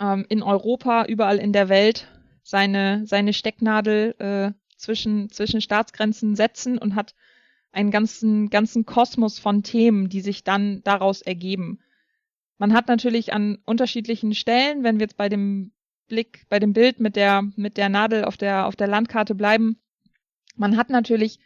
ähm, 0.00 0.24
in 0.28 0.42
Europa, 0.42 1.04
überall 1.04 1.38
in 1.38 1.52
der 1.52 1.68
Welt 1.68 2.08
seine, 2.48 3.06
seine 3.06 3.34
Stecknadel 3.34 4.14
äh, 4.18 4.52
zwischen, 4.78 5.28
zwischen 5.28 5.60
Staatsgrenzen 5.60 6.34
setzen 6.34 6.78
und 6.78 6.94
hat 6.94 7.14
einen 7.72 7.90
ganzen, 7.90 8.48
ganzen 8.48 8.86
Kosmos 8.86 9.38
von 9.38 9.62
Themen, 9.62 10.08
die 10.08 10.22
sich 10.22 10.44
dann 10.44 10.82
daraus 10.82 11.20
ergeben. 11.20 11.80
Man 12.56 12.72
hat 12.72 12.88
natürlich 12.88 13.34
an 13.34 13.58
unterschiedlichen 13.66 14.34
Stellen, 14.34 14.82
wenn 14.82 14.98
wir 14.98 15.04
jetzt 15.04 15.18
bei 15.18 15.28
dem 15.28 15.72
Blick, 16.08 16.46
bei 16.48 16.58
dem 16.58 16.72
Bild 16.72 17.00
mit 17.00 17.16
der, 17.16 17.42
mit 17.56 17.76
der 17.76 17.90
Nadel 17.90 18.24
auf 18.24 18.38
der, 18.38 18.66
auf 18.66 18.76
der 18.76 18.88
Landkarte 18.88 19.34
bleiben, 19.34 19.78
man 20.56 20.78
hat 20.78 20.88
natürlich 20.88 21.40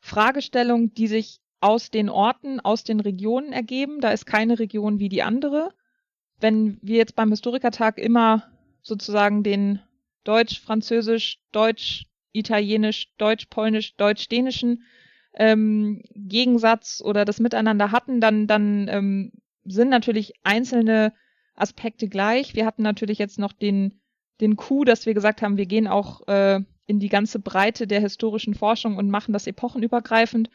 Fragestellungen, 0.00 0.92
die 0.92 1.06
sich 1.06 1.40
aus 1.60 1.90
den 1.90 2.10
Orten, 2.10 2.60
aus 2.60 2.84
den 2.84 3.00
Regionen 3.00 3.54
ergeben. 3.54 4.02
Da 4.02 4.10
ist 4.10 4.26
keine 4.26 4.58
Region 4.58 4.98
wie 4.98 5.08
die 5.08 5.22
andere. 5.22 5.72
Wenn 6.40 6.78
wir 6.82 6.98
jetzt 6.98 7.16
beim 7.16 7.30
Historikertag 7.30 7.96
immer 7.96 8.50
sozusagen 8.82 9.42
den 9.42 9.80
Deutsch, 10.24 10.60
Französisch, 10.60 11.40
Deutsch, 11.52 12.06
Italienisch, 12.32 13.12
Deutsch, 13.18 13.46
Polnisch, 13.46 13.96
Deutsch-Dänischen 13.96 14.84
ähm, 15.34 16.02
Gegensatz 16.14 17.02
oder 17.04 17.24
das 17.24 17.40
Miteinander 17.40 17.92
hatten, 17.92 18.20
dann, 18.20 18.46
dann 18.46 18.88
ähm, 18.88 19.32
sind 19.64 19.88
natürlich 19.88 20.34
einzelne 20.42 21.12
Aspekte 21.54 22.08
gleich. 22.08 22.54
Wir 22.54 22.66
hatten 22.66 22.82
natürlich 22.82 23.18
jetzt 23.18 23.38
noch 23.38 23.52
den, 23.52 24.00
den 24.40 24.56
Coup, 24.56 24.84
dass 24.84 25.06
wir 25.06 25.14
gesagt 25.14 25.42
haben, 25.42 25.56
wir 25.56 25.66
gehen 25.66 25.86
auch 25.86 26.26
äh, 26.26 26.60
in 26.86 26.98
die 26.98 27.08
ganze 27.08 27.38
Breite 27.38 27.86
der 27.86 28.00
historischen 28.00 28.54
Forschung 28.54 28.96
und 28.96 29.10
machen 29.10 29.32
das 29.32 29.46
epochenübergreifend. 29.46 30.50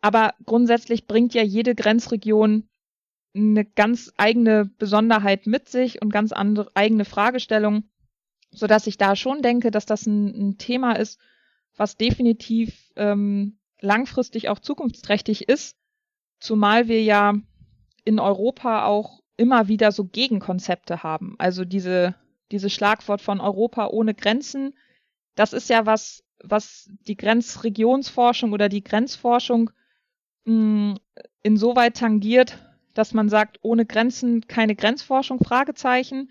Aber 0.00 0.34
grundsätzlich 0.44 1.06
bringt 1.06 1.34
ja 1.34 1.42
jede 1.42 1.74
Grenzregion 1.74 2.68
eine 3.34 3.64
ganz 3.64 4.12
eigene 4.16 4.66
Besonderheit 4.78 5.46
mit 5.46 5.68
sich 5.68 6.00
und 6.00 6.10
ganz 6.10 6.32
andere 6.32 6.70
eigene 6.74 7.04
Fragestellungen, 7.04 7.90
so 8.56 8.66
dass 8.66 8.86
ich 8.86 8.96
da 8.96 9.14
schon 9.16 9.42
denke, 9.42 9.70
dass 9.70 9.86
das 9.86 10.06
ein, 10.06 10.28
ein 10.28 10.58
Thema 10.58 10.92
ist, 10.92 11.20
was 11.76 11.96
definitiv 11.96 12.90
ähm, 12.96 13.58
langfristig 13.80 14.48
auch 14.48 14.58
zukunftsträchtig 14.58 15.48
ist, 15.48 15.76
zumal 16.40 16.88
wir 16.88 17.02
ja 17.02 17.34
in 18.04 18.18
Europa 18.18 18.86
auch 18.86 19.20
immer 19.36 19.68
wieder 19.68 19.92
so 19.92 20.04
Gegenkonzepte 20.04 21.02
haben. 21.02 21.34
Also 21.38 21.66
diese, 21.66 22.14
diese 22.50 22.70
Schlagwort 22.70 23.20
von 23.20 23.40
Europa 23.40 23.88
ohne 23.88 24.14
Grenzen, 24.14 24.74
das 25.34 25.52
ist 25.52 25.68
ja 25.68 25.84
was, 25.84 26.24
was 26.42 26.90
die 27.06 27.16
Grenzregionsforschung 27.16 28.52
oder 28.52 28.70
die 28.70 28.82
Grenzforschung 28.82 29.70
mh, 30.46 30.94
hm, 30.94 30.98
insoweit 31.42 31.98
tangiert, 31.98 32.58
dass 32.94 33.12
man 33.12 33.28
sagt, 33.28 33.58
ohne 33.60 33.84
Grenzen 33.84 34.46
keine 34.48 34.74
Grenzforschung, 34.74 35.38
Fragezeichen. 35.44 36.30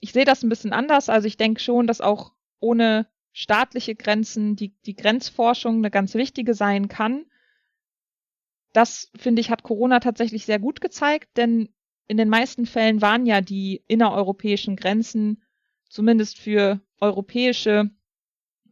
Ich 0.00 0.12
sehe 0.12 0.24
das 0.24 0.42
ein 0.42 0.48
bisschen 0.48 0.72
anders. 0.72 1.08
Also 1.08 1.26
ich 1.26 1.36
denke 1.36 1.60
schon, 1.60 1.86
dass 1.86 2.00
auch 2.00 2.32
ohne 2.60 3.06
staatliche 3.32 3.94
Grenzen 3.94 4.56
die, 4.56 4.74
die 4.86 4.96
Grenzforschung 4.96 5.76
eine 5.76 5.90
ganz 5.90 6.14
wichtige 6.14 6.54
sein 6.54 6.88
kann. 6.88 7.26
Das, 8.72 9.10
finde 9.16 9.40
ich, 9.40 9.50
hat 9.50 9.62
Corona 9.62 10.00
tatsächlich 10.00 10.46
sehr 10.46 10.58
gut 10.58 10.80
gezeigt, 10.80 11.36
denn 11.36 11.68
in 12.08 12.16
den 12.16 12.28
meisten 12.28 12.66
Fällen 12.66 13.02
waren 13.02 13.26
ja 13.26 13.40
die 13.40 13.82
innereuropäischen 13.88 14.76
Grenzen 14.76 15.42
zumindest 15.88 16.38
für 16.38 16.80
europäische 17.00 17.90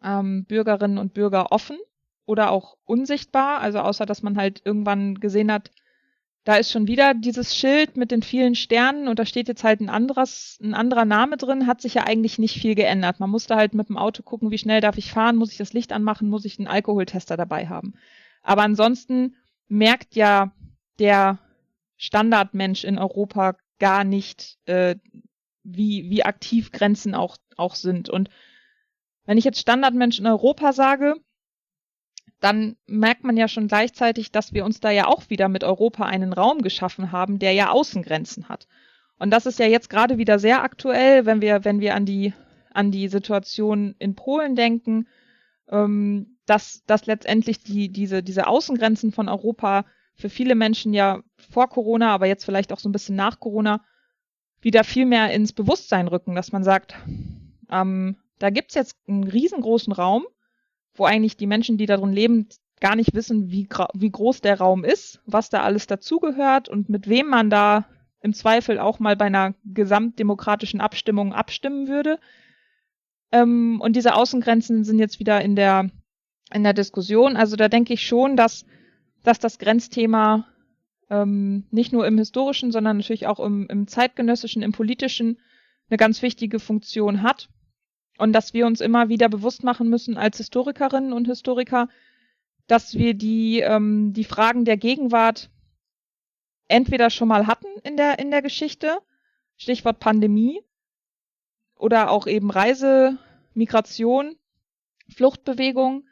ähm, 0.03 0.45
Bürgerinnen 0.45 0.99
und 0.99 1.14
Bürger 1.14 1.53
offen 1.53 1.79
oder 2.27 2.51
auch 2.51 2.77
unsichtbar. 2.85 3.61
Also 3.61 3.81
außer 3.81 4.07
dass 4.07 4.22
man 4.22 4.37
halt 4.37 4.62
irgendwann 4.64 5.16
gesehen 5.16 5.51
hat, 5.51 5.70
da 6.45 6.57
ist 6.57 6.70
schon 6.70 6.86
wieder 6.86 7.14
dieses 7.14 7.57
Schild 7.57 7.97
mit 7.97 8.11
den 8.11 8.22
vielen 8.22 8.55
Sternen 8.55 9.09
und 9.09 9.18
da 9.18 9.24
steht 9.24 9.49
jetzt 9.49 9.64
halt 9.64 9.80
ein 9.80 9.88
anderes, 9.88 10.59
ein 10.62 10.74
anderer 10.74 11.07
Name 11.07 11.38
drin, 11.38 11.66
hat 11.66 11.80
sich 11.80 11.95
ja 11.95 12.05
eigentlich 12.05 12.38
nicht 12.38 12.61
viel 12.61 12.74
geändert. 12.74 13.18
Man 13.18 13.30
musste 13.30 13.57
halt 13.57 13.72
mit 13.72 13.88
dem 13.88 13.97
Auto 13.97 14.22
gucken, 14.22 14.51
wie 14.51 14.59
schnell 14.59 14.82
darf 14.82 14.99
ich 14.99 15.11
fahren, 15.11 15.36
muss 15.36 15.53
ich 15.53 15.57
das 15.57 15.72
Licht 15.72 15.92
anmachen, 15.92 16.28
muss 16.28 16.45
ich 16.45 16.59
einen 16.59 16.68
Alkoholtester 16.68 17.38
dabei 17.38 17.68
haben. 17.68 17.95
Aber 18.42 18.62
ansonsten 18.62 19.36
merkt 19.68 20.16
ja 20.16 20.53
der 20.99 21.38
Standardmensch 21.97 22.84
in 22.84 22.99
Europa 22.99 23.57
gar 23.78 24.05
nicht, 24.05 24.59
äh, 24.66 24.97
wie, 25.62 26.11
wie 26.11 26.24
aktiv 26.24 26.72
Grenzen 26.72 27.14
auch, 27.14 27.38
auch 27.57 27.74
sind. 27.74 28.11
Und 28.11 28.28
wenn 29.24 29.38
ich 29.38 29.45
jetzt 29.45 29.61
Standardmensch 29.61 30.18
in 30.18 30.26
Europa 30.26 30.74
sage, 30.74 31.14
dann 32.45 32.76
merkt 32.86 33.24
man 33.24 33.38
ja 33.38 33.49
schon 33.49 33.68
gleichzeitig, 33.68 34.30
dass 34.30 34.53
wir 34.53 34.66
uns 34.66 34.78
da 34.78 34.90
ja 34.90 35.07
auch 35.07 35.30
wieder 35.30 35.49
mit 35.49 35.64
Europa 35.64 36.05
einen 36.05 36.34
Raum 36.34 36.61
geschaffen 36.61 37.11
haben, 37.11 37.38
der 37.38 37.53
ja 37.53 37.70
Außengrenzen 37.70 38.51
hat. 38.51 38.68
Und 39.18 39.30
das 39.30 39.47
ist 39.47 39.59
ja 39.59 39.66
jetzt 39.66 39.88
gerade 39.88 40.18
wieder 40.18 40.38
sehr 40.38 40.62
aktuell, 40.62 41.24
wenn 41.24 41.40
wir, 41.40 41.64
wenn 41.64 41.80
wir 41.80 41.95
an 41.95 42.05
die, 42.05 42.34
an 42.70 42.90
die 42.90 43.09
Situation 43.09 43.95
in 43.99 44.14
Polen 44.14 44.57
denken, 44.57 45.09
ähm, 45.70 46.36
dass, 46.45 46.84
dass 46.84 47.07
letztendlich 47.07 47.61
die, 47.62 47.88
diese, 47.88 48.22
diese 48.22 48.47
Außengrenzen 48.47 49.11
von 49.11 49.30
Europa 49.30 49.86
für 50.14 50.28
viele 50.28 50.55
Menschen 50.55 50.92
ja 50.92 51.20
vor 51.51 51.70
Corona, 51.70 52.12
aber 52.12 52.26
jetzt 52.26 52.45
vielleicht 52.45 52.74
auch 52.74 52.78
so 52.78 52.90
ein 52.90 52.92
bisschen 52.92 53.16
nach 53.16 53.40
Corona, 53.40 53.82
wieder 54.61 54.84
viel 54.84 55.07
mehr 55.07 55.32
ins 55.32 55.55
Bewusstsein 55.55 56.09
rücken, 56.09 56.34
dass 56.34 56.53
man 56.53 56.62
sagt, 56.62 56.95
ähm, 57.70 58.16
da 58.38 58.51
gibt's 58.51 58.74
jetzt 58.74 58.99
einen 59.09 59.24
riesengroßen 59.24 59.95
Raum, 59.95 60.26
wo 60.95 61.05
eigentlich 61.05 61.36
die 61.36 61.47
Menschen, 61.47 61.76
die 61.76 61.86
darin 61.86 62.12
leben, 62.12 62.49
gar 62.80 62.97
nicht 62.97 63.14
wissen, 63.14 63.51
wie, 63.51 63.68
wie 63.95 64.11
groß 64.11 64.40
der 64.40 64.59
Raum 64.59 64.84
ist, 64.84 65.20
was 65.26 65.49
da 65.51 65.62
alles 65.62 65.86
dazugehört 65.86 66.68
und 66.68 66.88
mit 66.88 67.09
wem 67.09 67.28
man 67.28 67.51
da 67.51 67.86
im 68.20 68.32
Zweifel 68.32 68.78
auch 68.78 68.99
mal 68.99 69.16
bei 69.16 69.26
einer 69.26 69.55
gesamtdemokratischen 69.64 70.80
Abstimmung 70.80 71.32
abstimmen 71.32 71.88
würde. 71.88 72.18
Ähm, 73.32 73.80
und 73.80 73.97
diese 73.97 74.14
Außengrenzen 74.14 74.84
sind 74.84 74.99
jetzt 74.99 75.18
wieder 75.18 75.40
in 75.42 75.57
der, 75.57 75.90
in 76.53 76.62
der 76.62 76.72
Diskussion. 76.72 77.36
Also 77.36 77.57
da 77.57 77.68
denke 77.68 77.92
ich 77.92 78.07
schon, 78.07 78.36
dass, 78.36 78.64
dass 79.22 79.38
das 79.38 79.59
Grenzthema 79.59 80.47
ähm, 81.11 81.66
nicht 81.70 81.92
nur 81.92 82.07
im 82.07 82.18
historischen, 82.18 82.72
sondern 82.72 82.97
natürlich 82.97 83.26
auch 83.26 83.40
im, 83.40 83.66
im 83.68 83.86
zeitgenössischen, 83.86 84.62
im 84.62 84.72
politischen 84.72 85.38
eine 85.90 85.99
ganz 85.99 86.22
wichtige 86.22 86.61
Funktion 86.61 87.22
hat. 87.22 87.49
Und 88.18 88.32
dass 88.32 88.54
wir 88.54 88.66
uns 88.66 88.80
immer 88.80 89.08
wieder 89.08 89.28
bewusst 89.28 89.64
machen 89.64 89.88
müssen 89.88 90.16
als 90.16 90.36
Historikerinnen 90.36 91.12
und 91.12 91.26
Historiker, 91.26 91.88
dass 92.66 92.94
wir 92.94 93.14
die, 93.14 93.60
ähm, 93.60 94.12
die 94.12 94.24
Fragen 94.24 94.64
der 94.64 94.76
Gegenwart 94.76 95.50
entweder 96.68 97.10
schon 97.10 97.28
mal 97.28 97.46
hatten 97.46 97.66
in 97.82 97.96
der, 97.96 98.18
in 98.18 98.30
der 98.30 98.42
Geschichte, 98.42 98.98
Stichwort 99.56 99.98
Pandemie, 99.98 100.60
oder 101.76 102.10
auch 102.10 102.26
eben 102.26 102.50
Reise, 102.50 103.18
Migration, 103.52 104.36
Fluchtbewegung 105.14 106.06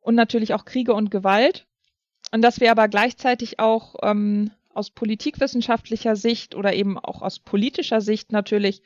und 0.00 0.14
natürlich 0.14 0.52
auch 0.52 0.64
Kriege 0.64 0.94
und 0.94 1.10
Gewalt. 1.10 1.66
Und 2.32 2.42
dass 2.42 2.60
wir 2.60 2.70
aber 2.70 2.88
gleichzeitig 2.88 3.58
auch 3.58 3.96
ähm, 4.02 4.50
aus 4.72 4.90
politikwissenschaftlicher 4.90 6.16
Sicht 6.16 6.54
oder 6.54 6.74
eben 6.74 6.98
auch 6.98 7.22
aus 7.22 7.38
politischer 7.38 8.00
Sicht 8.00 8.30
natürlich 8.30 8.82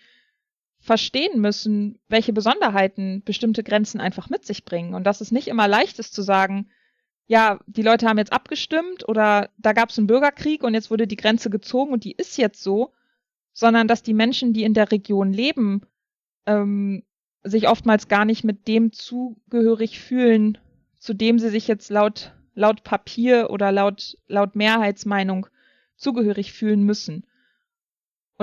verstehen 0.85 1.41
müssen, 1.41 1.99
welche 2.09 2.35
Besonderheiten 2.35 3.23
bestimmte 3.25 3.63
Grenzen 3.63 4.01
einfach 4.01 4.29
mit 4.29 4.45
sich 4.45 4.67
bringen. 4.67 4.93
Und 4.93 5.05
dass 5.05 5.23
es 5.23 5.33
nicht 5.33 5.49
immer 5.49 5.67
leicht 5.67 5.99
ist 5.99 6.13
zu 6.13 6.21
sagen, 6.21 6.69
ja, 7.27 7.59
die 7.67 7.81
Leute 7.81 8.07
haben 8.07 8.19
jetzt 8.19 8.35
abgestimmt 8.35 9.09
oder 9.09 9.49
da 9.57 9.73
gab 9.73 9.89
es 9.89 9.97
einen 9.97 10.07
Bürgerkrieg 10.07 10.63
und 10.63 10.75
jetzt 10.75 10.91
wurde 10.91 11.07
die 11.07 11.17
Grenze 11.17 11.49
gezogen 11.49 11.95
und 11.95 12.05
die 12.05 12.13
ist 12.13 12.37
jetzt 12.37 12.63
so, 12.63 12.93
sondern 13.55 13.89
dass 13.89 14.03
die 14.03 14.13
Menschen, 14.13 14.53
die 14.53 14.63
in 14.63 14.75
der 14.75 14.93
Region 14.93 15.33
leben, 15.33 15.87
ähm, 16.45 17.03
sich 17.43 17.67
oftmals 17.67 18.09
gar 18.09 18.27
nicht 18.27 18.45
mit 18.45 18.69
dem 18.69 18.93
zugehörig 18.93 20.01
fühlen, 20.01 20.59
zu 20.99 21.15
dem 21.15 21.39
sie 21.39 21.49
sich 21.49 21.67
jetzt 21.67 21.89
laut, 21.89 22.35
laut 22.55 22.85
Papier 22.85 23.49
oder 23.49 23.73
laut, 23.73 24.19
laut 24.29 24.55
Mehrheitsmeinung 24.55 25.47
zugehörig 25.97 26.53
fühlen 26.53 26.83
müssen. 26.83 27.25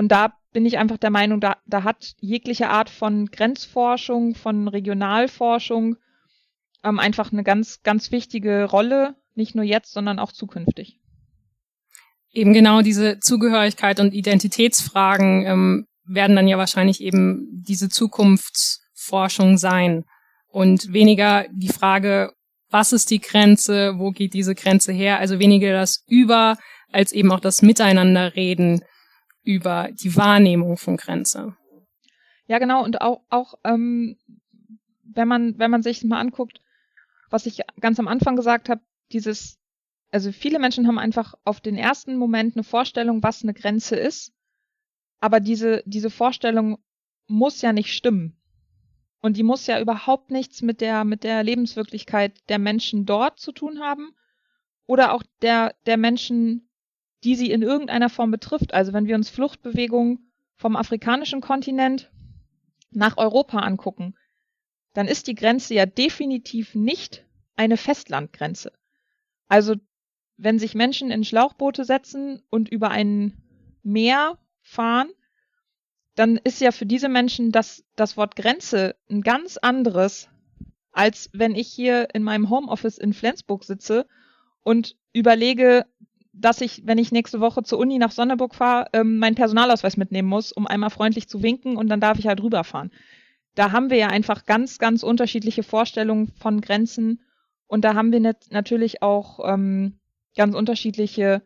Und 0.02 0.08
da 0.08 0.32
bin 0.52 0.66
ich 0.66 0.78
einfach 0.78 0.96
der 0.96 1.10
Meinung, 1.10 1.40
da, 1.40 1.58
da 1.64 1.84
hat 1.84 2.14
jegliche 2.18 2.68
Art 2.68 2.90
von 2.90 3.26
Grenzforschung, 3.26 4.34
von 4.34 4.66
Regionalforschung 4.66 5.94
ähm, 6.82 6.98
einfach 6.98 7.30
eine 7.32 7.44
ganz, 7.44 7.84
ganz 7.84 8.10
wichtige 8.10 8.64
Rolle, 8.64 9.14
nicht 9.36 9.54
nur 9.54 9.64
jetzt, 9.64 9.92
sondern 9.92 10.18
auch 10.18 10.32
zukünftig. 10.32 10.98
Eben 12.32 12.52
genau 12.52 12.82
diese 12.82 13.20
Zugehörigkeit 13.20 14.00
und 14.00 14.12
Identitätsfragen 14.12 15.46
ähm, 15.46 15.86
werden 16.04 16.34
dann 16.34 16.48
ja 16.48 16.58
wahrscheinlich 16.58 17.00
eben 17.00 17.46
diese 17.52 17.88
Zukunftsforschung 17.88 19.56
sein. 19.56 20.04
Und 20.48 20.92
weniger 20.92 21.46
die 21.52 21.68
Frage, 21.68 22.32
was 22.70 22.92
ist 22.92 23.08
die 23.12 23.20
Grenze, 23.20 23.94
wo 23.98 24.10
geht 24.10 24.34
diese 24.34 24.56
Grenze 24.56 24.92
her, 24.92 25.20
also 25.20 25.38
weniger 25.38 25.72
das 25.72 26.02
Über 26.08 26.58
als 26.90 27.12
eben 27.12 27.30
auch 27.30 27.38
das 27.38 27.62
Miteinanderreden 27.62 28.82
über 29.42 29.90
die 29.92 30.16
Wahrnehmung 30.16 30.76
von 30.76 30.96
Grenze. 30.96 31.56
Ja, 32.46 32.58
genau. 32.58 32.84
Und 32.84 33.00
auch, 33.00 33.22
auch 33.28 33.54
ähm, 33.64 34.16
wenn 35.02 35.28
man, 35.28 35.58
wenn 35.58 35.70
man 35.70 35.82
sich 35.82 36.04
mal 36.04 36.20
anguckt, 36.20 36.60
was 37.30 37.46
ich 37.46 37.62
ganz 37.80 37.98
am 37.98 38.08
Anfang 38.08 38.36
gesagt 38.36 38.68
habe, 38.68 38.82
dieses, 39.12 39.58
also 40.10 40.32
viele 40.32 40.58
Menschen 40.58 40.86
haben 40.86 40.98
einfach 40.98 41.34
auf 41.44 41.60
den 41.60 41.76
ersten 41.76 42.16
Moment 42.16 42.56
eine 42.56 42.64
Vorstellung, 42.64 43.22
was 43.22 43.42
eine 43.42 43.54
Grenze 43.54 43.96
ist. 43.96 44.32
Aber 45.20 45.40
diese, 45.40 45.82
diese 45.86 46.10
Vorstellung 46.10 46.78
muss 47.26 47.62
ja 47.62 47.72
nicht 47.72 47.92
stimmen. 47.92 48.36
Und 49.20 49.36
die 49.36 49.44
muss 49.44 49.66
ja 49.66 49.80
überhaupt 49.80 50.30
nichts 50.30 50.62
mit 50.62 50.80
der, 50.80 51.04
mit 51.04 51.22
der 51.22 51.44
Lebenswirklichkeit 51.44 52.40
der 52.48 52.58
Menschen 52.58 53.06
dort 53.06 53.38
zu 53.38 53.52
tun 53.52 53.80
haben 53.80 54.10
oder 54.86 55.12
auch 55.12 55.22
der, 55.42 55.74
der 55.86 55.96
Menschen, 55.96 56.68
die 57.24 57.36
sie 57.36 57.50
in 57.50 57.62
irgendeiner 57.62 58.08
Form 58.08 58.30
betrifft. 58.30 58.74
Also 58.74 58.92
wenn 58.92 59.06
wir 59.06 59.14
uns 59.14 59.30
Fluchtbewegungen 59.30 60.30
vom 60.56 60.76
afrikanischen 60.76 61.40
Kontinent 61.40 62.10
nach 62.90 63.16
Europa 63.16 63.60
angucken, 63.60 64.14
dann 64.92 65.08
ist 65.08 65.26
die 65.26 65.34
Grenze 65.34 65.74
ja 65.74 65.86
definitiv 65.86 66.74
nicht 66.74 67.24
eine 67.56 67.76
Festlandgrenze. 67.76 68.72
Also 69.48 69.76
wenn 70.36 70.58
sich 70.58 70.74
Menschen 70.74 71.10
in 71.10 71.24
Schlauchboote 71.24 71.84
setzen 71.84 72.42
und 72.50 72.68
über 72.68 72.90
ein 72.90 73.42
Meer 73.82 74.38
fahren, 74.60 75.10
dann 76.14 76.36
ist 76.36 76.60
ja 76.60 76.72
für 76.72 76.86
diese 76.86 77.08
Menschen 77.08 77.52
das, 77.52 77.84
das 77.96 78.16
Wort 78.16 78.36
Grenze 78.36 78.96
ein 79.10 79.22
ganz 79.22 79.56
anderes, 79.56 80.28
als 80.90 81.30
wenn 81.32 81.54
ich 81.54 81.68
hier 81.68 82.08
in 82.14 82.22
meinem 82.22 82.50
Homeoffice 82.50 82.98
in 82.98 83.12
Flensburg 83.12 83.64
sitze 83.64 84.06
und 84.62 84.96
überlege, 85.12 85.86
dass 86.32 86.60
ich, 86.60 86.82
wenn 86.86 86.98
ich 86.98 87.12
nächste 87.12 87.40
Woche 87.40 87.62
zur 87.62 87.78
Uni 87.78 87.98
nach 87.98 88.10
Sonneburg 88.10 88.54
fahre, 88.54 88.88
ähm, 88.92 89.18
meinen 89.18 89.34
Personalausweis 89.34 89.96
mitnehmen 89.96 90.28
muss, 90.28 90.52
um 90.52 90.66
einmal 90.66 90.90
freundlich 90.90 91.28
zu 91.28 91.42
winken 91.42 91.76
und 91.76 91.88
dann 91.88 92.00
darf 92.00 92.18
ich 92.18 92.26
halt 92.26 92.42
rüberfahren. 92.42 92.90
Da 93.54 93.72
haben 93.72 93.90
wir 93.90 93.98
ja 93.98 94.08
einfach 94.08 94.46
ganz, 94.46 94.78
ganz 94.78 95.02
unterschiedliche 95.02 95.62
Vorstellungen 95.62 96.28
von 96.28 96.60
Grenzen 96.62 97.20
und 97.66 97.84
da 97.84 97.94
haben 97.94 98.12
wir 98.12 98.20
natürlich 98.50 99.02
auch 99.02 99.40
ähm, 99.44 99.98
ganz 100.36 100.54
unterschiedliche 100.54 101.42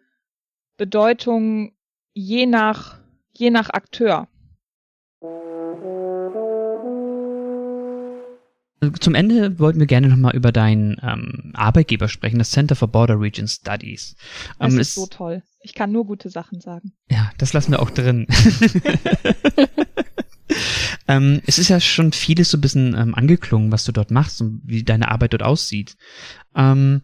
Bedeutungen 0.76 1.72
je 2.12 2.46
nach, 2.46 2.98
je 3.32 3.50
nach 3.50 3.70
Akteur. 3.70 4.28
Zum 8.92 9.14
Ende 9.14 9.58
wollten 9.58 9.78
wir 9.78 9.86
gerne 9.86 10.08
nochmal 10.08 10.34
über 10.34 10.52
deinen 10.52 10.96
ähm, 11.02 11.52
Arbeitgeber 11.54 12.08
sprechen, 12.08 12.38
das 12.38 12.50
Center 12.50 12.76
for 12.76 12.88
Border 12.88 13.20
Region 13.20 13.48
Studies. 13.48 14.16
Das 14.58 14.72
ähm, 14.72 14.80
ist 14.80 14.94
so 14.94 15.06
toll. 15.06 15.42
Ich 15.60 15.74
kann 15.74 15.92
nur 15.92 16.06
gute 16.06 16.30
Sachen 16.30 16.60
sagen. 16.60 16.92
Ja, 17.10 17.30
das 17.38 17.52
lassen 17.52 17.72
wir 17.72 17.80
auch 17.80 17.90
drin. 17.90 18.26
ähm, 21.08 21.40
es 21.46 21.58
ist 21.58 21.68
ja 21.68 21.80
schon 21.80 22.12
vieles 22.12 22.50
so 22.50 22.58
ein 22.58 22.60
bisschen 22.60 22.94
ähm, 22.94 23.14
angeklungen, 23.14 23.72
was 23.72 23.84
du 23.84 23.92
dort 23.92 24.10
machst 24.10 24.40
und 24.40 24.60
wie 24.64 24.82
deine 24.82 25.10
Arbeit 25.10 25.32
dort 25.32 25.42
aussieht. 25.42 25.96
Ähm, 26.54 27.02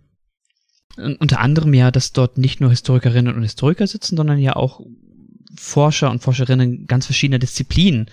unter 0.97 1.41
anderem 1.41 1.72
ja, 1.72 1.91
dass 1.91 2.12
dort 2.12 2.37
nicht 2.39 2.61
nur 2.61 2.70
Historikerinnen 2.70 3.35
und 3.35 3.43
Historiker 3.43 3.87
sitzen, 3.87 4.16
sondern 4.16 4.39
ja 4.39 4.57
auch 4.57 4.80
Forscher 5.57 6.11
und 6.11 6.22
Forscherinnen 6.22 6.87
ganz 6.87 7.07
verschiedener 7.07 7.39
Disziplinen. 7.39 8.11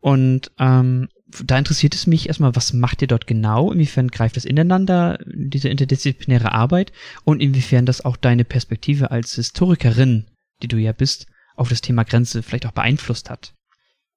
Und 0.00 0.50
ähm, 0.58 1.08
da 1.44 1.58
interessiert 1.58 1.94
es 1.94 2.06
mich 2.06 2.28
erstmal, 2.28 2.56
was 2.56 2.72
macht 2.72 3.02
ihr 3.02 3.08
dort 3.08 3.26
genau? 3.26 3.70
Inwiefern 3.70 4.08
greift 4.08 4.36
das 4.36 4.44
ineinander, 4.44 5.18
diese 5.26 5.68
interdisziplinäre 5.68 6.52
Arbeit? 6.52 6.92
Und 7.24 7.40
inwiefern 7.40 7.86
das 7.86 8.04
auch 8.04 8.16
deine 8.16 8.44
Perspektive 8.44 9.10
als 9.10 9.34
Historikerin, 9.34 10.26
die 10.62 10.68
du 10.68 10.78
ja 10.78 10.92
bist, 10.92 11.26
auf 11.54 11.68
das 11.68 11.80
Thema 11.80 12.04
Grenze 12.04 12.42
vielleicht 12.42 12.66
auch 12.66 12.72
beeinflusst 12.72 13.30
hat? 13.30 13.52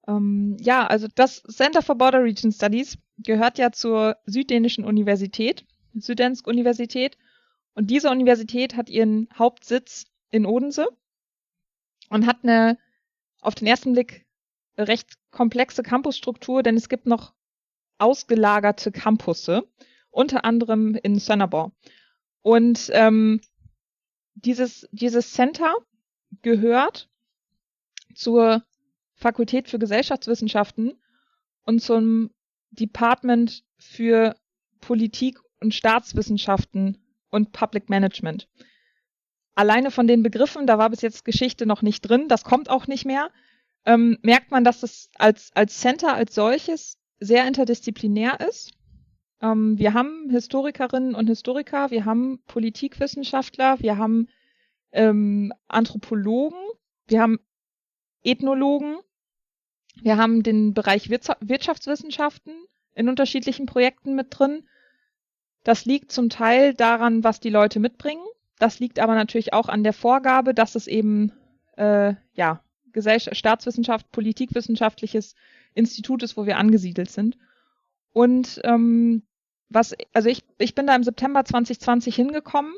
Ähm, 0.08 0.56
ja, 0.60 0.86
also 0.86 1.06
das 1.14 1.42
Center 1.42 1.82
for 1.82 1.96
Border 1.96 2.22
Region 2.22 2.52
Studies 2.52 2.98
gehört 3.18 3.58
ja 3.58 3.72
zur 3.72 4.16
Süddänischen 4.26 4.84
Universität, 4.84 5.64
Süddensk 5.94 6.46
Universität. 6.46 7.18
Und 7.74 7.90
diese 7.90 8.10
Universität 8.10 8.76
hat 8.76 8.88
ihren 8.88 9.28
Hauptsitz 9.36 10.06
in 10.30 10.46
Odense 10.46 10.88
und 12.08 12.26
hat 12.26 12.38
eine 12.42 12.78
auf 13.40 13.54
den 13.54 13.66
ersten 13.66 13.92
Blick 13.92 14.26
recht 14.76 15.14
komplexe 15.30 15.82
Campusstruktur, 15.82 16.62
denn 16.62 16.76
es 16.76 16.88
gibt 16.88 17.06
noch 17.06 17.34
ausgelagerte 17.98 18.92
Campusse, 18.92 19.64
unter 20.10 20.44
anderem 20.44 20.94
in 20.94 21.18
Sönnerborg. 21.18 21.72
Und 22.42 22.90
ähm, 22.92 23.40
dieses, 24.34 24.88
dieses 24.92 25.32
Center 25.32 25.74
gehört 26.42 27.08
zur 28.14 28.62
Fakultät 29.14 29.68
für 29.68 29.78
Gesellschaftswissenschaften 29.78 31.00
und 31.64 31.80
zum 31.80 32.30
Department 32.70 33.64
für 33.78 34.34
Politik 34.80 35.38
und 35.60 35.74
Staatswissenschaften 35.74 36.98
und 37.30 37.52
Public 37.52 37.88
Management. 37.88 38.48
Alleine 39.54 39.90
von 39.90 40.06
den 40.06 40.22
Begriffen, 40.22 40.66
da 40.66 40.78
war 40.78 40.90
bis 40.90 41.02
jetzt 41.02 41.24
Geschichte 41.24 41.66
noch 41.66 41.82
nicht 41.82 42.00
drin, 42.02 42.26
das 42.28 42.42
kommt 42.42 42.70
auch 42.70 42.86
nicht 42.86 43.04
mehr, 43.04 43.30
ähm, 43.84 44.18
merkt 44.22 44.50
man, 44.50 44.64
dass 44.64 44.82
es 44.82 45.10
als, 45.16 45.50
als 45.54 45.80
Center 45.80 46.14
als 46.14 46.34
solches 46.34 46.98
sehr 47.20 47.46
interdisziplinär 47.46 48.40
ist. 48.40 48.72
Ähm, 49.40 49.78
wir 49.78 49.94
haben 49.94 50.30
Historikerinnen 50.30 51.14
und 51.14 51.26
Historiker, 51.28 51.90
wir 51.90 52.04
haben 52.04 52.40
Politikwissenschaftler, 52.46 53.80
wir 53.80 53.98
haben 53.98 54.28
ähm, 54.92 55.52
Anthropologen, 55.68 56.58
wir 57.06 57.20
haben 57.20 57.38
Ethnologen, 58.22 58.98
wir 60.00 60.16
haben 60.16 60.42
den 60.42 60.74
Bereich 60.74 61.10
Wirtschaftswissenschaften 61.10 62.54
in 62.94 63.08
unterschiedlichen 63.08 63.66
Projekten 63.66 64.14
mit 64.14 64.28
drin. 64.30 64.68
Das 65.64 65.84
liegt 65.84 66.12
zum 66.12 66.28
Teil 66.28 66.74
daran, 66.74 67.24
was 67.24 67.40
die 67.40 67.50
Leute 67.50 67.80
mitbringen. 67.80 68.24
Das 68.58 68.80
liegt 68.80 68.98
aber 68.98 69.14
natürlich 69.14 69.52
auch 69.52 69.68
an 69.68 69.82
der 69.82 69.92
Vorgabe, 69.92 70.54
dass 70.54 70.74
es 70.74 70.86
eben 70.86 71.32
äh, 71.76 72.14
ja 72.34 72.62
Gesellschaft, 72.92 73.36
Staatswissenschaft, 73.36 74.10
Politikwissenschaftliches 74.12 75.34
Institut 75.74 76.22
ist, 76.22 76.36
wo 76.36 76.46
wir 76.46 76.56
angesiedelt 76.58 77.10
sind. 77.10 77.38
Und 78.12 78.60
ähm, 78.64 79.22
was, 79.68 79.94
also 80.12 80.28
ich, 80.28 80.44
ich 80.58 80.74
bin 80.74 80.86
da 80.86 80.94
im 80.94 81.02
September 81.02 81.44
2020 81.44 82.14
hingekommen 82.14 82.74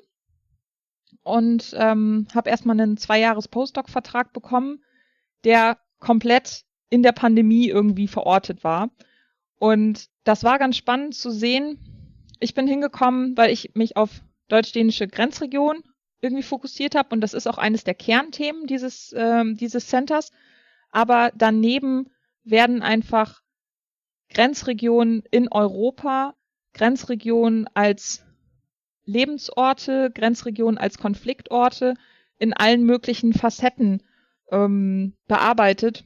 und 1.23 1.75
ähm, 1.77 2.27
habe 2.35 2.51
erstmal 2.51 2.81
einen 2.81 2.97
Zwei-Jahres 2.97 3.49
Postdoc-Vertrag 3.49 4.33
bekommen, 4.33 4.85
der 5.45 5.79
komplett 5.99 6.65
in 6.91 7.03
der 7.03 7.13
Pandemie 7.13 7.69
irgendwie 7.69 8.09
verortet 8.09 8.63
war. 8.63 8.91
Und 9.59 10.09
das 10.25 10.45
war 10.45 10.59
ganz 10.59 10.77
spannend 10.77 11.15
zu 11.15 11.31
sehen. 11.31 11.79
Ich 12.41 12.55
bin 12.55 12.67
hingekommen, 12.67 13.37
weil 13.37 13.51
ich 13.51 13.75
mich 13.75 13.97
auf 13.97 14.11
deutsch-dänische 14.49 15.09
Grenzregion 15.09 15.83
irgendwie 16.25 16.43
fokussiert 16.43 16.95
habe 16.95 17.11
und 17.15 17.21
das 17.21 17.35
ist 17.35 17.47
auch 17.47 17.59
eines 17.59 17.85
der 17.85 17.95
Kernthemen 17.95 18.67
dieses, 18.67 19.15
ähm, 19.17 19.57
dieses 19.57 19.87
Centers. 19.87 20.33
Aber 20.91 21.31
daneben 21.35 22.11
werden 22.45 22.83
einfach 22.83 23.43
Grenzregionen 24.31 25.23
in 25.31 25.49
Europa, 25.51 26.35
Grenzregionen 26.73 27.69
als 27.75 28.25
Lebensorte, 29.05 30.11
Grenzregionen 30.13 30.79
als 30.79 30.99
Konfliktorte 30.99 31.95
in 32.39 32.53
allen 32.53 32.85
möglichen 32.85 33.33
Facetten 33.33 34.03
ähm, 34.51 35.15
bearbeitet. 35.27 36.05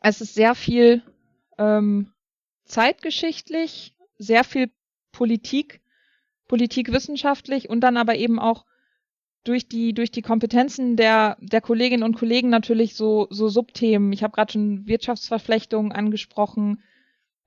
Es 0.00 0.20
ist 0.20 0.34
sehr 0.34 0.54
viel 0.54 1.02
ähm, 1.58 2.12
zeitgeschichtlich, 2.64 3.94
sehr 4.18 4.44
viel 4.44 4.70
Politik, 5.12 5.80
politikwissenschaftlich 6.46 7.68
und 7.68 7.80
dann 7.80 7.96
aber 7.96 8.16
eben 8.16 8.38
auch 8.38 8.64
durch 9.44 9.68
die 9.68 9.92
durch 9.92 10.10
die 10.10 10.22
Kompetenzen 10.22 10.96
der 10.96 11.36
der 11.40 11.60
Kolleginnen 11.60 12.02
und 12.02 12.16
Kollegen 12.16 12.48
natürlich 12.48 12.94
so 12.96 13.28
so 13.30 13.48
Subthemen. 13.48 14.12
Ich 14.12 14.22
habe 14.22 14.32
gerade 14.32 14.52
schon 14.52 14.86
Wirtschaftsverflechtungen 14.86 15.92
angesprochen. 15.92 16.82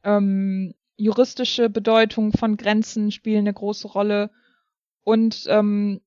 Ähm, 0.03 0.73
juristische 0.95 1.69
Bedeutung 1.69 2.31
von 2.31 2.55
Grenzen 2.55 3.11
spielen 3.11 3.39
eine 3.39 3.53
große 3.53 3.87
Rolle 3.87 4.31
und 5.03 5.45
ähm, 5.47 6.01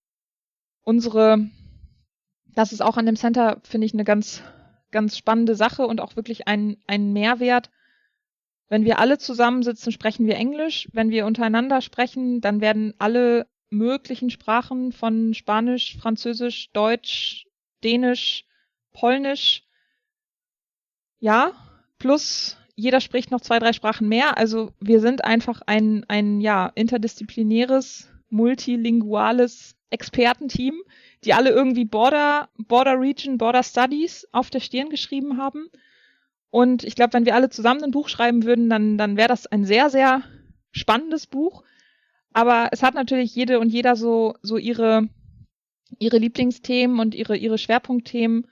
unsere 0.82 1.50
das 2.54 2.72
ist 2.72 2.82
auch 2.82 2.96
an 2.96 3.06
dem 3.06 3.16
Center 3.16 3.60
finde 3.64 3.86
ich 3.86 3.92
eine 3.92 4.04
ganz 4.04 4.42
ganz 4.92 5.16
spannende 5.16 5.56
Sache 5.56 5.86
und 5.86 6.00
auch 6.00 6.16
wirklich 6.16 6.46
ein 6.46 6.76
ein 6.86 7.12
Mehrwert. 7.12 7.70
Wenn 8.68 8.84
wir 8.84 9.00
alle 9.00 9.18
zusammensitzen, 9.18 9.90
sprechen 9.90 10.26
wir 10.26 10.36
Englisch. 10.36 10.88
Wenn 10.92 11.10
wir 11.10 11.26
untereinander 11.26 11.80
sprechen, 11.80 12.40
dann 12.40 12.60
werden 12.60 12.94
alle 12.98 13.48
möglichen 13.70 14.30
Sprachen 14.30 14.92
von 14.92 15.34
Spanisch, 15.34 15.96
Französisch, 15.98 16.70
Deutsch, 16.72 17.46
Dänisch, 17.82 18.44
Polnisch. 18.92 19.64
Ja, 21.18 21.52
plus 21.98 22.56
jeder 22.74 23.00
spricht 23.00 23.30
noch 23.30 23.40
zwei, 23.40 23.58
drei 23.58 23.72
Sprachen 23.72 24.08
mehr. 24.08 24.38
Also 24.38 24.72
wir 24.80 25.00
sind 25.00 25.24
einfach 25.24 25.62
ein, 25.66 26.04
ein 26.08 26.40
ja, 26.40 26.72
interdisziplinäres, 26.74 28.08
multilinguales 28.30 29.76
Expertenteam, 29.90 30.74
die 31.24 31.34
alle 31.34 31.50
irgendwie 31.50 31.84
Border, 31.84 32.48
Border 32.56 32.98
Region, 32.98 33.38
Border 33.38 33.62
Studies 33.62 34.26
auf 34.32 34.50
der 34.50 34.60
Stirn 34.60 34.88
geschrieben 34.88 35.36
haben. 35.36 35.68
Und 36.50 36.84
ich 36.84 36.94
glaube, 36.94 37.12
wenn 37.12 37.26
wir 37.26 37.34
alle 37.34 37.50
zusammen 37.50 37.84
ein 37.84 37.90
Buch 37.90 38.08
schreiben 38.08 38.44
würden, 38.44 38.70
dann, 38.70 38.98
dann 38.98 39.16
wäre 39.16 39.28
das 39.28 39.46
ein 39.46 39.64
sehr, 39.64 39.90
sehr 39.90 40.22
spannendes 40.72 41.26
Buch. 41.26 41.62
Aber 42.32 42.68
es 42.72 42.82
hat 42.82 42.94
natürlich 42.94 43.34
jede 43.34 43.58
und 43.58 43.70
jeder 43.70 43.96
so, 43.96 44.34
so 44.42 44.56
ihre, 44.56 45.08
ihre 45.98 46.18
Lieblingsthemen 46.18 47.00
und 47.00 47.14
ihre, 47.14 47.36
ihre 47.36 47.58
Schwerpunktthemen. 47.58 48.46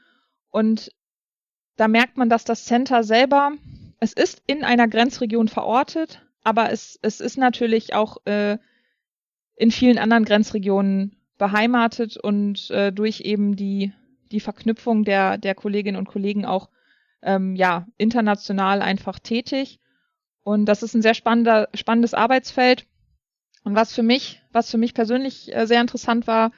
Und 0.51 0.93
da 1.77 1.89
merkt 1.89 2.17
man, 2.17 2.29
dass 2.29 2.45
das 2.45 2.65
Center 2.65 3.05
selber 3.05 3.53
es 4.01 4.13
ist 4.13 4.43
in 4.47 4.65
einer 4.65 4.89
Grenzregion 4.89 5.49
verortet, 5.49 6.23
aber 6.45 6.71
es, 6.71 6.99
es 7.03 7.21
ist 7.21 7.37
natürlich 7.37 7.95
auch 7.95 8.19
äh, 8.27 8.59
in 9.57 9.71
vielen 9.71 9.99
anderen 9.99 10.25
Grenzregionen 10.25 11.17
beheimatet 11.37 12.17
und 12.17 12.71
äh, 12.71 12.93
durch 12.93 13.21
eben 13.21 13.57
die, 13.57 13.93
die 14.31 14.41
Verknüpfung 14.41 15.05
der, 15.05 15.39
der 15.39 15.55
Kolleginnen 15.55 15.99
und 15.99 16.09
Kollegen 16.09 16.45
auch 16.45 16.69
ähm, 17.23 17.57
ja, 17.57 17.87
international 17.97 18.83
einfach 18.83 19.19
tätig. 19.19 19.81
Und 20.45 20.67
das 20.67 20.83
ist 20.83 20.95
ein 20.95 21.03
sehr 21.03 21.15
spannender, 21.15 21.69
spannendes 21.75 22.15
Arbeitsfeld. 22.15 22.87
Und 23.69 23.75
was 23.75 23.93
für 23.93 24.03
mich, 24.03 24.41
was 24.51 24.71
für 24.71 24.79
mich 24.79 24.95
persönlich 24.95 25.55
äh, 25.55 25.67
sehr 25.67 25.83
interessant 25.83 26.27
war, 26.27 26.53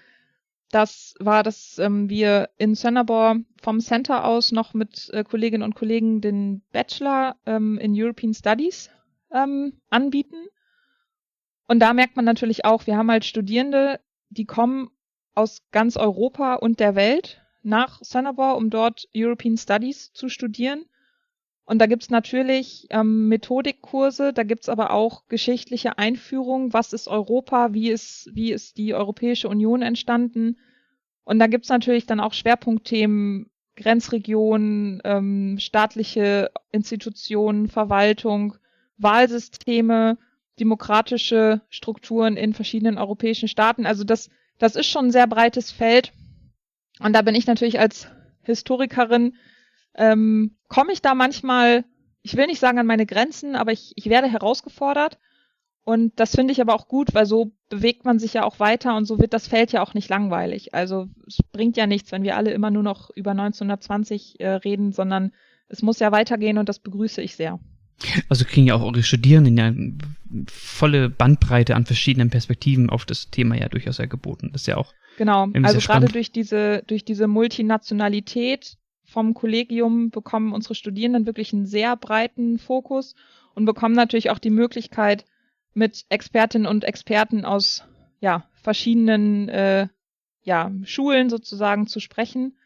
das 0.71 1.17
war, 1.19 1.43
dass 1.43 1.77
ähm, 1.81 2.09
wir 2.09 2.51
in 2.57 2.77
Sönnerbor 2.77 3.35
vom 3.61 3.81
Center 3.81 4.25
aus 4.25 4.53
noch 4.53 4.75
mit 4.75 5.11
äh, 5.13 5.25
Kolleginnen 5.25 5.65
und 5.65 5.75
Kollegen 5.75 6.21
den 6.21 6.63
Bachelor 6.71 7.35
ähm, 7.47 7.79
in 7.79 8.01
European 8.01 8.33
Studies 8.33 8.91
ähm, 9.33 9.73
anbieten. 9.91 10.37
Und 11.67 11.81
da 11.81 11.95
merkt 11.95 12.15
man 12.15 12.27
natürlich 12.27 12.65
auch, 12.65 12.87
wir 12.87 12.97
haben 12.97 13.11
halt 13.11 13.25
Studierende, 13.25 13.99
die 14.29 14.45
kommen 14.45 14.89
aus 15.35 15.63
ganz 15.73 15.97
Europa 15.97 16.55
und 16.55 16.79
der 16.79 16.95
Welt 16.95 17.43
nach 17.65 17.99
Sönnerbor, 18.05 18.57
um 18.57 18.71
dort 18.71 19.09
European 19.17 19.57
Studies 19.57 20.13
zu 20.13 20.29
studieren. 20.29 20.85
Und 21.71 21.79
da 21.79 21.87
gibt's 21.87 22.11
natürlich 22.11 22.89
ähm, 22.91 23.29
Methodikkurse, 23.29 24.33
da 24.33 24.43
gibt's 24.43 24.69
aber 24.69 24.91
auch 24.91 25.29
geschichtliche 25.29 25.99
Einführungen, 25.99 26.73
was 26.73 26.93
ist 26.93 27.07
Europa, 27.07 27.73
wie 27.73 27.91
ist, 27.91 28.29
wie 28.35 28.51
ist 28.51 28.77
die 28.77 28.93
Europäische 28.93 29.49
Union 29.49 29.81
entstanden. 29.81 30.59
Und 31.23 31.39
da 31.39 31.47
gibt's 31.47 31.69
natürlich 31.69 32.07
dann 32.07 32.19
auch 32.19 32.33
Schwerpunktthemen, 32.33 33.51
Grenzregionen, 33.77 35.01
ähm, 35.05 35.59
staatliche 35.61 36.51
Institutionen, 36.73 37.69
Verwaltung, 37.69 38.57
Wahlsysteme, 38.99 40.19
demokratische 40.59 41.61
Strukturen 41.69 42.37
in 42.37 42.53
verschiedenen 42.53 42.99
europäischen 42.99 43.47
Staaten. 43.47 43.87
Also 43.87 44.03
das, 44.03 44.29
das 44.59 44.75
ist 44.75 44.87
schon 44.87 45.05
ein 45.05 45.13
sehr 45.13 45.29
breites 45.29 45.71
Feld. 45.71 46.13
Und 46.99 47.13
da 47.13 47.23
bin 47.23 47.37
ich 47.37 47.47
natürlich 47.47 47.79
als 47.79 48.09
Historikerin 48.43 49.37
ähm, 49.95 50.57
komme 50.69 50.93
ich 50.93 51.03
da 51.03 51.15
manchmal, 51.15 51.85
ich 52.23 52.37
will 52.37 52.47
nicht 52.47 52.61
sagen 52.61 52.79
an 52.79 52.87
meine 52.87 53.07
Grenzen, 53.07 53.57
aber 53.57 53.73
ich, 53.73 53.93
ich 53.97 54.07
werde 54.07 54.29
herausgefordert. 54.29 55.19
Und 55.83 56.21
das 56.21 56.35
finde 56.35 56.53
ich 56.53 56.61
aber 56.61 56.75
auch 56.75 56.89
gut, 56.89 57.15
weil 57.15 57.27
so 57.27 57.53
bewegt 57.69 58.05
man 58.05 58.19
sich 58.19 58.35
ja 58.35 58.45
auch 58.45 58.61
weiter 58.61 58.97
und 58.97 59.07
so 59.07 59.19
wird 59.19 59.33
das 59.33 59.49
Feld 59.49 59.73
ja 59.73 59.83
auch 59.83 59.95
nicht 59.95 60.09
langweilig. 60.09 60.75
Also 60.75 61.09
es 61.27 61.39
bringt 61.53 61.77
ja 61.77 61.87
nichts, 61.87 62.13
wenn 62.13 62.23
wir 62.23 62.37
alle 62.37 62.53
immer 62.53 62.71
nur 62.71 62.83
noch 62.83 63.11
über 63.11 63.31
1920 63.31 64.41
äh, 64.41 64.49
reden, 64.51 64.93
sondern 64.93 65.33
es 65.69 65.83
muss 65.83 65.99
ja 65.99 66.13
weitergehen 66.13 66.59
und 66.59 66.69
das 66.69 66.81
begrüße 66.81 67.23
ich 67.23 67.35
sehr. 67.35 67.59
Also 68.29 68.45
kriegen 68.45 68.67
ja 68.67 68.75
auch 68.75 68.83
eure 68.83 69.03
Studierenden 69.03 69.57
ja 69.57 69.73
volle 70.49 71.11
Bandbreite 71.11 71.77
an 71.77 71.87
verschiedenen 71.87 72.31
Perspektiven 72.31 72.91
auf 72.91 73.05
das 73.05 73.31
Thema 73.31 73.57
ja 73.57 73.69
durchaus 73.69 73.99
ja 73.99 74.07
geboten. 74.07 74.51
Das 74.53 74.63
ist 74.63 74.67
ja 74.67 74.77
auch. 74.77 74.95
Genau, 75.17 75.49
also 75.63 75.81
gerade 75.81 76.07
durch 76.07 76.33
diese, 76.33 76.83
durch 76.87 77.05
diese 77.05 77.27
Multinationalität 77.27 78.79
vom 79.11 79.35
Kollegium 79.35 80.11
bekommen 80.11 80.53
unsere 80.53 80.75
Studierenden 80.75 81.27
wirklich 81.27 81.53
einen 81.53 81.67
sehr 81.67 81.97
breiten 81.97 82.59
Fokus 82.59 83.15
und 83.55 83.65
bekommen 83.65 83.95
natürlich 83.95 84.31
auch 84.31 84.39
die 84.39 84.51
Möglichkeit, 84.51 85.25
mit 85.75 86.05
Expertinnen 86.09 86.67
und 86.67 86.85
Experten 86.85 87.45
aus 87.45 87.85
ja, 88.21 88.49
verschiedenen 88.55 89.49
äh, 89.49 89.89
ja, 90.43 90.71
Schulen 90.85 91.31
sozusagen 91.31 91.87
zu 91.87 92.01
sprechen. 92.01 92.57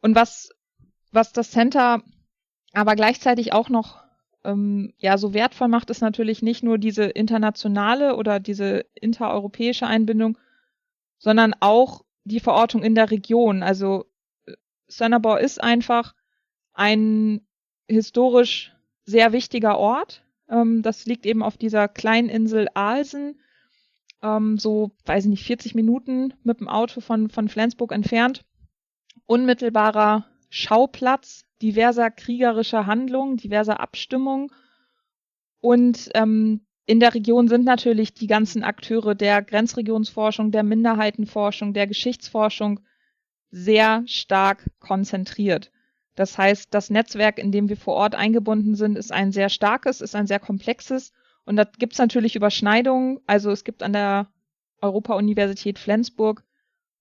Und 0.00 0.14
was, 0.14 0.50
was 1.12 1.32
das 1.32 1.50
Center 1.50 2.02
aber 2.72 2.94
gleichzeitig 2.94 3.52
auch 3.52 3.68
noch 3.68 4.02
ähm, 4.44 4.92
ja 4.98 5.18
so 5.18 5.34
wertvoll 5.34 5.68
macht, 5.68 5.90
ist 5.90 6.00
natürlich 6.00 6.42
nicht 6.42 6.62
nur 6.62 6.78
diese 6.78 7.04
internationale 7.04 8.16
oder 8.16 8.40
diese 8.40 8.84
intereuropäische 8.94 9.86
Einbindung, 9.86 10.38
sondern 11.18 11.54
auch 11.60 12.04
die 12.24 12.40
Verortung 12.40 12.82
in 12.82 12.94
der 12.94 13.10
Region. 13.10 13.62
Also 13.62 14.06
Sönnerbau 14.88 15.36
ist 15.36 15.62
einfach 15.62 16.14
ein 16.72 17.46
historisch 17.88 18.72
sehr 19.04 19.32
wichtiger 19.32 19.78
Ort. 19.78 20.24
Ähm, 20.48 20.82
das 20.82 21.06
liegt 21.06 21.26
eben 21.26 21.42
auf 21.42 21.56
dieser 21.56 21.88
kleinen 21.88 22.28
Insel 22.28 22.68
Alsen, 22.74 23.40
ähm, 24.22 24.58
so, 24.58 24.92
weiß 25.04 25.24
ich 25.24 25.30
nicht, 25.30 25.44
40 25.44 25.74
Minuten 25.74 26.34
mit 26.42 26.60
dem 26.60 26.68
Auto 26.68 27.00
von, 27.00 27.30
von 27.30 27.48
Flensburg 27.48 27.92
entfernt. 27.92 28.44
Unmittelbarer 29.26 30.26
Schauplatz 30.50 31.44
diverser 31.62 32.10
kriegerischer 32.10 32.86
Handlungen, 32.86 33.36
diverser 33.36 33.80
Abstimmungen. 33.80 34.50
Und 35.60 36.10
ähm, 36.14 36.66
in 36.84 37.00
der 37.00 37.14
Region 37.14 37.48
sind 37.48 37.64
natürlich 37.64 38.14
die 38.14 38.26
ganzen 38.26 38.62
Akteure 38.62 39.14
der 39.14 39.42
Grenzregionsforschung, 39.42 40.52
der 40.52 40.62
Minderheitenforschung, 40.62 41.72
der 41.72 41.86
Geschichtsforschung 41.86 42.80
sehr 43.56 44.02
stark 44.06 44.70
konzentriert. 44.80 45.72
Das 46.14 46.36
heißt, 46.36 46.74
das 46.74 46.90
Netzwerk, 46.90 47.38
in 47.38 47.52
dem 47.52 47.70
wir 47.70 47.76
vor 47.78 47.94
Ort 47.94 48.14
eingebunden 48.14 48.74
sind, 48.74 48.98
ist 48.98 49.12
ein 49.12 49.32
sehr 49.32 49.48
starkes, 49.48 50.02
ist 50.02 50.14
ein 50.14 50.26
sehr 50.26 50.40
komplexes. 50.40 51.12
Und 51.46 51.56
da 51.56 51.64
gibt 51.64 51.94
es 51.94 51.98
natürlich 51.98 52.36
Überschneidungen. 52.36 53.18
Also 53.26 53.50
es 53.50 53.64
gibt 53.64 53.82
an 53.82 53.94
der 53.94 54.28
Europa-Universität 54.82 55.78
Flensburg 55.78 56.44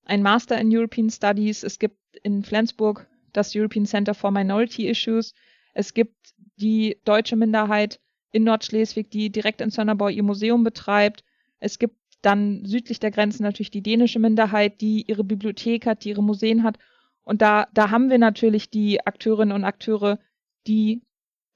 ein 0.05 0.21
Master 0.21 0.57
in 0.57 0.75
European 0.75 1.09
Studies. 1.09 1.63
Es 1.63 1.77
gibt 1.77 1.97
in 2.23 2.43
Flensburg 2.43 3.05
das 3.33 3.53
European 3.53 3.85
Center 3.85 4.13
for 4.13 4.31
Minority 4.31 4.87
Issues. 4.87 5.33
Es 5.73 5.93
gibt 5.93 6.15
die 6.55 7.01
deutsche 7.03 7.35
Minderheit 7.35 7.99
in 8.31 8.45
Nordschleswig, 8.45 9.09
die 9.11 9.29
direkt 9.29 9.59
in 9.59 9.71
Sönnerbau 9.71 10.07
ihr 10.07 10.23
Museum 10.23 10.63
betreibt. 10.63 11.25
Es 11.59 11.79
gibt 11.79 11.97
dann 12.25 12.65
südlich 12.65 12.99
der 12.99 13.11
Grenze 13.11 13.43
natürlich 13.43 13.71
die 13.71 13.83
dänische 13.83 14.19
Minderheit, 14.19 14.81
die 14.81 15.05
ihre 15.07 15.23
Bibliothek 15.23 15.85
hat, 15.85 16.03
die 16.03 16.09
ihre 16.09 16.23
Museen 16.23 16.63
hat. 16.63 16.77
Und 17.23 17.41
da, 17.41 17.67
da 17.73 17.91
haben 17.91 18.09
wir 18.09 18.17
natürlich 18.17 18.69
die 18.69 19.05
Akteurinnen 19.05 19.55
und 19.55 19.63
Akteure, 19.63 20.19
die 20.67 21.01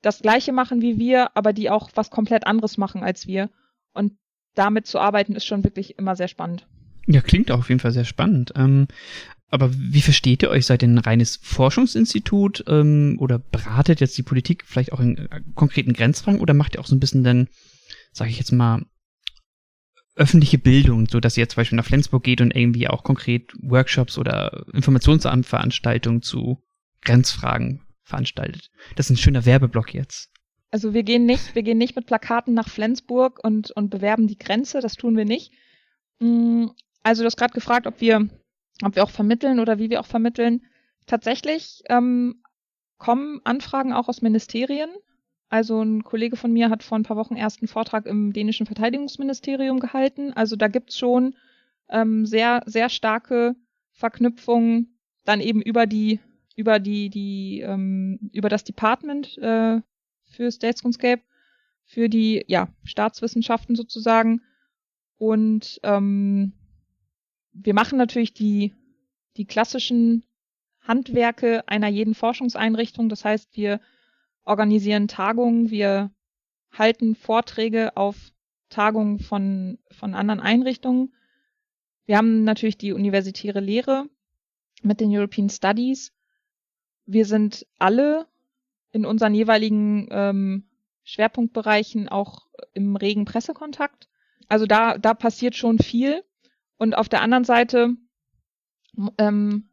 das 0.02 0.22
Gleiche 0.22 0.54
machen 0.54 0.82
wie 0.82 0.98
wir, 0.98 1.36
aber 1.36 1.54
die 1.54 1.70
auch 1.70 1.90
was 1.96 2.10
komplett 2.10 2.48
anderes 2.48 2.78
machen 2.78 3.04
als 3.04 3.28
wir. 3.28 3.50
Und 3.94 4.14
damit 4.56 4.88
zu 4.88 5.00
arbeiten 5.00 5.36
ist 5.36 5.46
schon 5.46 5.64
wirklich 5.64 5.98
immer 5.98 6.16
sehr 6.16 6.28
spannend. 6.28 6.68
Ja, 7.08 7.22
klingt 7.22 7.52
auch 7.52 7.60
auf 7.60 7.70
jeden 7.70 7.82
Fall 7.82 7.92
sehr 7.92 8.06
spannend. 8.06 8.54
Ähm, 8.56 8.88
aber 9.50 9.72
wie 9.74 10.02
versteht 10.02 10.44
ihr 10.44 10.50
euch? 10.50 10.68
Seid 10.68 10.84
ihr 10.84 10.90
ein 10.90 11.00
reines 11.00 11.40
Forschungsinstitut 11.42 12.64
ähm, 12.68 13.18
oder 13.20 13.40
beratet 13.40 14.00
jetzt 14.00 14.18
die 14.18 14.24
Politik 14.24 14.64
vielleicht 14.66 14.94
auch 14.94 15.00
in 15.00 15.18
äh, 15.18 15.42
konkreten 15.56 15.94
Grenzfragen 15.94 16.40
oder 16.40 16.54
macht 16.54 16.76
ihr 16.76 16.82
auch 16.82 16.88
so 16.88 16.96
ein 16.96 17.00
bisschen 17.00 17.24
dann, 17.24 17.48
sage 18.12 18.30
ich 18.30 18.38
jetzt 18.38 18.52
mal, 18.52 18.84
öffentliche 20.20 20.58
Bildung, 20.58 21.08
so 21.10 21.20
dass 21.20 21.38
ihr 21.38 21.48
zum 21.48 21.62
Beispiel 21.62 21.78
nach 21.78 21.86
Flensburg 21.86 22.24
geht 22.24 22.42
und 22.42 22.56
irgendwie 22.56 22.88
auch 22.88 23.04
konkret 23.04 23.54
Workshops 23.62 24.18
oder 24.18 24.66
Informationsveranstaltungen 24.74 26.22
zu 26.22 26.62
Grenzfragen 27.02 27.82
veranstaltet. 28.04 28.70
Das 28.96 29.06
ist 29.06 29.12
ein 29.12 29.18
schöner 29.18 29.46
Werbeblock 29.46 29.94
jetzt. 29.94 30.30
Also 30.72 30.94
wir 30.94 31.04
gehen 31.04 31.26
nicht, 31.26 31.56
wir 31.56 31.64
gehen 31.64 31.78
nicht 31.78 31.96
mit 31.96 32.06
Plakaten 32.06 32.54
nach 32.54 32.70
Flensburg 32.70 33.40
und, 33.44 33.72
und 33.72 33.90
bewerben 33.90 34.28
die 34.28 34.38
Grenze, 34.38 34.82
das 34.82 34.96
tun 34.96 35.16
wir 35.16 35.26
nicht. 35.26 35.52
Mm, 36.20 36.68
also 37.02 37.24
du 37.24 37.26
hast 37.26 37.38
gerade 37.38 37.54
gefragt, 37.54 37.88
ob 37.88 38.02
wir, 38.02 38.28
ob 38.84 38.96
wir 38.96 39.04
auch 39.04 39.10
vermitteln 39.10 39.60
oder 39.60 39.80
wie 39.80 39.90
wir 39.90 40.02
auch 40.02 40.06
vermitteln. 40.06 40.66
Tatsächlich 41.08 41.82
ähm, 41.90 42.44
kommen 42.98 43.40
Anfragen 43.46 43.94
auch 43.94 44.10
aus 44.10 44.22
Ministerien. 44.22 44.90
Also 45.50 45.82
ein 45.82 46.04
Kollege 46.04 46.38
von 46.38 46.54
mir 46.54 46.70
hat 46.70 46.84
vor 46.84 46.98
ein 46.98 47.04
paar 47.04 47.18
Wochen 47.18 47.36
erst 47.36 47.62
einen 47.62 47.68
Vortrag 47.68 48.06
im 48.06 48.34
dänischen 48.34 48.68
Verteidigungsministerium 48.68 49.80
gehalten. 49.80 50.32
Also 50.34 50.56
da 50.56 50.68
gibt's 50.68 50.98
schon 50.98 51.36
ähm, 51.90 52.28
sehr, 52.28 52.62
sehr 52.68 52.90
starke 52.90 53.56
Verknüpfungen 53.92 55.00
dann 55.26 55.42
eben 55.42 55.62
über 55.62 55.88
die, 55.88 56.20
über 56.56 56.80
die, 56.80 57.10
die, 57.10 57.62
ähm, 57.62 58.30
über 58.32 58.48
das 58.48 58.64
Department 58.64 59.38
äh, 59.40 59.82
für 60.26 60.52
Statescape, 60.52 61.24
für 61.84 62.10
die 62.10 62.44
ja, 62.48 62.70
Staatswissenschaften 62.84 63.76
sozusagen. 63.76 64.42
Und 65.18 65.80
ähm, 65.82 66.54
wir 67.52 67.74
machen 67.74 67.98
natürlich 67.98 68.36
die, 68.36 68.76
die 69.36 69.46
klassischen 69.46 70.24
Handwerke 70.82 71.68
einer 71.68 71.88
jeden 71.88 72.14
Forschungseinrichtung. 72.14 73.10
Das 73.10 73.26
heißt, 73.26 73.58
wir 73.58 73.82
organisieren 74.50 75.08
Tagungen, 75.08 75.70
wir 75.70 76.12
halten 76.72 77.16
Vorträge 77.16 77.96
auf 77.96 78.32
Tagungen 78.70 79.20
von, 79.20 79.78
von 79.92 80.16
anderen 80.16 80.40
Einrichtungen. 80.40 81.14
Wir 82.06 82.18
haben 82.18 82.44
natürlich 82.44 82.78
die 82.78 82.92
universitäre 82.92 83.60
Lehre 83.60 84.10
mit 84.82 85.00
den 85.00 85.16
European 85.16 85.50
Studies. 85.50 86.14
Wir 87.06 87.26
sind 87.26 87.68
alle 87.78 88.28
in 88.92 89.06
unseren 89.06 89.36
jeweiligen 89.36 90.08
ähm, 90.12 90.70
Schwerpunktbereichen 91.04 92.10
auch 92.10 92.48
im 92.74 92.96
regen 92.96 93.26
Pressekontakt. 93.26 94.10
Also 94.48 94.66
da, 94.66 94.98
da 94.98 95.14
passiert 95.14 95.56
schon 95.56 95.78
viel. 95.78 96.24
Und 96.78 96.98
auf 96.98 97.08
der 97.08 97.22
anderen 97.22 97.44
Seite 97.44 97.96
ähm, 99.20 99.70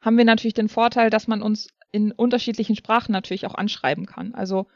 haben 0.00 0.18
wir 0.18 0.24
natürlich 0.24 0.54
den 0.54 0.68
Vorteil, 0.68 1.10
dass 1.10 1.26
man 1.26 1.42
uns 1.42 1.68
in 1.92 2.10
unterschiedlichen 2.10 2.74
Sprachen 2.74 3.12
natürlich 3.12 3.46
auch 3.46 3.54
anschreiben 3.54 4.06
kann. 4.06 4.34
Also 4.34 4.66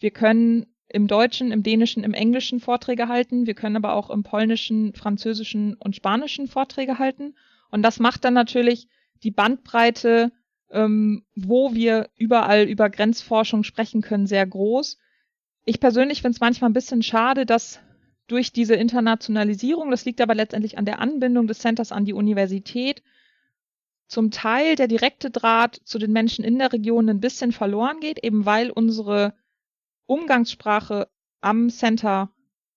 Wir 0.00 0.10
können 0.10 0.66
im 0.88 1.06
Deutschen, 1.06 1.52
im 1.52 1.62
Dänischen, 1.62 2.04
im 2.04 2.14
Englischen 2.14 2.60
Vorträge 2.60 3.08
halten. 3.08 3.46
Wir 3.46 3.54
können 3.54 3.76
aber 3.76 3.94
auch 3.94 4.10
im 4.10 4.22
Polnischen, 4.22 4.94
Französischen 4.94 5.74
und 5.74 5.96
Spanischen 5.96 6.48
Vorträge 6.48 6.98
halten. 6.98 7.34
Und 7.70 7.82
das 7.82 7.98
macht 7.98 8.24
dann 8.24 8.34
natürlich 8.34 8.88
die 9.22 9.30
Bandbreite, 9.30 10.32
ähm, 10.70 11.24
wo 11.34 11.74
wir 11.74 12.08
überall 12.16 12.64
über 12.64 12.88
Grenzforschung 12.90 13.64
sprechen 13.64 14.00
können, 14.00 14.26
sehr 14.26 14.46
groß. 14.46 14.98
Ich 15.64 15.80
persönlich 15.80 16.22
finde 16.22 16.36
es 16.36 16.40
manchmal 16.40 16.70
ein 16.70 16.74
bisschen 16.74 17.02
schade, 17.02 17.44
dass 17.44 17.80
durch 18.26 18.52
diese 18.52 18.74
Internationalisierung, 18.74 19.90
das 19.90 20.04
liegt 20.04 20.20
aber 20.20 20.34
letztendlich 20.34 20.78
an 20.78 20.84
der 20.84 21.00
Anbindung 21.00 21.46
des 21.46 21.58
Centers 21.58 21.92
an 21.92 22.04
die 22.04 22.12
Universität, 22.12 23.02
zum 24.08 24.30
Teil 24.30 24.74
der 24.74 24.88
direkte 24.88 25.30
Draht 25.30 25.80
zu 25.84 25.98
den 25.98 26.12
Menschen 26.12 26.44
in 26.44 26.58
der 26.58 26.72
Region 26.72 27.08
ein 27.08 27.20
bisschen 27.20 27.52
verloren 27.52 28.00
geht, 28.00 28.24
eben 28.24 28.46
weil 28.46 28.70
unsere 28.70 29.34
Umgangssprache 30.06 31.08
am 31.40 31.68
Center 31.70 32.30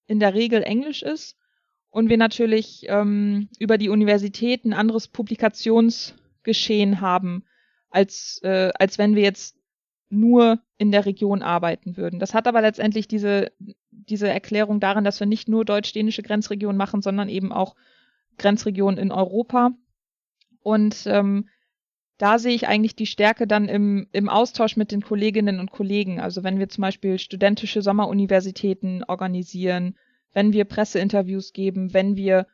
in 0.08 0.20
der 0.20 0.34
Regel 0.34 0.62
Englisch 0.62 1.02
ist 1.02 1.38
und 1.90 2.10
wir 2.10 2.18
natürlich 2.18 2.86
ähm, 2.90 3.50
über 3.60 3.78
die 3.78 3.90
Universität 3.90 4.66
ein 4.66 4.74
anderes 4.74 5.08
Publikationsgeschehen 5.08 7.02
haben, 7.02 7.46
als, 7.90 8.42
äh, 8.44 8.72
als 8.78 8.98
wenn 8.98 9.16
wir 9.16 9.24
jetzt 9.24 9.56
nur 10.10 10.60
in 10.78 10.92
der 10.92 11.06
Region 11.06 11.42
arbeiten 11.42 11.96
würden. 11.96 12.20
Das 12.20 12.34
hat 12.34 12.48
aber 12.48 12.62
letztendlich 12.62 13.08
diese, 13.08 13.54
diese 13.92 14.28
Erklärung 14.28 14.82
darin, 14.82 15.06
dass 15.06 15.22
wir 15.22 15.28
nicht 15.28 15.48
nur 15.48 15.64
deutsch-dänische 15.64 16.24
Grenzregionen 16.24 16.78
machen, 16.78 17.02
sondern 17.02 17.30
eben 17.30 17.54
auch 17.54 17.76
Grenzregionen 18.38 19.00
in 19.00 19.12
Europa. 19.12 19.72
Und 20.62 21.04
ähm, 21.08 21.48
da 22.18 22.38
sehe 22.38 22.54
ich 22.54 22.68
eigentlich 22.68 22.96
die 22.96 23.08
Stärke 23.08 23.48
dann 23.48 23.68
im, 23.68 24.08
im 24.12 24.30
Austausch 24.30 24.78
mit 24.78 24.92
den 24.92 25.02
Kolleginnen 25.02 25.60
und 25.60 25.72
Kollegen. 25.72 26.20
Also 26.20 26.44
wenn 26.44 26.60
wir 26.60 26.70
zum 26.70 26.84
Beispiel 26.84 27.18
studentische 27.18 27.82
Sommeruniversitäten 27.82 29.04
organisieren, 29.04 29.96
wenn 30.34 30.54
wir 30.54 30.66
Presseinterviews 30.66 31.52
geben, 31.52 31.94
wenn 31.94 32.16
wir 32.16 32.46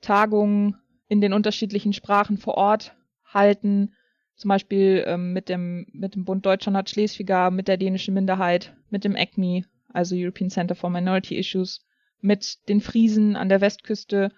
Tagungen 0.00 0.76
in 1.08 1.20
den 1.20 1.32
unterschiedlichen 1.32 1.92
Sprachen 1.92 2.38
vor 2.38 2.54
Ort 2.54 2.94
halten, 3.24 3.94
zum 4.36 4.50
Beispiel 4.50 5.02
ähm, 5.06 5.32
mit, 5.32 5.48
dem, 5.48 5.86
mit 5.92 6.14
dem 6.14 6.24
Bund 6.24 6.44
Deutschland 6.46 6.88
Schleswiger, 6.88 7.50
mit 7.50 7.68
der 7.68 7.78
dänischen 7.78 8.14
Minderheit, 8.14 8.76
mit 8.90 9.02
dem 9.02 9.16
ECMI, 9.16 9.64
also 9.92 10.14
European 10.16 10.50
Center 10.50 10.74
for 10.74 10.90
Minority 10.90 11.36
Issues, 11.36 11.84
mit 12.20 12.68
den 12.68 12.80
Friesen 12.80 13.34
an 13.34 13.48
der 13.48 13.60
Westküste. 13.60 14.30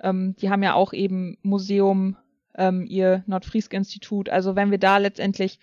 Ähm, 0.00 0.34
die 0.36 0.50
haben 0.50 0.62
ja 0.62 0.74
auch 0.74 0.92
eben 0.92 1.38
Museum 1.42 2.16
ähm, 2.56 2.86
ihr 2.86 3.24
Nordfriesk-Institut. 3.26 4.28
Also 4.28 4.56
wenn 4.56 4.70
wir 4.70 4.78
da 4.78 4.98
letztendlich 4.98 5.58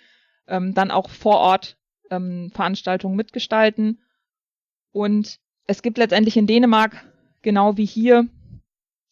ähm, 0.47 0.73
dann 0.73 0.91
auch 0.91 1.09
vor 1.09 1.37
Ort 1.37 1.77
ähm, 2.09 2.51
Veranstaltungen 2.53 3.15
mitgestalten. 3.15 4.01
Und 4.91 5.39
es 5.65 5.81
gibt 5.81 5.97
letztendlich 5.97 6.37
in 6.37 6.47
Dänemark, 6.47 7.05
genau 7.41 7.77
wie 7.77 7.85
hier, 7.85 8.27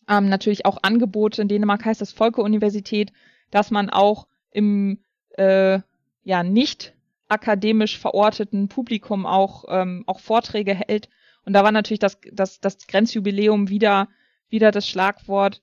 ähm, 0.08 0.30
natürlich 0.30 0.66
auch 0.66 0.80
Angebote. 0.82 1.42
In 1.42 1.48
Dänemark 1.48 1.86
heißt 1.86 2.02
das 2.02 2.12
Volke-Universität, 2.12 3.14
dass 3.52 3.72
man 3.72 3.90
auch 3.90 4.28
im 4.52 5.00
äh, 5.38 5.80
ja 6.24 6.44
nicht 6.44 6.94
akademisch 7.30 7.98
verorteten 7.98 8.68
Publikum 8.68 9.26
auch, 9.26 9.66
ähm, 9.70 10.04
auch 10.08 10.20
Vorträge 10.20 10.76
hält. 10.76 11.10
Und 11.46 11.54
da 11.54 11.64
war 11.64 11.72
natürlich 11.72 12.00
das, 12.00 12.20
das, 12.32 12.60
das 12.60 12.88
Grenzjubiläum 12.88 13.70
wieder, 13.70 14.10
wieder 14.50 14.72
das 14.72 14.88
Schlagwort 14.88 15.62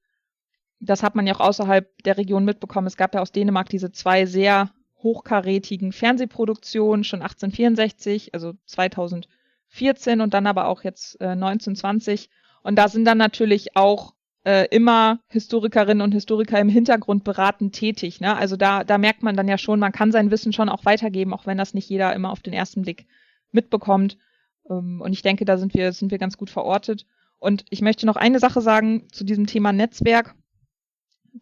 das 0.81 1.03
hat 1.03 1.14
man 1.14 1.27
ja 1.27 1.35
auch 1.35 1.41
außerhalb 1.41 2.03
der 2.05 2.18
Region 2.18 2.45
mitbekommen. 2.45 2.87
Es 2.87 2.97
gab 2.97 3.14
ja 3.14 3.22
aus 3.22 3.33
Dänemark 3.33 3.68
diese 3.68 3.93
zwei 3.93 4.27
sehr 4.27 4.70
hochkarätigen 5.03 5.93
Fernsehproduktionen, 5.93 7.05
schon 7.05 7.22
1864, 7.22 8.35
also 8.35 8.55
2014 8.66 10.20
und 10.20 10.35
dann 10.35 10.47
aber 10.47 10.68
auch 10.68 10.85
jetzt 10.85 11.20
äh, 11.20 11.29
1920. 11.29 12.31
Und 12.62 12.77
da 12.77 12.89
sind 12.89 13.05
dann 13.05 13.18
natürlich 13.18 13.77
auch 13.77 14.14
äh, 14.45 14.66
immer 14.70 15.20
Historikerinnen 15.29 16.03
und 16.03 16.12
Historiker 16.12 16.59
im 16.59 16.68
Hintergrund 16.68 17.24
beratend 17.24 17.74
tätig. 17.74 18.20
Ne? 18.20 18.37
Also 18.37 18.57
da, 18.57 18.85
da 18.85 18.99
merkt 18.99 19.22
man 19.22 19.37
dann 19.37 19.49
ja 19.49 19.59
schon, 19.59 19.81
man 19.81 19.93
kann 19.93 20.12
sein 20.12 20.31
Wissen 20.31 20.53
schon 20.53 20.68
auch 20.68 20.85
weitergeben, 20.85 21.33
auch 21.33 21.47
wenn 21.47 21.59
das 21.59 21.74
nicht 21.74 21.89
jeder 21.89 22.14
immer 22.14 22.31
auf 22.31 22.41
den 22.41 22.53
ersten 22.53 22.83
Blick 22.83 23.07
mitbekommt. 23.53 24.18
Ähm, 24.68 25.01
und 25.01 25.12
ich 25.12 25.22
denke, 25.22 25.45
da 25.45 25.59
sind 25.59 25.74
wir, 25.74 25.93
sind 25.93 26.11
wir 26.11 26.18
ganz 26.18 26.37
gut 26.37 26.51
verortet. 26.51 27.07
Und 27.39 27.64
ich 27.70 27.83
möchte 27.83 28.07
noch 28.07 28.16
eine 28.16 28.39
Sache 28.39 28.61
sagen 28.61 29.09
zu 29.12 29.24
diesem 29.24 29.47
Thema 29.47 29.72
Netzwerk 29.72 30.35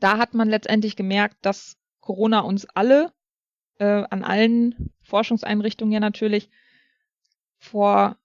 da 0.00 0.18
hat 0.18 0.34
man 0.34 0.48
letztendlich 0.48 0.96
gemerkt, 0.96 1.36
dass 1.42 1.76
Corona 2.00 2.40
uns 2.40 2.66
alle, 2.66 3.12
äh, 3.78 4.04
an 4.10 4.24
allen 4.24 4.92
Forschungseinrichtungen 5.02 5.92
ja 5.92 6.00
natürlich, 6.00 6.50
vor 7.58 8.16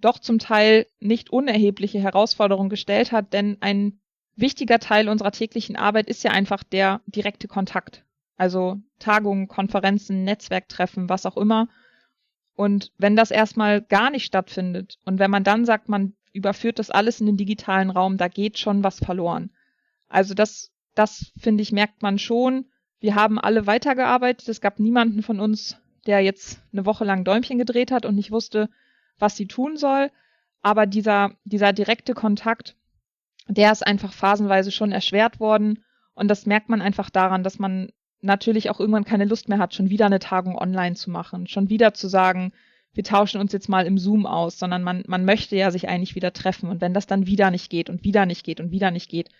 doch 0.00 0.18
zum 0.18 0.38
Teil 0.38 0.86
nicht 1.00 1.30
unerhebliche 1.30 1.98
Herausforderungen 1.98 2.68
gestellt 2.68 3.10
hat, 3.10 3.32
denn 3.32 3.56
ein 3.60 4.00
wichtiger 4.36 4.78
Teil 4.78 5.08
unserer 5.08 5.32
täglichen 5.32 5.76
Arbeit 5.76 6.08
ist 6.08 6.22
ja 6.24 6.30
einfach 6.30 6.62
der 6.62 7.00
direkte 7.06 7.48
Kontakt. 7.48 8.04
Also 8.36 8.80
Tagungen, 8.98 9.48
Konferenzen, 9.48 10.24
Netzwerktreffen, 10.24 11.08
was 11.08 11.24
auch 11.24 11.36
immer. 11.36 11.68
Und 12.54 12.92
wenn 12.98 13.16
das 13.16 13.30
erstmal 13.30 13.80
gar 13.82 14.10
nicht 14.10 14.24
stattfindet 14.24 14.98
und 15.04 15.18
wenn 15.18 15.30
man 15.30 15.44
dann 15.44 15.64
sagt, 15.64 15.88
man 15.88 16.14
überführt 16.32 16.78
das 16.78 16.90
alles 16.90 17.20
in 17.20 17.26
den 17.26 17.36
digitalen 17.36 17.90
Raum, 17.90 18.16
da 18.16 18.28
geht 18.28 18.58
schon 18.58 18.84
was 18.84 18.98
verloren. 18.98 19.50
Also 20.08 20.34
das 20.34 20.73
das 20.94 21.32
finde 21.38 21.62
ich, 21.62 21.72
merkt 21.72 22.02
man 22.02 22.18
schon. 22.18 22.66
Wir 23.00 23.14
haben 23.14 23.38
alle 23.38 23.66
weitergearbeitet. 23.66 24.48
Es 24.48 24.60
gab 24.60 24.78
niemanden 24.78 25.22
von 25.22 25.40
uns, 25.40 25.78
der 26.06 26.20
jetzt 26.20 26.60
eine 26.72 26.86
Woche 26.86 27.04
lang 27.04 27.24
Däumchen 27.24 27.58
gedreht 27.58 27.90
hat 27.90 28.06
und 28.06 28.14
nicht 28.14 28.30
wusste, 28.30 28.68
was 29.18 29.36
sie 29.36 29.46
tun 29.46 29.76
soll. 29.76 30.10
Aber 30.62 30.86
dieser, 30.86 31.32
dieser 31.44 31.72
direkte 31.72 32.14
Kontakt, 32.14 32.76
der 33.48 33.72
ist 33.72 33.86
einfach 33.86 34.12
phasenweise 34.12 34.72
schon 34.72 34.92
erschwert 34.92 35.40
worden. 35.40 35.84
Und 36.14 36.28
das 36.28 36.46
merkt 36.46 36.68
man 36.68 36.80
einfach 36.80 37.10
daran, 37.10 37.42
dass 37.42 37.58
man 37.58 37.90
natürlich 38.20 38.70
auch 38.70 38.80
irgendwann 38.80 39.04
keine 39.04 39.26
Lust 39.26 39.48
mehr 39.48 39.58
hat, 39.58 39.74
schon 39.74 39.90
wieder 39.90 40.06
eine 40.06 40.18
Tagung 40.18 40.56
online 40.56 40.94
zu 40.94 41.10
machen, 41.10 41.46
schon 41.46 41.68
wieder 41.68 41.92
zu 41.92 42.08
sagen, 42.08 42.52
wir 42.94 43.04
tauschen 43.04 43.40
uns 43.40 43.52
jetzt 43.52 43.68
mal 43.68 43.86
im 43.86 43.98
Zoom 43.98 44.24
aus, 44.24 44.58
sondern 44.58 44.82
man, 44.82 45.02
man 45.06 45.24
möchte 45.24 45.56
ja 45.56 45.70
sich 45.70 45.88
eigentlich 45.88 46.14
wieder 46.14 46.32
treffen. 46.32 46.70
Und 46.70 46.80
wenn 46.80 46.94
das 46.94 47.06
dann 47.06 47.26
wieder 47.26 47.50
nicht 47.50 47.68
geht 47.68 47.90
und 47.90 48.04
wieder 48.04 48.24
nicht 48.24 48.44
geht 48.44 48.60
und 48.60 48.70
wieder 48.70 48.90
nicht 48.90 49.10
geht, 49.10 49.30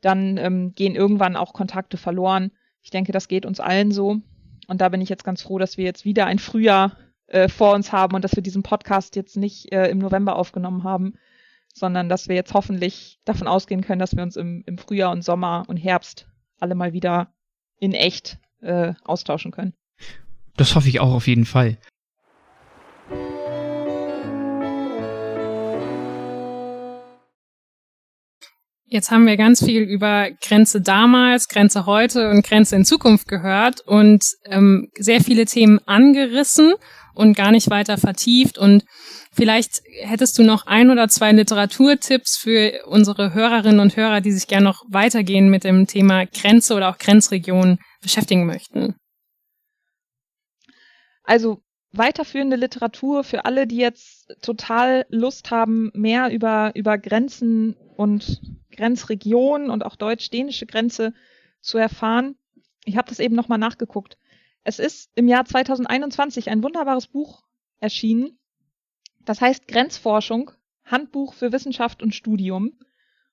dann 0.00 0.36
ähm, 0.36 0.74
gehen 0.74 0.94
irgendwann 0.94 1.36
auch 1.36 1.52
Kontakte 1.52 1.96
verloren. 1.96 2.52
Ich 2.82 2.90
denke, 2.90 3.12
das 3.12 3.28
geht 3.28 3.46
uns 3.46 3.60
allen 3.60 3.90
so. 3.92 4.20
Und 4.66 4.80
da 4.80 4.88
bin 4.88 5.00
ich 5.00 5.08
jetzt 5.08 5.24
ganz 5.24 5.42
froh, 5.42 5.58
dass 5.58 5.76
wir 5.76 5.84
jetzt 5.84 6.04
wieder 6.04 6.26
ein 6.26 6.38
Frühjahr 6.38 6.96
äh, 7.26 7.48
vor 7.48 7.74
uns 7.74 7.92
haben 7.92 8.14
und 8.14 8.22
dass 8.22 8.36
wir 8.36 8.42
diesen 8.42 8.62
Podcast 8.62 9.16
jetzt 9.16 9.36
nicht 9.36 9.72
äh, 9.72 9.88
im 9.88 9.98
November 9.98 10.36
aufgenommen 10.36 10.84
haben, 10.84 11.14
sondern 11.74 12.08
dass 12.08 12.28
wir 12.28 12.36
jetzt 12.36 12.54
hoffentlich 12.54 13.18
davon 13.24 13.46
ausgehen 13.46 13.82
können, 13.82 13.98
dass 13.98 14.16
wir 14.16 14.22
uns 14.22 14.36
im, 14.36 14.62
im 14.66 14.78
Frühjahr 14.78 15.12
und 15.12 15.22
Sommer 15.22 15.64
und 15.68 15.76
Herbst 15.76 16.26
alle 16.58 16.74
mal 16.74 16.92
wieder 16.92 17.32
in 17.78 17.92
echt 17.92 18.38
äh, 18.60 18.94
austauschen 19.04 19.52
können. 19.52 19.74
Das 20.56 20.74
hoffe 20.74 20.88
ich 20.88 21.00
auch 21.00 21.12
auf 21.12 21.26
jeden 21.26 21.44
Fall. 21.44 21.78
Jetzt 28.90 29.10
haben 29.10 29.26
wir 29.26 29.36
ganz 29.36 29.62
viel 29.62 29.82
über 29.82 30.30
Grenze 30.40 30.80
damals, 30.80 31.48
Grenze 31.48 31.84
heute 31.84 32.30
und 32.30 32.42
Grenze 32.42 32.74
in 32.74 32.86
Zukunft 32.86 33.28
gehört 33.28 33.82
und 33.82 34.24
ähm, 34.46 34.88
sehr 34.98 35.20
viele 35.20 35.44
Themen 35.44 35.78
angerissen 35.84 36.72
und 37.14 37.36
gar 37.36 37.50
nicht 37.50 37.68
weiter 37.68 37.98
vertieft. 37.98 38.56
Und 38.56 38.84
vielleicht 39.30 39.82
hättest 40.00 40.38
du 40.38 40.42
noch 40.42 40.66
ein 40.66 40.90
oder 40.90 41.08
zwei 41.08 41.32
Literaturtipps 41.32 42.38
für 42.38 42.86
unsere 42.86 43.34
Hörerinnen 43.34 43.80
und 43.80 43.94
Hörer, 43.94 44.22
die 44.22 44.32
sich 44.32 44.46
gerne 44.46 44.64
noch 44.64 44.82
weitergehen 44.88 45.50
mit 45.50 45.64
dem 45.64 45.86
Thema 45.86 46.24
Grenze 46.24 46.74
oder 46.74 46.88
auch 46.88 46.96
Grenzregion 46.96 47.78
beschäftigen 48.00 48.46
möchten. 48.46 48.94
Also 51.24 51.60
weiterführende 51.92 52.56
Literatur 52.56 53.24
für 53.24 53.44
alle, 53.44 53.66
die 53.66 53.78
jetzt 53.78 54.36
total 54.42 55.06
Lust 55.08 55.50
haben, 55.50 55.90
mehr 55.94 56.30
über, 56.30 56.72
über 56.74 56.98
Grenzen 56.98 57.74
und 57.96 58.42
Grenzregion 58.70 59.70
und 59.70 59.84
auch 59.84 59.96
deutsch-dänische 59.96 60.66
Grenze 60.66 61.14
zu 61.60 61.78
erfahren. 61.78 62.36
Ich 62.84 62.96
habe 62.96 63.08
das 63.08 63.18
eben 63.18 63.34
nochmal 63.34 63.58
nachgeguckt. 63.58 64.18
Es 64.64 64.78
ist 64.78 65.10
im 65.14 65.28
Jahr 65.28 65.44
2021 65.44 66.50
ein 66.50 66.62
wunderbares 66.62 67.06
Buch 67.06 67.44
erschienen. 67.80 68.38
Das 69.24 69.40
heißt 69.40 69.66
Grenzforschung, 69.66 70.50
Handbuch 70.84 71.34
für 71.34 71.52
Wissenschaft 71.52 72.02
und 72.02 72.14
Studium. 72.14 72.78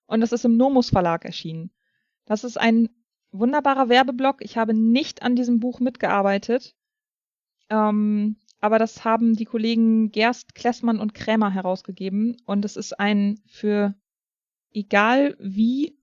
Und 0.07 0.21
das 0.21 0.31
ist 0.31 0.45
im 0.45 0.57
Nomus 0.57 0.89
Verlag 0.89 1.25
erschienen. 1.25 1.71
Das 2.25 2.43
ist 2.43 2.57
ein 2.59 2.89
wunderbarer 3.31 3.89
Werbeblock. 3.89 4.37
Ich 4.43 4.57
habe 4.57 4.73
nicht 4.73 5.23
an 5.23 5.35
diesem 5.35 5.59
Buch 5.59 5.79
mitgearbeitet. 5.79 6.75
Ähm, 7.69 8.37
aber 8.59 8.79
das 8.79 9.03
haben 9.03 9.35
die 9.35 9.45
Kollegen 9.45 10.11
Gerst, 10.11 10.55
Klessmann 10.55 10.99
und 10.99 11.13
Krämer 11.13 11.51
herausgegeben. 11.51 12.37
Und 12.45 12.65
es 12.65 12.77
ist 12.77 12.99
ein 12.99 13.39
für 13.45 13.95
egal 14.71 15.35
wie 15.39 15.97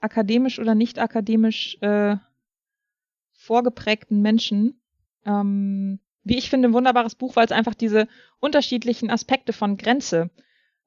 akademisch 0.00 0.58
oder 0.58 0.74
nicht 0.74 0.98
akademisch 0.98 1.76
äh, 1.80 2.16
vorgeprägten 3.32 4.22
Menschen 4.22 4.80
ähm, 5.24 6.00
wie 6.24 6.38
ich 6.38 6.50
finde, 6.50 6.68
ein 6.68 6.74
wunderbares 6.74 7.14
Buch, 7.14 7.36
weil 7.36 7.44
es 7.44 7.52
einfach 7.52 7.74
diese 7.74 8.06
unterschiedlichen 8.38 9.10
Aspekte 9.10 9.52
von 9.52 9.76
Grenze, 9.76 10.30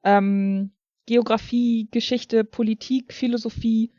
ähm, 0.03 0.71
Geografie, 1.05 1.87
Geschichte, 1.91 2.43
Politik, 2.43 3.13
Philosophie 3.13 3.91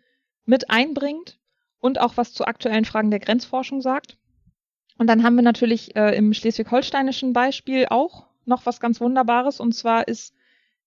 mit 0.45 0.71
einbringt 0.71 1.39
und 1.79 2.01
auch 2.01 2.17
was 2.17 2.33
zu 2.33 2.47
aktuellen 2.47 2.85
Fragen 2.85 3.11
der 3.11 3.21
Grenzforschung 3.21 3.81
sagt. 3.81 4.19
Und 4.99 5.09
dann 5.09 5.23
haben 5.23 5.37
wir 5.37 5.43
natürlich 5.43 5.95
äh, 5.97 6.17
im 6.17 6.33
schleswig-holsteinischen 6.33 7.33
Beispiel 7.33 7.87
auch 7.91 8.27
noch 8.45 8.65
was 8.65 8.81
ganz 8.81 9.01
Wunderbares. 9.01 9.61
Und 9.61 9.73
zwar 9.73 10.09
ist 10.09 10.35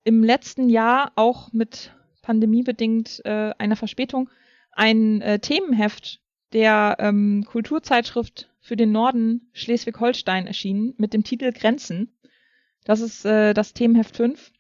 im 0.04 0.24
letzten 0.24 0.70
Jahr 0.70 1.12
auch 1.16 1.52
mit 1.54 1.94
pandemiebedingt 2.22 3.22
äh, 3.26 3.54
einer 3.58 3.76
Verspätung 3.76 4.30
ein 4.72 5.22
äh, 5.22 5.40
Themenheft 5.40 6.22
der 6.54 6.98
ähm, 7.00 7.46
Kulturzeitschrift 7.46 8.50
für 8.60 8.76
den 8.76 8.92
Norden 8.92 9.50
Schleswig-Holstein 9.54 10.48
erschienen 10.48 10.94
mit 10.98 11.14
dem 11.14 11.24
Titel 11.24 11.52
Grenzen. 11.52 12.18
Das 12.86 13.02
ist 13.02 13.26
äh, 13.26 13.54
das 13.54 13.74
Themenheft 13.74 14.16
5. 14.16 14.52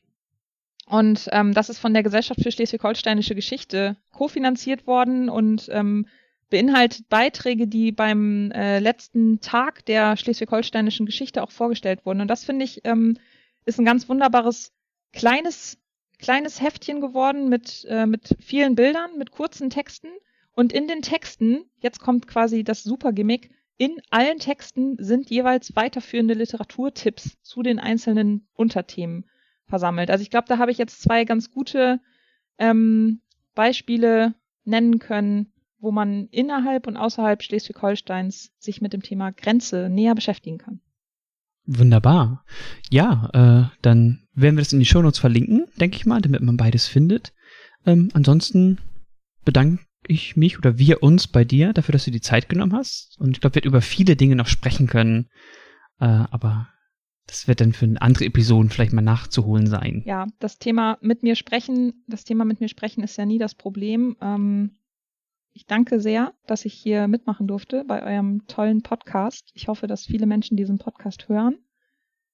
Und 0.85 1.29
ähm, 1.31 1.53
das 1.53 1.69
ist 1.69 1.79
von 1.79 1.93
der 1.93 2.03
Gesellschaft 2.03 2.41
für 2.41 2.51
Schleswig-Holsteinische 2.51 3.35
Geschichte 3.35 3.97
kofinanziert 4.11 4.87
worden 4.87 5.29
und 5.29 5.69
ähm, 5.71 6.07
beinhaltet 6.49 7.09
Beiträge, 7.09 7.67
die 7.67 7.91
beim 7.91 8.51
äh, 8.51 8.79
letzten 8.79 9.39
Tag 9.41 9.85
der 9.85 10.17
schleswig-holsteinischen 10.17 11.05
Geschichte 11.05 11.43
auch 11.43 11.51
vorgestellt 11.51 12.05
wurden. 12.05 12.21
Und 12.21 12.27
das 12.27 12.43
finde 12.43 12.65
ich 12.65 12.81
ähm, 12.85 13.17
ist 13.65 13.79
ein 13.79 13.85
ganz 13.85 14.09
wunderbares 14.09 14.71
kleines 15.13 15.77
kleines 16.17 16.61
Heftchen 16.61 17.01
geworden 17.01 17.49
mit 17.49 17.85
äh, 17.89 18.05
mit 18.05 18.35
vielen 18.39 18.75
Bildern, 18.75 19.17
mit 19.17 19.31
kurzen 19.31 19.69
Texten. 19.69 20.09
Und 20.53 20.73
in 20.73 20.87
den 20.87 21.01
Texten, 21.01 21.63
jetzt 21.79 21.99
kommt 21.99 22.27
quasi 22.27 22.63
das 22.63 22.83
super 22.83 23.13
Gimmick, 23.13 23.51
in 23.77 24.01
allen 24.09 24.39
Texten 24.39 24.97
sind 24.99 25.29
jeweils 25.29 25.73
weiterführende 25.73 26.33
Literaturtipps 26.33 27.41
zu 27.41 27.63
den 27.63 27.79
einzelnen 27.79 28.45
Unterthemen 28.53 29.25
versammelt. 29.67 30.11
Also 30.11 30.21
ich 30.21 30.29
glaube, 30.29 30.49
da 30.49 30.57
habe 30.57 30.71
ich 30.71 30.77
jetzt 30.77 31.01
zwei 31.01 31.23
ganz 31.23 31.49
gute 31.49 32.01
ähm, 32.57 33.21
Beispiele 33.55 34.35
nennen 34.65 34.99
können, 34.99 35.53
wo 35.79 35.91
man 35.91 36.27
innerhalb 36.27 36.87
und 36.87 36.97
außerhalb 36.97 37.41
Schleswig-Holsteins 37.41 38.51
sich 38.59 38.81
mit 38.81 38.93
dem 38.93 39.01
Thema 39.01 39.31
Grenze 39.31 39.89
näher 39.89 40.15
beschäftigen 40.15 40.57
kann. 40.57 40.81
Wunderbar. 41.65 42.43
Ja, 42.89 43.29
äh, 43.33 43.77
dann 43.81 44.27
werden 44.33 44.55
wir 44.55 44.63
das 44.63 44.73
in 44.73 44.79
die 44.79 44.85
Shownotes 44.85 45.19
verlinken, 45.19 45.65
denke 45.79 45.97
ich 45.97 46.05
mal, 46.05 46.21
damit 46.21 46.41
man 46.41 46.57
beides 46.57 46.87
findet. 46.87 47.33
Ähm, 47.85 48.09
ansonsten 48.13 48.79
bedanke 49.45 49.83
ich 50.07 50.35
mich 50.35 50.57
oder 50.57 50.77
wir 50.77 51.03
uns 51.03 51.27
bei 51.27 51.43
dir 51.43 51.73
dafür, 51.73 51.93
dass 51.93 52.05
du 52.05 52.11
die 52.11 52.21
Zeit 52.21 52.49
genommen 52.49 52.73
hast. 52.73 53.17
Und 53.19 53.37
ich 53.37 53.41
glaube, 53.41 53.55
wir 53.55 53.61
werden 53.61 53.69
über 53.69 53.81
viele 53.81 54.15
Dinge 54.15 54.35
noch 54.35 54.47
sprechen 54.47 54.87
können. 54.87 55.29
Äh, 55.99 56.05
aber 56.05 56.69
das 57.27 57.47
wird 57.47 57.61
dann 57.61 57.73
für 57.73 57.87
andere 57.99 58.25
Episoden 58.25 58.71
vielleicht 58.71 58.93
mal 58.93 59.01
nachzuholen 59.01 59.67
sein. 59.67 60.01
Ja, 60.05 60.25
das 60.39 60.57
Thema 60.57 60.97
mit 61.01 61.21
mir 61.21 61.35
sprechen, 61.35 62.03
das 62.07 62.23
Thema 62.23 62.45
mit 62.45 62.59
mir 62.59 62.69
sprechen 62.69 63.03
ist 63.03 63.17
ja 63.17 63.25
nie 63.25 63.37
das 63.37 63.53
Problem. 63.53 64.17
Ähm, 64.21 64.71
ich 65.53 65.65
danke 65.65 65.99
sehr, 65.99 66.33
dass 66.47 66.65
ich 66.65 66.73
hier 66.73 67.07
mitmachen 67.07 67.47
durfte 67.47 67.83
bei 67.83 68.01
eurem 68.03 68.45
tollen 68.47 68.81
Podcast. 68.81 69.51
Ich 69.53 69.67
hoffe, 69.67 69.87
dass 69.87 70.05
viele 70.05 70.25
Menschen 70.25 70.57
diesen 70.57 70.77
Podcast 70.77 71.27
hören. 71.29 71.57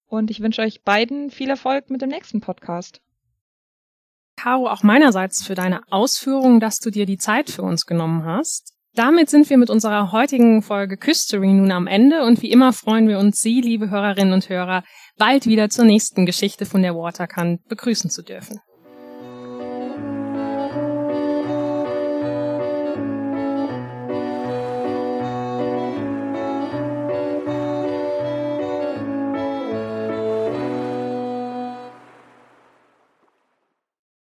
Und 0.05 0.29
ich 0.29 0.41
wünsche 0.41 0.61
euch 0.61 0.83
beiden 0.83 1.31
viel 1.31 1.49
Erfolg 1.49 1.89
mit 1.89 2.01
dem 2.01 2.09
nächsten 2.09 2.41
Podcast. 2.41 3.01
Caro, 4.37 4.67
auch 4.67 4.83
meinerseits 4.83 5.43
für 5.43 5.55
deine 5.55 5.81
Ausführungen, 5.91 6.59
dass 6.59 6.79
du 6.79 6.91
dir 6.91 7.05
die 7.05 7.17
Zeit 7.17 7.49
für 7.49 7.63
uns 7.63 7.85
genommen 7.85 8.25
hast. 8.25 8.73
Damit 8.93 9.29
sind 9.29 9.49
wir 9.49 9.57
mit 9.57 9.69
unserer 9.69 10.13
heutigen 10.13 10.61
Folge 10.61 10.95
Küstery 10.95 11.51
nun 11.51 11.71
am 11.71 11.87
Ende 11.87 12.23
und 12.23 12.41
wie 12.41 12.51
immer 12.51 12.71
freuen 12.71 13.09
wir 13.09 13.19
uns, 13.19 13.41
Sie, 13.41 13.59
liebe 13.59 13.89
Hörerinnen 13.89 14.33
und 14.33 14.47
Hörer, 14.47 14.83
bald 15.17 15.47
wieder 15.47 15.69
zur 15.69 15.83
nächsten 15.83 16.25
Geschichte 16.25 16.65
von 16.65 16.81
der 16.81 16.95
Waterkant 16.95 17.65
begrüßen 17.67 18.09
zu 18.09 18.21
dürfen. 18.21 18.61